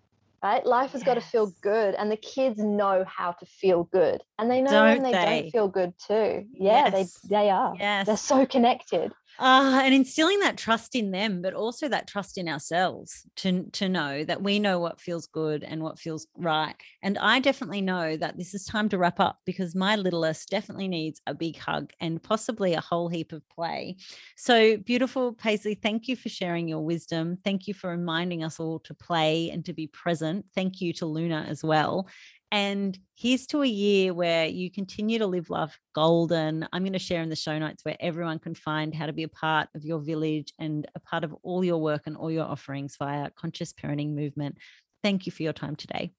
right 0.43 0.67
life 0.67 0.93
has 0.93 1.03
got 1.03 1.15
to 1.15 1.21
feel 1.21 1.53
good 1.63 1.95
and 1.95 2.11
the 2.11 2.17
kids 2.17 2.59
know 2.59 3.05
how 3.07 3.33
to 3.33 3.47
feel 3.47 3.85
good 3.85 4.23
and 4.39 4.51
they 4.51 4.61
know 4.61 4.71
Don't 4.71 4.95
when 4.95 5.03
they, 5.03 5.13
they? 5.13 5.25
don't 5.43 5.51
feel 5.51 5.69
good 5.69 5.95
too 6.07 6.45
yeah 6.55 6.91
Yes. 6.91 7.21
they 7.23 7.29
they 7.45 7.51
are 7.51 7.77
Yes. 7.79 8.07
they're 8.07 8.17
so 8.17 8.47
connected 8.47 9.13
Ah, 9.39 9.81
and 9.83 9.95
instilling 9.95 10.39
that 10.41 10.57
trust 10.59 10.95
in 10.95 11.11
them, 11.11 11.43
but 11.43 11.55
also 11.55 11.89
that 11.89 12.07
trust 12.07 12.39
in 12.39 12.49
ourselves 12.49 13.27
to, 13.37 13.65
to 13.73 13.89
know 13.89 14.25
that 14.25 14.43
we 14.43 14.59
know 14.59 14.79
what 14.79 15.01
feels 15.01 15.27
good 15.27 15.65
and 15.65 15.83
what 15.83 15.99
feels 15.99 16.27
right. 16.37 16.75
And 17.03 17.19
I 17.19 17.41
definitely 17.41 17.81
know 17.81 18.17
that 18.19 18.37
this 18.37 18.55
is 18.55 18.65
time 18.65 18.89
to 18.91 18.99
wrap 18.99 19.19
up 19.19 19.41
because 19.45 19.75
my 19.75 19.97
littlest 19.97 20.51
definitely 20.51 20.87
needs 20.87 21.21
a 21.27 21.35
big 21.35 21.57
hug 21.59 21.93
and 21.99 22.23
possibly 22.23 22.75
a 22.75 22.81
whole 22.81 23.09
heap 23.09 23.33
of 23.33 23.43
play. 23.49 23.97
So, 24.37 24.77
beautiful 24.77 25.33
Paisley, 25.33 25.75
thank 25.75 26.09
you 26.09 26.17
for 26.17 26.29
sharing 26.29 26.69
your 26.69 26.85
wisdom. 26.85 27.39
Thank 27.43 27.67
you 27.67 27.75
for 27.75 27.91
reminding 27.91 28.45
us 28.45 28.61
all 28.61 28.81
to 28.81 28.95
play 28.95 29.51
and 29.51 29.65
to 29.65 29.73
be 29.73 29.87
present. 29.87 30.45
Thank 30.55 30.81
you 30.81 30.93
to 30.95 31.07
Luna 31.07 31.47
as 31.49 31.65
well. 31.65 32.07
And 32.53 32.99
here's 33.17 33.47
to 33.47 33.63
a 33.63 33.67
year 33.67 34.13
where 34.13 34.47
you 34.47 34.71
continue 34.71 35.19
to 35.19 35.27
live 35.27 35.49
life 35.49 35.81
golden. 35.95 36.69
I'm 36.71 36.83
going 36.83 36.93
to 36.93 36.99
share 36.99 37.23
in 37.23 37.31
the 37.31 37.35
show 37.35 37.59
notes 37.59 37.83
where 37.83 37.97
everyone 37.99 38.39
can 38.39 38.55
find 38.55 38.95
how 38.95 39.07
to 39.07 39.13
be 39.15 39.23
a 39.23 39.29
part 39.29 39.71
of 39.75 39.87
your 39.87 40.01
village 40.01 40.53
and 40.59 40.87
a 40.95 41.01
part 41.01 41.25
of 41.25 41.35
all 41.43 41.65
your 41.65 41.79
work 41.79 42.03
and 42.05 42.15
all 42.15 42.31
your 42.31 42.45
offerings 42.45 42.97
via 42.99 43.31
Conscious 43.31 43.73
Parenting 43.73 44.15
Movement. 44.15 44.59
Thank 45.03 45.25
you 45.25 45.33
for 45.33 45.43
your 45.43 45.55
time 45.55 45.77
today. 45.77 46.13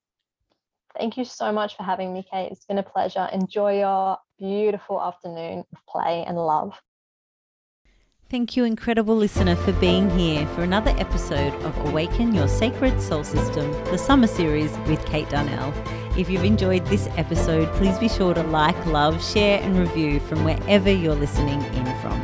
thank 0.98 1.16
you 1.16 1.24
so 1.24 1.50
much 1.52 1.76
for 1.76 1.82
having 1.82 2.12
me 2.12 2.24
kate 2.30 2.50
it's 2.52 2.66
been 2.66 2.78
a 2.78 2.82
pleasure 2.82 3.28
enjoy 3.32 3.78
your 3.80 4.16
beautiful 4.38 5.00
afternoon 5.00 5.64
of 5.72 5.78
play 5.88 6.24
and 6.26 6.36
love 6.36 6.72
Thank 8.30 8.56
you, 8.56 8.64
incredible 8.64 9.14
listener, 9.14 9.54
for 9.54 9.72
being 9.74 10.10
here 10.18 10.46
for 10.48 10.62
another 10.62 10.92
episode 10.98 11.52
of 11.62 11.76
Awaken 11.88 12.34
Your 12.34 12.48
Sacred 12.48 13.00
Soul 13.00 13.22
System, 13.22 13.70
the 13.84 13.98
summer 13.98 14.26
series 14.26 14.72
with 14.88 15.04
Kate 15.04 15.28
Darnell. 15.28 15.72
If 16.16 16.30
you've 16.30 16.44
enjoyed 16.44 16.86
this 16.86 17.08
episode, 17.16 17.68
please 17.74 17.98
be 17.98 18.08
sure 18.08 18.34
to 18.34 18.42
like, 18.44 18.86
love, 18.86 19.22
share, 19.24 19.60
and 19.60 19.76
review 19.76 20.20
from 20.20 20.44
wherever 20.44 20.90
you're 20.90 21.16
listening 21.16 21.60
in 21.74 21.84
from. 22.00 22.20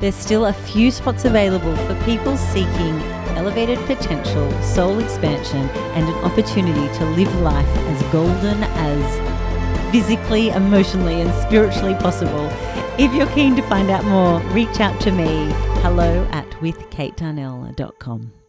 There's 0.00 0.14
still 0.14 0.44
a 0.46 0.52
few 0.52 0.90
spots 0.90 1.24
available 1.24 1.74
for 1.76 1.94
people 2.04 2.36
seeking 2.36 3.00
elevated 3.36 3.78
potential, 3.86 4.50
soul 4.62 4.98
expansion, 4.98 5.68
and 5.96 6.06
an 6.06 6.14
opportunity 6.24 6.92
to 6.98 7.04
live 7.06 7.34
life 7.40 7.66
as 7.66 8.02
golden 8.12 8.62
as 8.62 9.90
physically, 9.90 10.50
emotionally, 10.50 11.22
and 11.22 11.32
spiritually 11.46 11.94
possible. 11.94 12.50
If 12.98 13.14
you're 13.14 13.26
keen 13.28 13.56
to 13.56 13.62
find 13.62 13.90
out 13.90 14.04
more, 14.04 14.40
reach 14.52 14.78
out 14.78 15.00
to 15.02 15.10
me. 15.10 15.50
Hello 15.80 16.28
at 16.32 16.50
withkatedarnell.com. 16.60 18.43